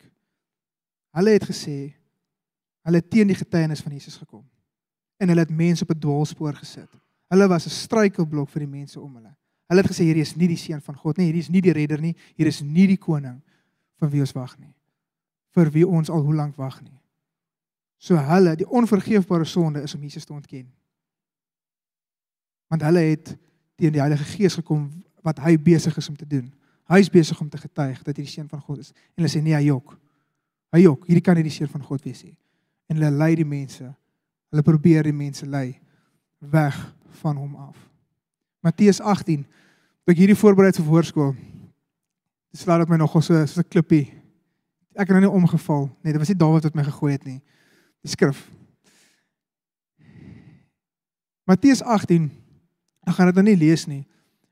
Hulle 1.17 1.35
het 1.37 1.47
gesê 1.49 1.77
hulle 2.87 3.01
het 3.01 3.09
teen 3.11 3.29
die 3.29 3.37
getuienis 3.37 3.83
van 3.85 3.93
Jesus 3.93 4.17
gekom 4.17 4.45
en 5.19 5.29
hulle 5.29 5.43
het 5.43 5.51
mense 5.51 5.83
op 5.83 5.91
'n 5.91 5.99
dwaalspoor 5.99 6.55
gesit. 6.55 6.89
Hulle 7.29 7.47
was 7.47 7.65
'n 7.65 7.69
struikelblok 7.69 8.49
vir 8.49 8.59
die 8.59 8.73
mense 8.77 8.99
om 8.99 9.15
hulle. 9.15 9.35
Hulle 9.69 9.83
het 9.83 9.91
gesê 9.91 10.07
hierdie 10.07 10.25
is 10.25 10.35
nie 10.35 10.49
die 10.49 10.57
seun 10.57 10.81
van 10.81 10.97
God 10.97 11.19
nie, 11.19 11.27
hierdie 11.29 11.45
is 11.45 11.51
nie 11.53 11.61
die 11.61 11.73
redder 11.75 12.01
nie, 12.01 12.15
hier 12.39 12.49
is 12.49 12.63
nie 12.65 12.87
die 12.89 12.97
koning 12.97 13.37
vir 14.01 14.09
wie 14.09 14.23
ons 14.23 14.33
wag 14.33 14.55
nie. 14.57 14.71
Vir 15.53 15.69
wie 15.75 15.85
ons 15.85 16.09
al 16.09 16.23
hoe 16.25 16.35
lank 16.35 16.57
wag 16.57 16.79
nie. 16.81 16.95
So 17.99 18.17
hulle, 18.17 18.55
die 18.57 18.65
onvergeefbare 18.65 19.45
sonde 19.45 19.83
is 19.85 19.93
om 19.95 20.01
Jesus 20.01 20.25
te 20.25 20.33
ontken. 20.33 20.65
Want 22.71 22.85
hulle 22.87 23.03
het 23.11 23.35
teen 23.79 23.93
die 23.93 24.01
Heilige 24.01 24.25
Gees 24.31 24.57
gekom 24.57 24.87
wat 25.25 25.41
hy 25.43 25.57
besig 25.61 25.97
is 25.97 26.09
om 26.09 26.17
te 26.17 26.27
doen. 26.27 26.47
Hy 26.89 26.99
is 27.03 27.11
besig 27.11 27.37
om 27.41 27.49
te 27.49 27.59
getuig 27.61 27.99
dat 28.01 28.15
hy 28.15 28.23
die 28.23 28.31
seun 28.31 28.47
van 28.49 28.61
God 28.65 28.81
is. 28.81 28.93
En 29.13 29.21
hulle 29.21 29.31
sê 29.31 29.41
nee, 29.43 29.53
hy 29.53 29.67
jok. 29.67 29.93
Hy 30.73 30.81
jok. 30.85 31.05
Hierdie 31.09 31.25
kan 31.25 31.37
nie 31.37 31.45
die 31.45 31.53
seun 31.53 31.69
van 31.69 31.83
God 31.85 32.05
wees 32.07 32.23
nie. 32.25 32.33
En 32.89 32.97
hulle 32.97 33.11
lei 33.13 33.35
die 33.37 33.45
mense. 33.45 33.85
Hulle 34.49 34.65
probeer 34.65 35.05
die 35.05 35.13
mense 35.13 35.45
lei 35.45 35.75
weg 36.39 36.77
van 37.21 37.37
hom 37.37 37.55
af. 37.67 37.77
Matteus 38.65 39.01
18. 39.01 39.45
Toe 40.09 40.15
ek 40.15 40.23
hierdie 40.23 40.39
voorberei 40.41 40.71
vir 40.73 40.85
voorskool. 40.87 41.35
Dit 42.49 42.57
slaat 42.63 42.81
dit 42.81 42.89
my 42.89 42.97
nogal 42.97 43.21
so 43.21 43.45
so 43.45 43.61
'n 43.61 43.69
klippie. 43.69 44.09
Ek 44.97 45.05
het 45.05 45.09
nou 45.13 45.19
nie 45.21 45.29
omgeval 45.29 45.85
nie. 46.01 46.11
Dit 46.11 46.17
was 46.17 46.29
nie 46.29 46.37
Dawid 46.37 46.63
wat 46.63 46.73
my 46.73 46.83
gegooi 46.83 47.11
het 47.11 47.25
nie. 47.25 47.41
Die 48.01 48.09
skrif. 48.09 48.49
Matteus 51.45 51.83
18. 51.83 52.31
Ek 53.05 53.13
gaan 53.13 53.27
dit 53.27 53.35
nou 53.35 53.43
nie 53.45 53.55
lees 53.55 53.85
nie. 53.85 54.07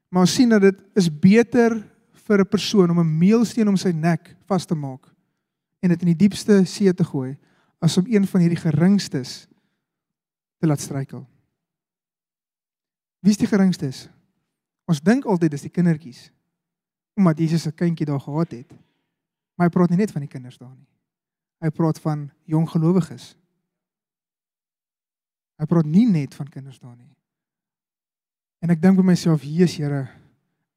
Maar 0.09 0.21
ons 0.21 0.33
sien 0.33 0.49
dat 0.49 0.61
dit 0.61 0.77
is 0.93 1.09
beter 1.09 1.83
vir 2.13 2.39
'n 2.39 2.45
persoon 2.45 2.91
om 2.91 2.99
'n 2.99 3.17
meelsteen 3.17 3.67
om 3.67 3.77
sy 3.77 3.89
nek 3.89 4.35
vas 4.45 4.65
te 4.65 4.75
maak 4.75 5.09
en 5.81 5.89
dit 5.89 6.01
in 6.01 6.13
die 6.13 6.27
diepste 6.27 6.65
see 6.65 6.93
te 6.93 7.03
gooi 7.03 7.35
as 7.81 7.97
om 7.97 8.05
een 8.05 8.27
van 8.27 8.41
hierdie 8.41 8.61
geringstes 8.61 9.47
te 10.59 10.67
laat 10.67 10.79
struikel. 10.79 11.25
Wie 13.21 13.31
is 13.31 13.37
die 13.37 13.47
geringstes? 13.47 14.09
Ons 14.87 15.03
dink 15.03 15.25
altyd 15.27 15.51
dis 15.51 15.67
die 15.67 15.73
kindertjies. 15.73 16.31
Omdat 17.17 17.39
Jesus 17.39 17.67
'n 17.67 17.75
kindjie 17.75 18.05
daar 18.05 18.19
gehad 18.19 18.51
het. 18.51 18.71
Maar 19.55 19.67
hy 19.67 19.73
praat 19.73 19.89
nie 19.89 19.97
net 19.97 20.11
van 20.11 20.21
die 20.21 20.29
kinders 20.29 20.57
daar 20.57 20.75
nie. 20.75 20.87
Hy 21.59 21.69
praat 21.69 21.99
van 21.99 22.31
jong 22.45 22.69
gelowiges. 22.69 23.35
Hy 25.57 25.65
praat 25.65 25.85
nie 25.85 26.05
net 26.05 26.35
van 26.35 26.49
kinders 26.49 26.79
daar 26.79 26.95
nie. 26.95 27.15
En 28.61 28.69
ek 28.69 28.81
dink 28.81 28.97
by 28.97 29.05
myself, 29.05 29.43
Jesus 29.43 29.77
Here, 29.77 30.07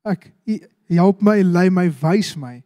ek 0.05 0.33
U 0.49 0.59
help 0.97 1.21
my, 1.23 1.43
lei 1.43 1.69
my, 1.71 1.87
wys 2.01 2.35
my, 2.37 2.57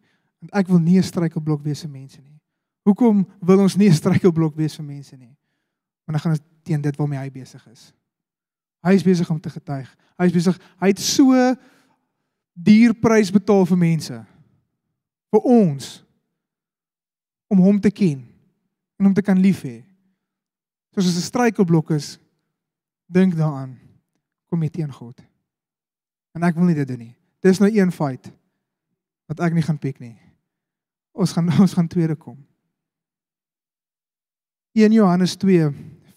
want 0.41 0.55
ek 0.55 0.69
wil 0.69 0.79
nie 0.79 0.99
'n 0.99 1.03
struikelblok 1.03 1.63
wees 1.63 1.83
vir 1.83 1.91
mense 1.91 2.21
nie. 2.23 2.41
Hoekom 2.85 3.27
wil 3.41 3.61
ons 3.61 3.77
nie 3.77 3.89
'n 3.89 3.93
struikelblok 3.95 4.55
wees 4.57 4.77
vir 4.77 4.85
mense 4.85 5.17
nie? 5.17 5.37
Want 6.07 6.17
dan 6.17 6.21
gaan 6.21 6.33
ons 6.33 6.43
teen 6.63 6.81
dit 6.81 6.97
waarmee 6.97 7.19
hy 7.19 7.31
besig 7.31 7.67
is. 7.69 7.93
Hy 8.85 8.93
is 8.99 9.07
besig 9.07 9.31
om 9.31 9.41
te 9.41 9.51
getuig. 9.51 9.89
Hy 10.21 10.29
is 10.29 10.35
besig, 10.35 10.59
hy 10.81 10.91
het 10.93 11.01
so 11.01 11.33
duur 12.55 12.95
prys 13.01 13.33
betaal 13.35 13.65
vir 13.67 13.81
mense. 13.81 14.19
Vir 15.35 15.49
ons 15.51 15.89
om 17.51 17.63
hom 17.65 17.81
te 17.81 17.91
ken 17.91 18.21
en 19.01 19.11
om 19.11 19.15
te 19.15 19.25
kan 19.25 19.41
lief 19.41 19.65
hê. 19.67 19.83
Soos 20.95 21.09
as 21.09 21.17
'n 21.17 21.31
struikelblok 21.31 21.91
is, 21.91 22.19
dink 23.07 23.35
daaraan 23.35 23.79
kom 24.47 24.63
jy 24.63 24.71
teen 24.71 24.93
God. 24.93 25.21
En 26.35 26.43
ek 26.43 26.55
wil 26.55 26.65
nie 26.65 26.75
dit 26.75 26.89
doen 26.89 26.99
nie. 26.99 27.17
Dis 27.41 27.59
nou 27.59 27.71
een 27.71 27.93
fight 27.93 28.31
wat 29.27 29.41
ek 29.41 29.55
nie 29.55 29.63
gaan 29.63 29.79
piek 29.79 29.99
nie. 30.01 30.17
Ons 31.13 31.33
gaan 31.33 31.51
ons 31.65 31.75
gaan 31.75 31.89
tweede 31.89 32.17
kom. 32.17 32.39
1 34.75 34.93
Johannes 34.93 35.37
2 35.37 35.71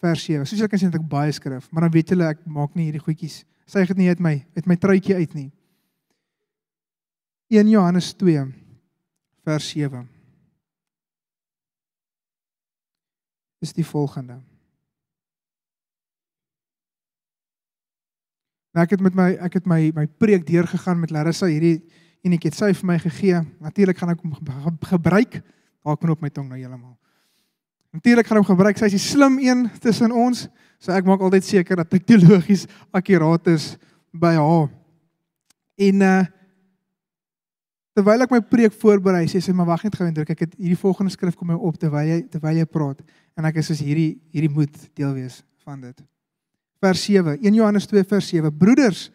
vers 0.08 0.24
7. 0.24 0.46
Soos 0.48 0.60
julle 0.60 0.72
kan 0.72 0.80
sien 0.82 0.92
het 0.92 1.00
ek 1.02 1.08
baie 1.12 1.32
skrif, 1.36 1.68
maar 1.72 1.88
dan 1.88 1.94
weet 1.94 2.12
julle 2.16 2.32
ek 2.32 2.44
maak 2.48 2.76
nie 2.76 2.88
hierdie 2.90 3.04
goedjies. 3.04 3.42
Sy 3.68 3.84
het 3.84 3.98
nie 4.00 4.08
uit 4.10 4.22
my 4.24 4.36
uit 4.56 4.68
my 4.72 4.78
truitjie 4.80 5.16
uit 5.20 5.34
nie. 5.36 5.50
1 7.52 7.70
Johannes 7.72 8.14
2 8.20 8.44
vers 9.48 9.70
7. 9.74 10.06
Is 13.64 13.74
die 13.74 13.86
volgende. 13.88 14.38
Nou 18.76 18.84
ek 18.86 18.94
het 18.94 19.02
met 19.02 19.16
my 19.18 19.30
ek 19.48 19.56
het 19.58 19.66
my 19.70 19.80
my 19.98 20.06
preek 20.22 20.44
deurgegaan 20.46 21.00
met 21.02 21.12
Larissa 21.16 21.48
hierdie 21.50 21.80
enetjie 22.28 22.52
het 22.52 22.60
sy 22.60 22.70
vir 22.78 22.90
my 22.92 22.98
gegee. 23.02 23.40
Natuurlik 23.64 23.98
gaan 23.98 24.12
ek 24.14 24.22
hom 24.22 24.36
ge- 24.38 24.92
gebruik. 24.92 25.40
Daar 25.88 25.98
kom 25.98 26.12
op 26.14 26.22
my 26.22 26.30
tong 26.30 26.50
nou 26.52 26.60
heeltemal. 26.60 26.94
Natuurlik 27.98 28.28
gaan 28.30 28.38
hom 28.38 28.46
gebruik. 28.46 28.78
Sy 28.78 28.92
is 28.92 28.98
die 29.00 29.02
slim 29.02 29.40
een 29.42 29.66
tussen 29.82 30.14
ons. 30.14 30.46
So 30.78 30.94
ek 30.94 31.08
maak 31.08 31.22
altyd 31.26 31.46
seker 31.46 31.80
dat 31.82 31.94
ek 31.98 32.06
teologies 32.06 32.68
akkuraat 32.94 33.50
is 33.56 33.72
by 34.14 34.36
haar. 34.38 34.68
En 35.90 36.04
uh 36.06 36.18
terwyl 37.98 38.22
ek 38.22 38.30
my 38.30 38.38
preek 38.46 38.76
voorberei, 38.78 39.24
sê 39.26 39.40
sy 39.42 39.50
maar 39.58 39.66
wag 39.72 39.82
net 39.88 39.96
gou 39.98 40.06
en 40.06 40.14
druk 40.14 40.30
ek 40.30 40.44
het 40.44 40.52
hierdie 40.54 40.78
volgende 40.78 41.10
skrif 41.10 41.34
kom 41.34 41.48
my 41.50 41.56
op 41.58 41.80
terwyl 41.82 42.06
jy 42.06 42.20
terwyl 42.30 42.60
jy 42.60 42.66
praat 42.70 43.00
en 43.34 43.48
ek 43.50 43.58
is 43.58 43.72
soos 43.72 43.82
hierdie 43.82 44.20
hierdie 44.30 44.52
moet 44.54 44.76
deel 44.94 45.16
wees 45.16 45.40
van 45.66 45.80
dit. 45.82 46.04
Vers 46.78 47.02
7, 47.08 47.40
1 47.42 47.58
Johannes 47.58 47.90
2 47.90 48.06
vers 48.06 48.28
7. 48.30 48.54
Broeders, 48.54 49.08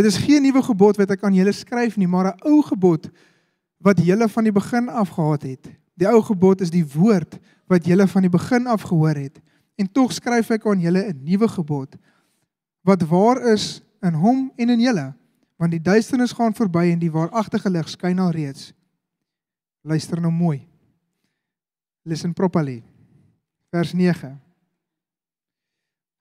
dit 0.00 0.08
is 0.08 0.16
geen 0.16 0.40
nuwe 0.48 0.64
gebod 0.64 0.96
wat 1.02 1.12
ek 1.12 1.28
aan 1.28 1.36
julle 1.36 1.52
skryf 1.52 2.00
nie, 2.00 2.08
maar 2.08 2.32
'n 2.32 2.48
ou 2.48 2.62
gebod 2.64 3.10
wat 3.84 4.00
julle 4.00 4.28
van 4.32 4.48
die 4.48 4.56
begin 4.56 4.88
af 4.88 5.12
gehad 5.12 5.44
het. 5.44 5.68
Die 6.00 6.08
ou 6.08 6.22
gebod 6.24 6.64
is 6.64 6.72
die 6.72 6.86
woord 6.88 7.36
wat 7.72 7.88
julle 7.88 8.06
van 8.08 8.26
die 8.26 8.32
begin 8.32 8.68
af 8.70 8.84
gehoor 8.88 9.16
het. 9.16 9.40
En 9.80 9.88
tog 9.88 10.12
skryf 10.12 10.52
ek 10.52 10.66
aan 10.68 10.80
julle 10.80 11.08
'n 11.08 11.24
nuwe 11.24 11.48
gebod 11.48 11.96
wat 12.82 13.02
waar 13.06 13.38
is 13.52 13.80
in 14.02 14.14
hom 14.14 14.50
en 14.56 14.70
in 14.74 14.80
julle, 14.80 15.12
want 15.56 15.70
die 15.70 15.82
duisternis 15.82 16.34
gaan 16.34 16.54
verby 16.54 16.90
en 16.90 16.98
die 16.98 17.12
waaragtige 17.14 17.70
lig 17.70 17.88
skyn 17.88 18.18
al 18.18 18.34
reeds. 18.34 18.72
Luister 19.82 20.20
nou 20.20 20.32
mooi. 20.32 20.66
Listen 22.02 22.34
properly. 22.34 22.82
Vers 23.70 23.92
9. 23.94 24.34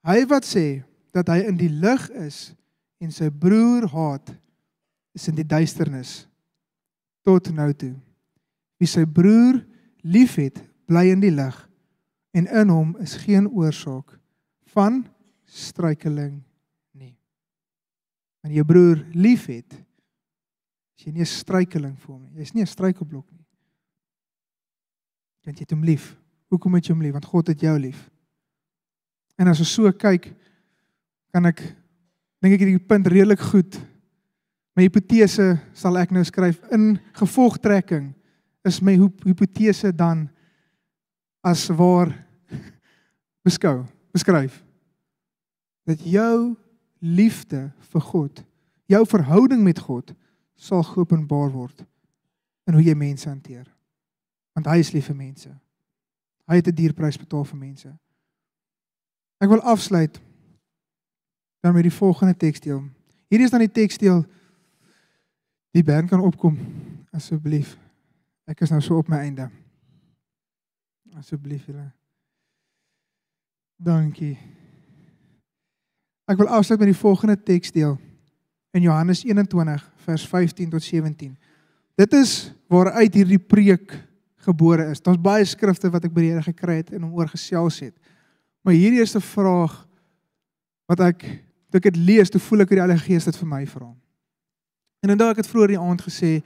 Hy 0.06 0.26
wat 0.30 0.45
sê 0.45 0.84
dat 1.14 1.28
hy 1.34 1.41
in 1.49 1.57
die 1.57 1.69
lig 1.69 2.10
is 2.22 2.53
en 3.02 3.11
sy 3.11 3.30
broer 3.30 3.88
haat, 3.90 4.30
is 5.18 5.28
in 5.28 5.36
die 5.36 5.48
duisternis 5.48 6.28
tot 7.26 7.49
nou 7.53 7.69
toe. 7.73 7.94
Wie 8.82 8.90
sy 8.90 9.03
broer 9.06 9.60
liefhet, 10.02 10.61
bly 10.91 11.07
in 11.13 11.23
die 11.23 11.34
lig 11.34 11.57
en 12.35 12.47
in 12.47 12.72
hom 12.72 12.95
is 13.03 13.15
geen 13.23 13.47
oorsaak 13.47 14.18
van 14.76 15.01
struikeling 15.51 16.41
nie. 16.95 17.15
Wanneer 18.41 18.61
jou 18.61 18.68
broer 18.68 19.01
liefhet, 19.15 19.76
is 20.97 21.07
jy 21.07 21.11
nie 21.11 21.23
'n 21.23 21.26
struikeling 21.26 21.97
vir 21.97 22.11
hom 22.13 22.23
nie. 22.23 22.39
Jy's 22.39 22.53
nie 22.53 22.61
'n 22.61 22.68
struikelblok 22.68 23.31
nie. 23.31 23.45
Want 25.45 25.57
jy 25.57 25.63
het 25.63 25.72
hom 25.72 25.84
lief. 25.84 26.15
Hoekom 26.49 26.76
het 26.76 26.85
jy 26.85 26.93
hom 26.93 27.01
lief? 27.01 27.13
Want 27.13 27.26
God 27.26 27.47
het 27.47 27.59
jou 27.59 27.80
lief. 27.80 28.09
En 29.38 29.47
as 29.47 29.59
ons 29.59 29.73
so 29.73 29.91
kyk, 29.91 30.34
kan 31.34 31.45
ek 31.45 31.57
dink 32.41 32.53
ek 32.53 32.59
hierdie 32.59 32.88
punt 32.88 33.07
redelik 33.07 33.39
goed. 33.39 33.80
My 34.76 34.84
hipotese 34.84 35.59
sal 35.73 35.97
ek 35.97 36.11
nou 36.11 36.23
skryf 36.23 36.61
in 36.72 36.99
gevolgtrekking 37.13 38.13
is 38.63 38.81
my 38.81 38.95
hipotese 39.26 39.91
dan 39.95 40.30
as 41.41 41.68
waar 41.73 42.13
beskou, 43.41 43.81
beskryf 44.13 44.61
dat 45.89 46.01
jou 46.05 46.55
liefde 47.01 47.72
vir 47.91 48.01
God, 48.01 48.43
jou 48.85 49.01
verhouding 49.09 49.63
met 49.65 49.80
God 49.80 50.13
sal 50.55 50.84
geopenbaar 50.85 51.49
word 51.49 51.85
in 52.69 52.77
hoe 52.77 52.84
jy 52.85 52.93
mense 52.95 53.30
hanteer. 53.30 53.65
Want 54.53 54.69
hy 54.69 54.77
is 54.84 54.91
lief 54.93 55.09
vir 55.09 55.18
mense. 55.18 55.49
Hy 56.45 56.55
het 56.59 56.68
'n 56.68 56.76
dierprys 56.76 57.18
betaal 57.18 57.43
vir 57.43 57.57
mense. 57.57 57.89
Ek 59.41 59.49
wil 59.49 59.61
afsluit 59.61 60.22
dan 61.61 61.73
met 61.73 61.84
die 61.84 61.93
volgende 61.93 62.38
teksdeel. 62.38 62.84
Hierdie 63.30 63.45
is 63.45 63.51
dan 63.51 63.63
die 63.63 63.72
teksdeel 63.72 64.26
die 65.72 65.84
band 65.84 66.09
kan 66.09 66.19
opkom 66.19 66.57
asseblief. 67.11 67.77
Ek 68.45 68.61
is 68.61 68.69
nou 68.69 68.81
so 68.81 68.97
op 68.97 69.07
my 69.07 69.18
einde. 69.18 69.49
Asseblief 71.20 71.66
julle. 71.68 71.92
Dankie. 73.82 74.38
Ek 76.30 76.38
wil 76.40 76.48
afsluit 76.48 76.80
met 76.80 76.92
die 76.92 77.00
volgende 77.00 77.36
teksdeel 77.36 77.98
in 78.72 78.86
Johannes 78.86 79.24
21 79.26 79.84
vers 80.06 80.28
15 80.28 80.70
tot 80.70 80.84
17. 80.84 81.34
Dit 82.00 82.14
is 82.14 82.54
waaruit 82.72 83.14
hierdie 83.14 83.40
preek 83.40 83.98
gebore 84.46 84.88
is. 84.94 85.02
Daar's 85.04 85.22
baie 85.22 85.46
skrifte 85.46 85.92
wat 85.92 86.06
ek 86.08 86.14
by 86.14 86.24
die 86.24 86.32
Here 86.32 86.46
gekry 86.46 86.80
het 86.80 86.94
en 86.96 87.04
hom 87.04 87.18
oor 87.20 87.30
gesels 87.30 87.82
het. 87.84 87.96
Maar 88.64 88.78
hierdie 88.78 89.02
is 89.02 89.16
'n 89.16 89.22
vraag 89.22 89.88
wat 90.88 91.00
ek 91.00 91.20
toe 91.72 91.80
ek 91.80 91.84
dit 91.84 91.98
lees, 91.98 92.30
toe 92.30 92.40
voel 92.40 92.62
ek 92.62 92.70
hoe 92.70 92.78
die 92.78 92.86
Heilige 92.86 93.06
Gees 93.06 93.26
dit 93.26 93.36
vir 93.36 93.48
my 93.48 93.66
vra. 93.66 93.90
En 95.02 95.10
inderdaad 95.10 95.32
ek 95.32 95.44
het 95.44 95.48
vroeër 95.48 95.68
die 95.68 95.80
aand 95.80 96.02
gesê, 96.02 96.44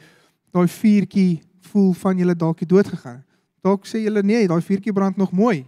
daai 0.52 0.68
vuurtjie 0.68 1.42
voel 1.72 1.94
van 1.94 2.18
julle 2.18 2.36
dalk 2.36 2.60
het 2.60 2.70
dood 2.70 2.88
gegaan. 2.88 3.24
Dalk 3.66 3.88
sê 3.90 4.04
julle 4.04 4.22
nee, 4.22 4.46
daai 4.46 4.62
vuurtjie 4.62 4.94
brand 4.94 5.18
nog 5.18 5.32
mooi. 5.34 5.64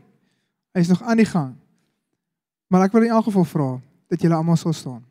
Hy's 0.78 0.91
nog 0.91 1.02
aan 1.02 1.18
die 1.18 1.26
gang. 1.26 1.56
Maar 2.69 2.86
ek 2.86 2.94
wil 2.94 3.07
in 3.07 3.15
elk 3.15 3.26
geval 3.32 3.48
vra 3.49 3.69
dat 4.11 4.22
julle 4.22 4.38
almal 4.38 4.60
sal 4.60 4.76
staan. 4.78 5.02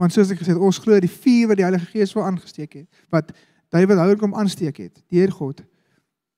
Want 0.00 0.14
soos 0.14 0.30
ek 0.32 0.40
gesê 0.40 0.54
het, 0.54 0.62
ons 0.62 0.80
glo 0.80 0.96
die 1.02 1.10
vuur 1.12 1.50
wat 1.50 1.60
die 1.60 1.66
Heilige 1.66 1.90
Gees 1.92 2.14
wil 2.16 2.24
aangesteek 2.24 2.78
het, 2.78 3.02
wat 3.12 3.34
David 3.70 4.00
houer 4.00 4.16
kom 4.18 4.32
aansteek 4.32 4.80
het, 4.80 5.02
deur 5.12 5.34
God, 5.36 5.60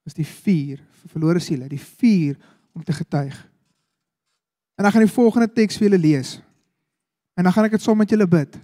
is 0.09 0.19
die 0.19 0.27
vuur 0.27 0.83
vir 0.83 1.15
verlore 1.15 1.41
siele, 1.41 1.71
die 1.71 1.81
vuur 1.81 2.35
om 2.75 2.83
te 2.83 2.97
getuig. 2.97 3.37
En 4.75 4.89
dan 4.89 4.93
gaan 4.93 5.07
die 5.07 5.15
volgende 5.15 5.53
teks 5.55 5.79
vir 5.79 5.87
julle 5.87 6.03
lees. 6.03 6.37
En 7.39 7.47
dan 7.47 7.55
gaan 7.55 7.71
ek 7.71 7.79
dit 7.79 7.85
saam 7.85 8.03
met 8.03 8.11
julle 8.11 8.27
bid. 8.27 8.59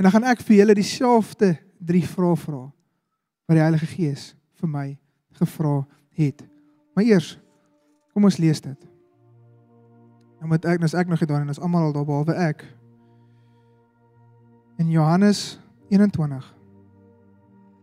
En 0.00 0.08
dan 0.08 0.14
gaan 0.16 0.32
ek 0.32 0.40
vir 0.48 0.62
julle 0.62 0.78
dieselfde 0.78 1.52
drie 1.76 2.06
vrae 2.08 2.36
vra 2.40 2.62
wat 3.46 3.58
die 3.58 3.66
Heilige 3.66 3.90
Gees 3.92 4.30
vir 4.56 4.72
my 4.72 4.94
gevra 5.40 5.80
het. 6.16 6.44
Maar 6.94 7.04
eers 7.04 7.34
kom 8.12 8.24
ons 8.24 8.38
lees 8.40 8.60
dit. 8.64 8.86
Nou 10.40 10.50
moet 10.52 10.64
ek, 10.64 10.80
nou 10.80 10.88
is 10.88 10.96
ek 10.96 11.08
nog 11.10 11.20
gedaan 11.20 11.44
en 11.44 11.52
ons 11.52 11.60
almal 11.60 11.88
al 11.88 11.94
daar 11.96 12.08
behalwe 12.08 12.36
ek. 12.46 12.64
In 14.80 14.90
Johannes 14.92 15.58
21. 15.88 16.54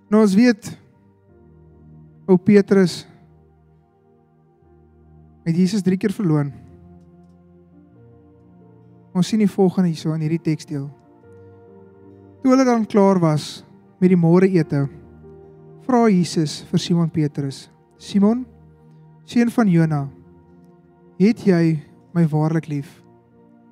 Nou 0.09 0.21
ons 0.21 0.35
weet 0.37 0.69
ou 2.29 2.37
Petrus 2.37 3.03
het 5.43 5.57
Jesus 5.57 5.83
3 5.83 5.97
keer 5.99 6.13
verloon. 6.15 6.53
Ons 9.13 9.29
sien 9.29 9.41
die 9.43 9.49
volgende 9.49 9.91
hierso 9.91 10.13
in 10.15 10.23
hierdie 10.25 10.41
teksdeel. 10.41 10.87
Toe 12.41 12.51
hulle 12.51 12.65
dan 12.67 12.87
klaar 12.89 13.19
was 13.21 13.61
met 14.01 14.11
die 14.11 14.19
môreete, 14.19 14.85
vra 15.85 16.07
Jesus 16.09 16.63
vir 16.71 16.79
Simon 16.79 17.09
Petrus: 17.09 17.69
"Simon, 17.97 18.45
seun 19.25 19.49
van 19.49 19.67
Jona, 19.67 20.09
het 21.19 21.45
jy 21.45 21.79
my 22.13 22.25
waarlik 22.27 22.67
lief? 22.67 23.01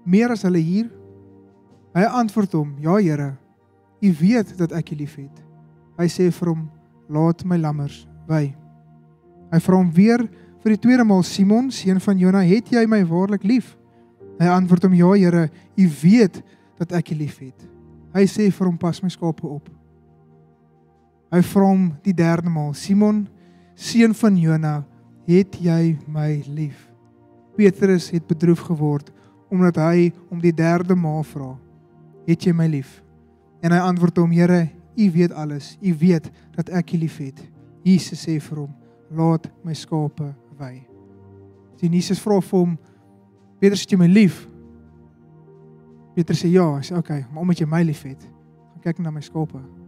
Meer 0.06 0.32
as 0.32 0.44
hulle 0.44 0.60
hier?" 0.60 0.90
Hy 1.96 2.04
antwoord 2.04 2.54
hom: 2.54 2.76
"Ja, 2.80 2.96
Here. 2.98 3.38
U 4.02 4.14
weet 4.20 4.58
dat 4.58 4.72
ek 4.72 4.92
U 4.92 4.96
liefhet." 4.96 5.44
Hy 5.98 6.08
sê 6.08 6.32
vir 6.32 6.48
hom: 6.48 6.70
"Laat 7.10 7.46
my 7.46 7.58
lammers 7.58 8.08
wy." 8.28 8.56
Hy 9.52 9.60
vra 9.60 9.76
hom 9.76 9.92
weer 9.92 10.30
vir 10.64 10.76
die 10.76 10.80
tweede 10.80 11.04
maal: 11.04 11.24
"Simon, 11.24 11.72
seun 11.72 12.00
van 12.00 12.18
Jona, 12.18 12.42
het 12.44 12.70
jy 12.72 12.86
my 12.88 13.04
waarlik 13.04 13.44
lief?" 13.44 13.78
Hy 14.40 14.48
antwoord 14.48 14.84
hom: 14.84 14.94
"Ja, 14.94 15.12
Here, 15.14 15.50
U 15.78 15.90
weet 16.04 16.44
dat 16.78 16.92
ek 16.92 17.12
U 17.12 17.16
liefhet." 17.16 17.68
Hy 18.14 18.26
sê 18.26 18.52
vir 18.52 18.68
hom: 18.68 18.78
"Pas 18.78 19.04
my 19.04 19.10
skape 19.10 19.48
op." 19.48 19.81
Hy 21.32 21.40
vra 21.48 21.68
hom 21.70 21.84
die 22.04 22.14
derde 22.14 22.52
maal: 22.52 22.74
"Simon, 22.76 23.28
seun 23.76 24.14
van 24.14 24.38
Jona, 24.38 24.84
het 25.28 25.56
jy 25.56 25.98
my 26.08 26.44
lief?" 26.48 26.90
Petrus 27.56 28.10
het 28.12 28.28
bedroef 28.28 28.60
geword 28.68 29.12
omdat 29.52 29.76
hy 29.76 30.12
om 30.32 30.40
die 30.40 30.54
derde 30.56 30.96
maal 30.96 31.24
vra: 31.24 31.56
"Het 32.28 32.44
jy 32.44 32.54
my 32.54 32.68
lief?" 32.68 33.02
En 33.62 33.72
hy 33.72 33.80
antwoord 33.80 34.18
hom: 34.18 34.32
"Here, 34.32 34.70
U 34.98 35.12
weet 35.12 35.32
alles. 35.32 35.78
U 35.82 35.96
weet 35.96 36.32
dat 36.56 36.70
ek 36.70 36.94
U 36.94 36.98
liefhet." 36.98 37.40
Jesus 37.84 38.28
sê 38.28 38.40
vir 38.40 38.58
hom: 38.58 38.76
"Laat 39.10 39.48
my 39.64 39.74
skape 39.74 40.34
wy." 40.60 40.84
Sien 41.80 41.94
Jesus 41.94 42.20
vra 42.20 42.42
vir 42.42 42.60
hom: 42.60 42.78
"Petrus, 43.60 43.82
het 43.82 43.92
jy 43.92 43.98
my 43.98 44.08
lief?" 44.08 44.48
Petrus 46.16 46.44
sê: 46.44 46.52
"Ja." 46.52 46.76
Hy 46.76 46.82
sê: 46.82 46.92
"Oké, 46.92 47.00
okay, 47.00 47.26
maar 47.32 47.42
omdat 47.42 47.60
jy 47.60 47.66
my 47.66 47.84
liefhet, 47.84 48.22
gaan 48.74 48.82
kyk 48.82 49.00
na 49.00 49.12
my 49.12 49.22
skape." 49.22 49.81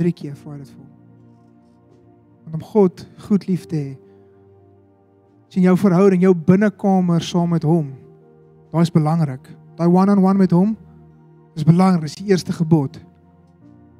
Drie 0.00 0.12
keer 0.16 0.32
hy 0.32 0.56
dit 0.62 0.72
hom. 0.72 0.86
Want 2.46 2.56
om 2.56 2.62
God 2.72 3.04
goed 3.26 3.46
lief 3.48 3.66
te 3.68 3.76
hê, 3.76 3.90
sien 5.50 5.66
jou 5.66 5.76
verhouding, 5.76 6.22
jou 6.24 6.32
binnekamer 6.34 7.22
saam 7.26 7.50
met 7.52 7.66
hom. 7.66 7.90
Daai 8.70 8.84
is 8.86 8.92
belangrik. 8.94 9.50
Daai 9.76 9.88
one-on-one 9.90 10.38
met 10.38 10.54
hom 10.54 10.76
is 11.58 11.66
belangrik, 11.66 12.06
dis 12.06 12.20
die 12.22 12.30
eerste 12.30 12.54
gebod. 12.54 13.00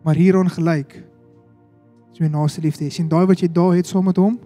Maar 0.06 0.16
hier 0.16 0.38
ongelyk 0.38 0.94
is 2.14 2.20
jy 2.22 2.30
naaste 2.30 2.62
liefde. 2.64 2.88
Sien 2.92 3.08
daai 3.10 3.26
wat 3.28 3.42
jy 3.42 3.50
daar 3.52 3.74
het 3.76 3.90
saam 3.90 4.06
met 4.08 4.18
hom, 4.20 4.38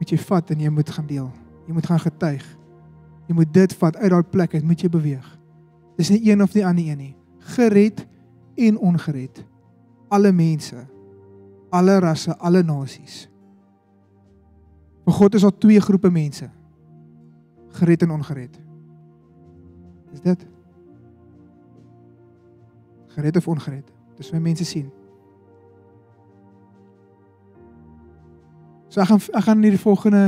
moet 0.00 0.12
jy 0.12 0.18
vat 0.20 0.50
en 0.52 0.64
jy 0.64 0.72
moet 0.72 0.90
gaan 0.90 1.06
deel. 1.08 1.30
Jy 1.68 1.76
moet 1.76 1.86
gaan 1.86 2.02
getuig. 2.02 2.44
Jy 3.28 3.36
moet 3.38 3.52
dit 3.54 3.76
vat 3.78 3.96
uit 3.96 4.10
daai 4.10 4.24
plek 4.26 4.54
uit, 4.58 4.66
moet 4.66 4.82
jy 4.82 4.90
beweeg. 4.90 5.26
Dis 6.00 6.10
nie 6.10 6.22
een 6.30 6.42
of 6.42 6.52
die 6.52 6.66
ander 6.66 6.84
een 6.84 6.98
nie. 6.98 7.14
Gered 7.54 8.04
en 8.58 8.78
ongered. 8.78 9.44
Alle 10.10 10.32
mense, 10.34 10.86
alle 11.70 11.98
rasse, 12.02 12.34
alle 12.38 12.62
nasies. 12.66 13.24
Vir 15.06 15.16
God 15.16 15.34
is 15.38 15.46
daar 15.46 15.58
twee 15.58 15.80
groepe 15.80 16.10
mense. 16.10 16.50
Gered 17.78 18.02
en 18.02 18.10
ongered. 18.10 18.60
Is 20.12 20.20
dit? 20.20 20.46
Gered 23.14 23.36
of 23.36 23.48
ongered? 23.48 23.92
Dis 24.18 24.30
hoe 24.30 24.40
mense 24.42 24.64
sien. 24.64 24.90
So 28.90 29.00
ek 29.00 29.06
gaan 29.12 29.22
ek 29.22 29.44
gaan 29.46 29.62
in 29.62 29.76
die 29.76 29.78
volgende 29.78 30.24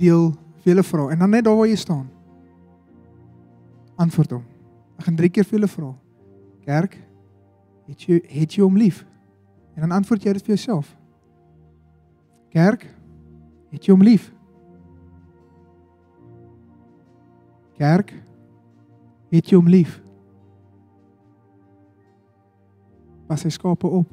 deel 0.00 0.32
vir 0.64 0.72
julle 0.72 0.82
vra 0.82 1.06
en 1.14 1.22
dan 1.22 1.30
net 1.30 1.46
daar 1.46 1.56
waar 1.56 1.70
jy 1.70 1.78
staan. 1.78 2.08
Antwoord 3.94 4.34
hom. 4.34 4.44
Ek 4.98 5.06
gaan 5.06 5.18
drie 5.18 5.30
keer 5.30 5.46
vir 5.46 5.60
julle 5.60 5.70
vra. 5.70 5.92
Kerk, 6.66 6.96
het 7.88 8.06
jy 8.06 8.20
het 8.28 8.54
jy 8.56 8.62
hom 8.62 8.76
lief? 8.76 9.04
En 9.74 9.80
dan 9.80 9.96
antwoord 9.98 10.22
jy 10.22 10.32
dit 10.32 10.46
vir 10.46 10.54
jouself. 10.54 10.94
Kerk, 12.54 12.86
het 13.70 13.84
jy 13.84 13.92
hom 13.92 14.04
lief? 14.06 14.30
Kerk, 17.74 18.12
het 19.34 19.50
jy 19.50 19.58
hom 19.58 19.68
lief? 19.68 19.98
Pas 23.26 23.42
sy 23.42 23.50
skape 23.50 23.88
op. 23.88 24.12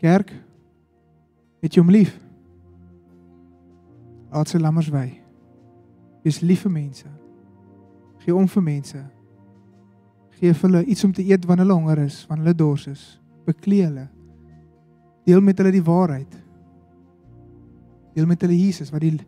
Kerk, 0.00 0.32
het 1.62 1.76
jy 1.76 1.84
hom 1.84 1.92
lief? 1.94 2.16
Laat 4.30 4.50
sy 4.50 4.58
lammers 4.58 4.90
wy. 4.90 5.06
Wees 6.24 6.40
lief 6.42 6.64
vir 6.66 6.74
mense. 6.74 7.08
Gee 8.20 8.34
om 8.34 8.48
vir 8.48 8.62
mense. 8.62 9.00
Gee 10.40 10.54
vir 10.56 10.68
hulle 10.68 10.84
iets 10.88 11.04
om 11.04 11.12
te 11.12 11.24
eet 11.24 11.44
wanneer 11.44 11.66
hulle 11.66 11.76
honger 11.76 12.04
is, 12.06 12.22
wanneer 12.28 12.48
hulle 12.48 12.56
dors 12.56 12.86
is. 12.88 13.04
Beklee 13.48 13.84
hulle. 13.84 14.06
Deel 15.28 15.42
met 15.44 15.58
hulle 15.60 15.72
die 15.74 15.84
waarheid. 15.84 16.36
Deel 18.16 18.26
met 18.26 18.40
hulle 18.44 18.56
Jesus 18.56 18.90
wat 18.90 19.04
die 19.04 19.18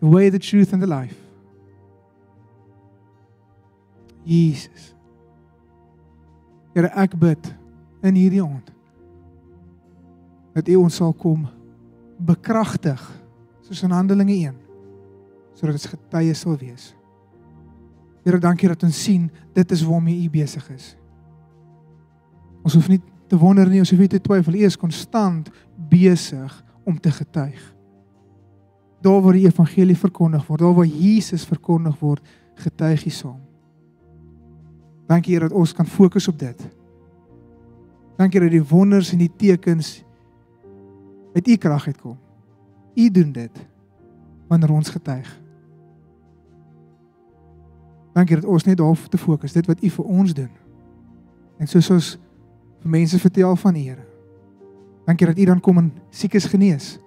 the 0.00 0.08
way 0.08 0.30
the 0.30 0.38
truth 0.38 0.72
and 0.72 0.82
the 0.82 0.88
life. 0.88 1.16
Jesus. 4.24 4.94
Here 6.74 6.90
ek 6.94 7.16
bid 7.18 7.52
in 8.06 8.18
hierdie 8.18 8.42
aand 8.44 8.74
dat 10.54 10.68
U 10.72 10.80
ons 10.82 10.96
sal 10.98 11.12
kom 11.14 11.46
bekragtig 12.28 13.00
soos 13.66 13.82
in 13.86 13.94
Handelinge 13.94 14.34
1 14.34 14.56
sodat 15.58 15.78
ons 15.78 15.90
getuies 15.92 16.42
sal 16.44 16.56
wees. 16.60 16.92
Here, 18.28 18.40
dankie 18.40 18.68
dat 18.68 18.82
ons 18.84 18.98
sien 19.06 19.30
dit 19.56 19.70
is 19.72 19.82
waarmee 19.88 20.26
U 20.26 20.28
besig 20.28 20.66
is. 20.74 20.90
Ons 22.60 22.74
hoef 22.76 22.90
nie 22.92 23.00
te 23.28 23.38
wonder 23.40 23.68
nie, 23.70 23.80
ons 23.80 23.88
hoef 23.88 24.02
nie 24.04 24.10
te 24.12 24.20
twyfel, 24.20 24.58
U 24.58 24.66
is 24.68 24.76
konstant 24.76 25.48
besig 25.88 26.52
om 26.84 26.98
te 27.00 27.12
getuig. 27.12 27.56
Daar 29.00 29.22
waar 29.24 29.38
die 29.38 29.46
evangelie 29.48 29.96
verkondig 29.96 30.44
word, 30.44 30.60
daar 30.60 30.76
waar 30.76 30.90
Jesus 30.90 31.46
verkondig 31.48 31.96
word, 32.02 32.36
getuig 32.60 33.06
U 33.08 33.14
saam. 33.16 33.40
Dankie 35.08 35.38
Here 35.38 35.48
dat 35.48 35.56
ons 35.56 35.72
kan 35.72 35.88
fokus 35.88 36.28
op 36.28 36.36
dit. 36.36 36.68
Dankie 38.20 38.44
dat 38.44 38.52
die 38.52 38.64
wonders 38.64 39.14
en 39.14 39.24
die 39.24 39.32
tekens 39.40 40.02
uit 41.32 41.48
U 41.48 41.56
krag 41.56 41.86
uitkom. 41.86 42.18
U 42.92 43.10
doen 43.10 43.32
dit 43.32 43.66
wanneer 44.52 44.76
ons 44.76 44.92
getuig. 44.92 45.47
Dankie 48.18 48.40
dat 48.40 48.48
ons 48.50 48.64
net 48.66 48.80
daarop 48.80 48.98
te 49.10 49.18
fokus, 49.18 49.54
dit 49.54 49.66
wat 49.66 49.82
U 49.82 49.90
vir 49.94 50.04
ons 50.04 50.34
doen. 50.34 50.50
En 51.58 51.70
soos 51.70 51.90
ons 51.94 52.08
vir 52.82 52.90
mense 52.90 53.18
vertel 53.22 53.56
van 53.62 53.76
U 53.76 53.82
Here. 53.82 54.06
Dankie 55.06 55.26
dat 55.30 55.38
U 55.38 55.44
dan 55.44 55.60
kom 55.62 55.78
en 55.78 55.92
siekes 56.10 56.48
genees. 56.50 56.98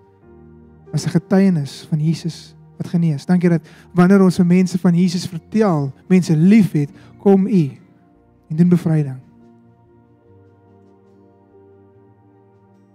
As 0.94 1.06
'n 1.06 1.16
getuienis 1.18 1.86
van 1.90 2.00
Jesus 2.00 2.56
wat 2.78 2.88
genees. 2.88 3.26
Dankie 3.26 3.50
dat 3.50 3.62
wanneer 3.94 4.22
ons 4.22 4.36
vir 4.36 4.46
mense 4.46 4.78
van 4.80 4.96
Jesus 4.96 5.28
vertel, 5.28 5.92
mense 6.08 6.38
liefhet, 6.38 6.90
kom 7.18 7.48
U 7.48 7.72
en 8.50 8.56
doen 8.56 8.70
bevryding. 8.70 9.20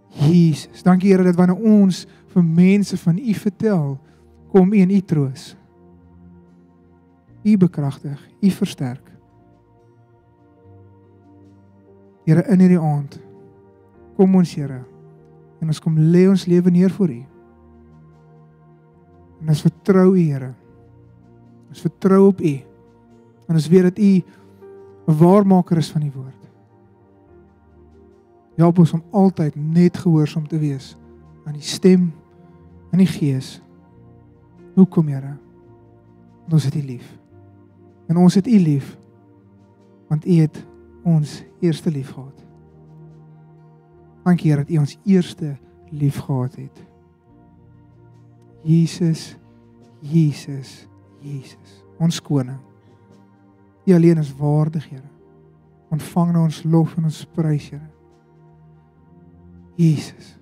Jesus, 0.09 0.83
dankie 0.83 1.11
Here 1.13 1.23
dat 1.23 1.37
wanneer 1.37 1.57
ons 1.57 2.07
vir 2.33 2.45
mense 2.45 2.97
van 2.97 3.19
U 3.19 3.35
vertel, 3.35 3.99
kom 4.49 4.73
U 4.73 4.81
en 4.81 4.91
U 4.91 5.01
troos. 5.01 5.57
U 7.47 7.57
bekragtig, 7.57 8.19
U 8.43 8.51
versterk. 8.51 9.13
Here 12.27 12.43
in 12.51 12.59
hierdie 12.59 12.83
aand 12.83 13.21
kom 14.17 14.35
ons 14.35 14.55
Here 14.59 14.81
en 15.63 15.71
ons 15.71 15.81
kom 15.83 15.95
lê 16.11 16.25
ons 16.29 16.47
lewe 16.51 16.73
neer 16.75 16.91
voor 16.91 17.13
U. 17.15 17.21
En 19.41 19.53
ons 19.53 19.63
vertrou 19.63 20.09
U 20.17 20.19
Here. 20.19 20.51
Ons 21.71 21.85
vertrou 21.87 22.25
op 22.33 22.43
U. 22.43 22.55
En 23.47 23.55
ons 23.55 23.69
weet 23.71 23.93
dat 23.93 23.99
U 23.99 24.11
'n 25.07 25.19
waarmaker 25.21 25.79
is 25.79 25.91
van 25.91 26.03
die 26.03 26.11
woord. 26.11 26.43
Help 28.57 28.79
ons 28.79 28.93
om 28.93 29.05
altyd 29.13 29.55
net 29.57 29.97
gehoorsaam 29.97 30.49
te 30.49 30.59
wees 30.59 30.97
aan 31.45 31.53
die 31.53 31.63
stem 31.63 32.13
en 32.91 32.99
die 32.99 33.07
gees. 33.07 33.63
Hoekom, 34.75 35.09
Here? 35.09 35.37
Want 36.43 36.53
ons 36.53 36.65
het 36.65 36.75
U 36.75 36.83
lief. 36.83 37.26
En 38.07 38.17
ons 38.17 38.35
het 38.35 38.47
U 38.47 38.59
lief 38.59 38.97
want 40.07 40.27
U 40.27 40.35
het 40.39 40.67
ons 41.03 41.43
eerste 41.61 41.91
lief 41.91 42.11
gehad. 42.11 42.45
Dankie 44.23 44.51
Here 44.51 44.63
dat 44.63 44.71
U 44.71 44.79
ons 44.79 44.99
eerste 45.05 45.57
lief 45.91 46.19
gehad 46.19 46.55
het. 46.55 46.85
Jesus, 48.63 49.37
Jesus, 50.01 50.89
Jesus, 51.21 51.83
ons 51.99 52.23
koning. 52.23 52.59
U 53.85 53.95
alleen 53.95 54.19
is 54.19 54.35
waardig, 54.37 54.89
Here. 54.91 55.11
Ontvang 55.91 56.33
nou 56.33 56.45
ons 56.45 56.63
lof 56.63 56.97
en 56.97 57.07
ons 57.07 57.27
prys, 57.35 57.69
Here. 57.71 57.91
Jesus. 59.75 60.35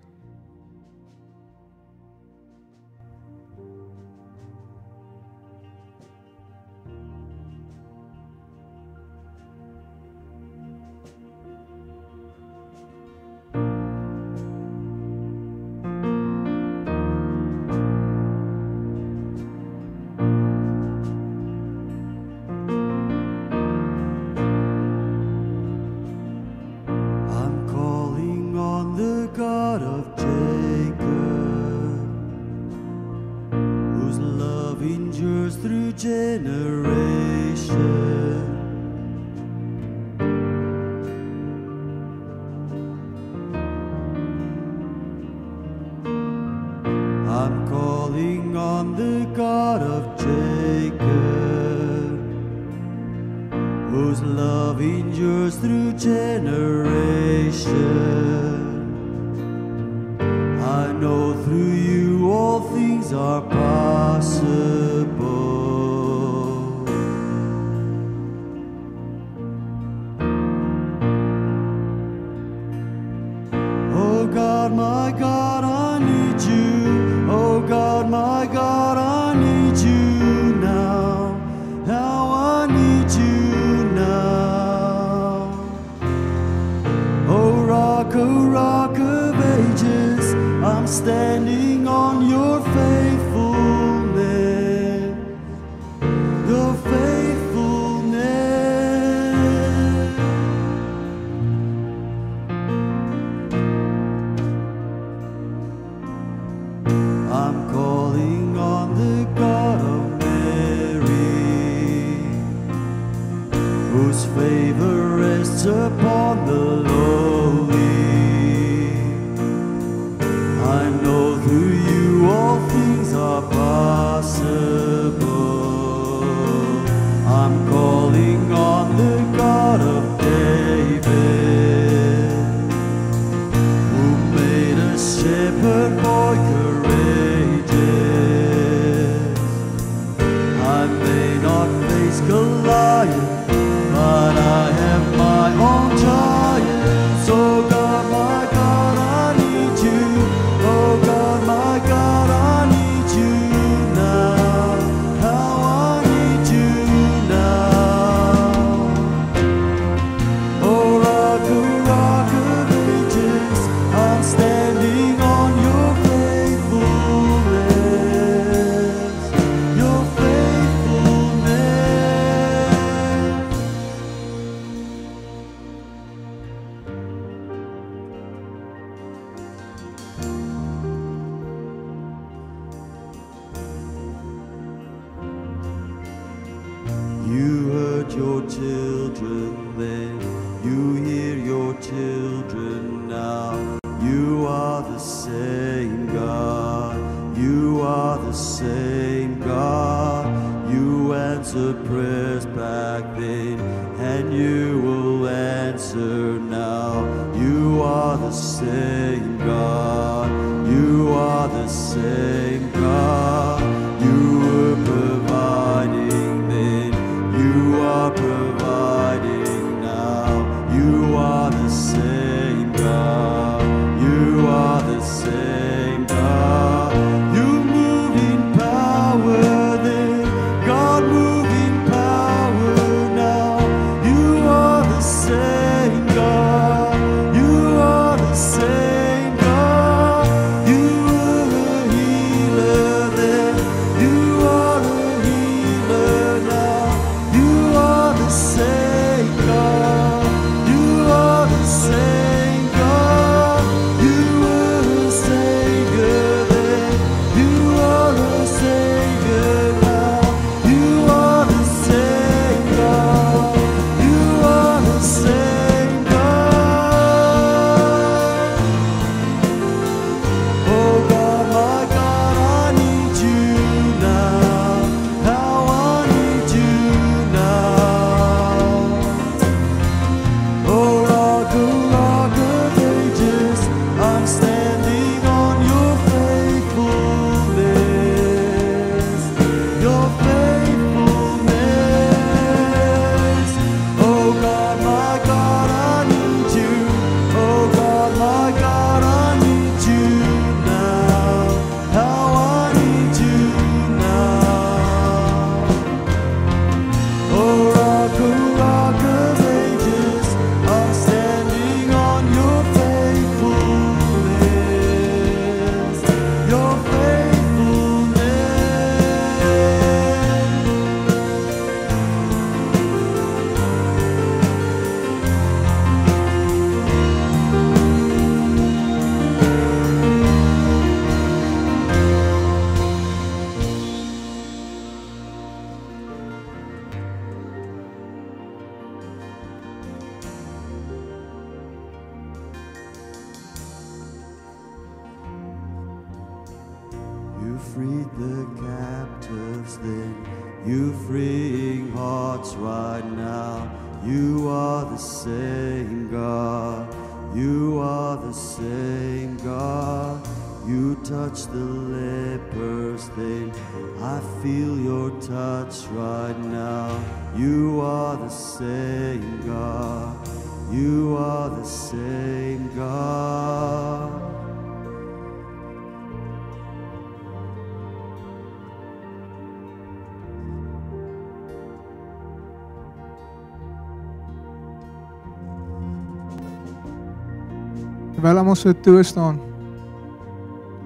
Almal 388.55 388.73
so 388.73 388.81
toe 388.81 389.03
staan, 389.03 389.41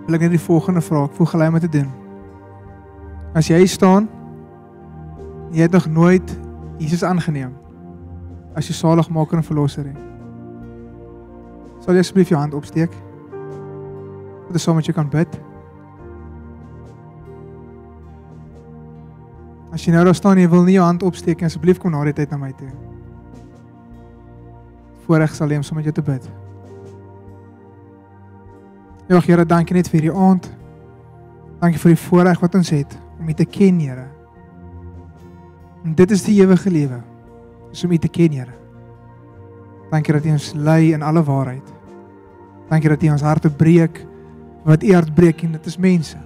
wil 0.06 0.16
ek 0.16 0.22
net 0.24 0.32
die 0.32 0.40
volgende 0.40 0.80
vraag 0.80 1.10
voeg 1.12 1.34
gelei 1.34 1.48
om 1.52 1.58
te 1.60 1.68
doen. 1.68 1.90
As 3.36 3.50
jy 3.50 3.58
staan, 3.68 4.06
jy 5.52 5.66
het 5.66 5.76
nog 5.76 5.88
nooit 5.92 6.32
Jesus 6.80 7.04
aangeneem 7.04 7.52
as 8.56 8.70
jou 8.70 8.78
saligmaker 8.78 9.36
en 9.36 9.44
verlosser 9.44 9.84
nie. 9.84 10.06
Sal 11.84 11.92
jy 11.92 12.06
asseblief 12.06 12.32
jou 12.32 12.40
hand 12.40 12.56
opsteek? 12.56 12.96
Dat 14.48 14.56
ons 14.56 14.64
saam 14.64 14.80
met 14.80 14.88
jou 14.88 14.96
kan 14.96 15.12
bid. 15.12 15.38
As 19.76 19.84
jy 19.84 19.92
nou 19.92 20.08
daar 20.08 20.16
staan 20.16 20.40
en 20.40 20.46
jy 20.46 20.54
wil 20.56 20.64
nie 20.64 20.80
jou 20.80 20.88
hand 20.88 21.04
opsteek 21.04 21.36
nie, 21.36 21.52
asseblief 21.52 21.84
kom 21.84 21.92
na 21.92 22.00
die 22.08 22.16
tyd 22.16 22.32
na 22.32 22.40
my 22.40 22.54
toe. 22.56 22.72
Voorreg 25.04 25.36
sal 25.36 25.52
hê 25.52 25.60
om 25.60 25.68
saam 25.68 25.84
met 25.84 25.92
jou 25.92 25.98
te 26.00 26.10
bid. 26.14 26.36
Ja, 29.08 29.22
Here, 29.24 29.44
dankie 29.48 29.72
net 29.72 29.88
vir 29.88 30.02
hierdie 30.02 30.12
aand. 30.12 30.50
Dankie 31.62 31.80
vir 31.80 31.94
die 31.94 32.00
voorreg 32.02 32.42
wat 32.42 32.58
ons 32.58 32.68
het 32.74 32.92
om 33.16 33.30
U 33.32 33.34
te 33.34 33.46
ken, 33.48 33.78
Here. 33.80 34.04
En 35.86 35.94
dit 35.96 36.12
is 36.12 36.26
die 36.26 36.34
ewige 36.42 36.68
lewe. 36.70 36.98
Is 37.72 37.86
om 37.86 37.94
U 37.96 37.98
te 37.98 38.10
ken, 38.12 38.36
Here. 38.36 38.52
Dankie 39.88 40.12
dat 40.12 40.28
U 40.28 40.34
ons 40.36 40.50
lei 40.60 40.92
in 40.92 41.02
alle 41.02 41.24
waarheid. 41.24 41.72
Dankie 42.68 42.92
dat 42.92 43.08
U 43.08 43.10
ons 43.16 43.24
harte 43.24 43.48
breek 43.48 44.04
wat 44.68 44.84
U 44.84 44.92
hart 44.92 45.14
breek 45.16 45.40
en 45.46 45.56
dit 45.56 45.72
is 45.72 45.80
mense. 45.80 46.20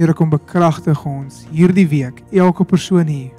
Here 0.00 0.18
kom 0.18 0.34
bekragtig 0.34 1.06
ons 1.06 1.44
hierdie 1.54 1.86
week 1.86 2.24
elke 2.34 2.66
persoon 2.66 3.06
hier 3.06 3.30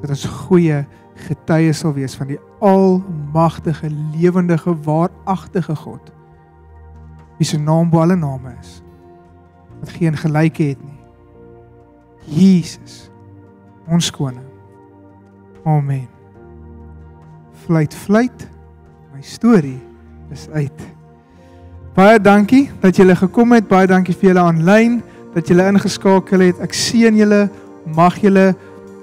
dat 0.00 0.14
ons 0.14 0.24
goeie 0.46 0.86
getuies 1.28 1.84
sal 1.84 1.92
wees 1.92 2.16
van 2.16 2.32
die 2.32 2.40
almagtige 2.58 3.90
lewendige 4.16 4.74
waaragtige 4.82 5.76
God 5.76 6.12
wie 7.38 7.46
se 7.46 7.58
naam 7.58 7.90
bo 7.90 8.00
alle 8.00 8.16
name 8.16 8.54
is 8.60 8.82
wat 9.80 9.90
geen 9.94 10.16
gelyke 10.16 10.62
het 10.62 10.80
nie. 10.82 10.98
Jesus 12.24 13.10
ons 13.86 14.10
koning 14.10 14.44
amen. 15.64 16.08
Fluit 17.64 17.94
fluit 17.94 18.48
my 19.14 19.22
storie 19.22 19.80
is 20.32 20.48
uit. 20.52 20.86
Baie 21.94 22.20
dankie 22.20 22.68
dat 22.80 22.96
julle 22.96 23.16
gekom 23.16 23.52
het 23.56 23.68
baie 23.68 23.88
dankie 23.90 24.14
vir 24.14 24.32
julle 24.32 24.44
aanlyn 24.44 25.00
dat 25.34 25.48
julle 25.48 25.66
ingeskakel 25.68 26.46
het. 26.46 26.60
Ek 26.62 26.74
seën 26.74 27.16
julle 27.16 27.48
mag 27.96 28.18
julle 28.22 28.54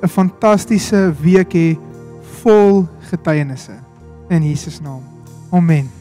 'n 0.04 0.08
fantastiese 0.08 1.14
week 1.22 1.54
hê 1.54 1.78
vol 2.42 2.86
getuienisse 3.10 3.80
in 4.30 4.44
Jesus 4.44 4.82
naam. 4.82 5.02
Amen. 5.52 5.95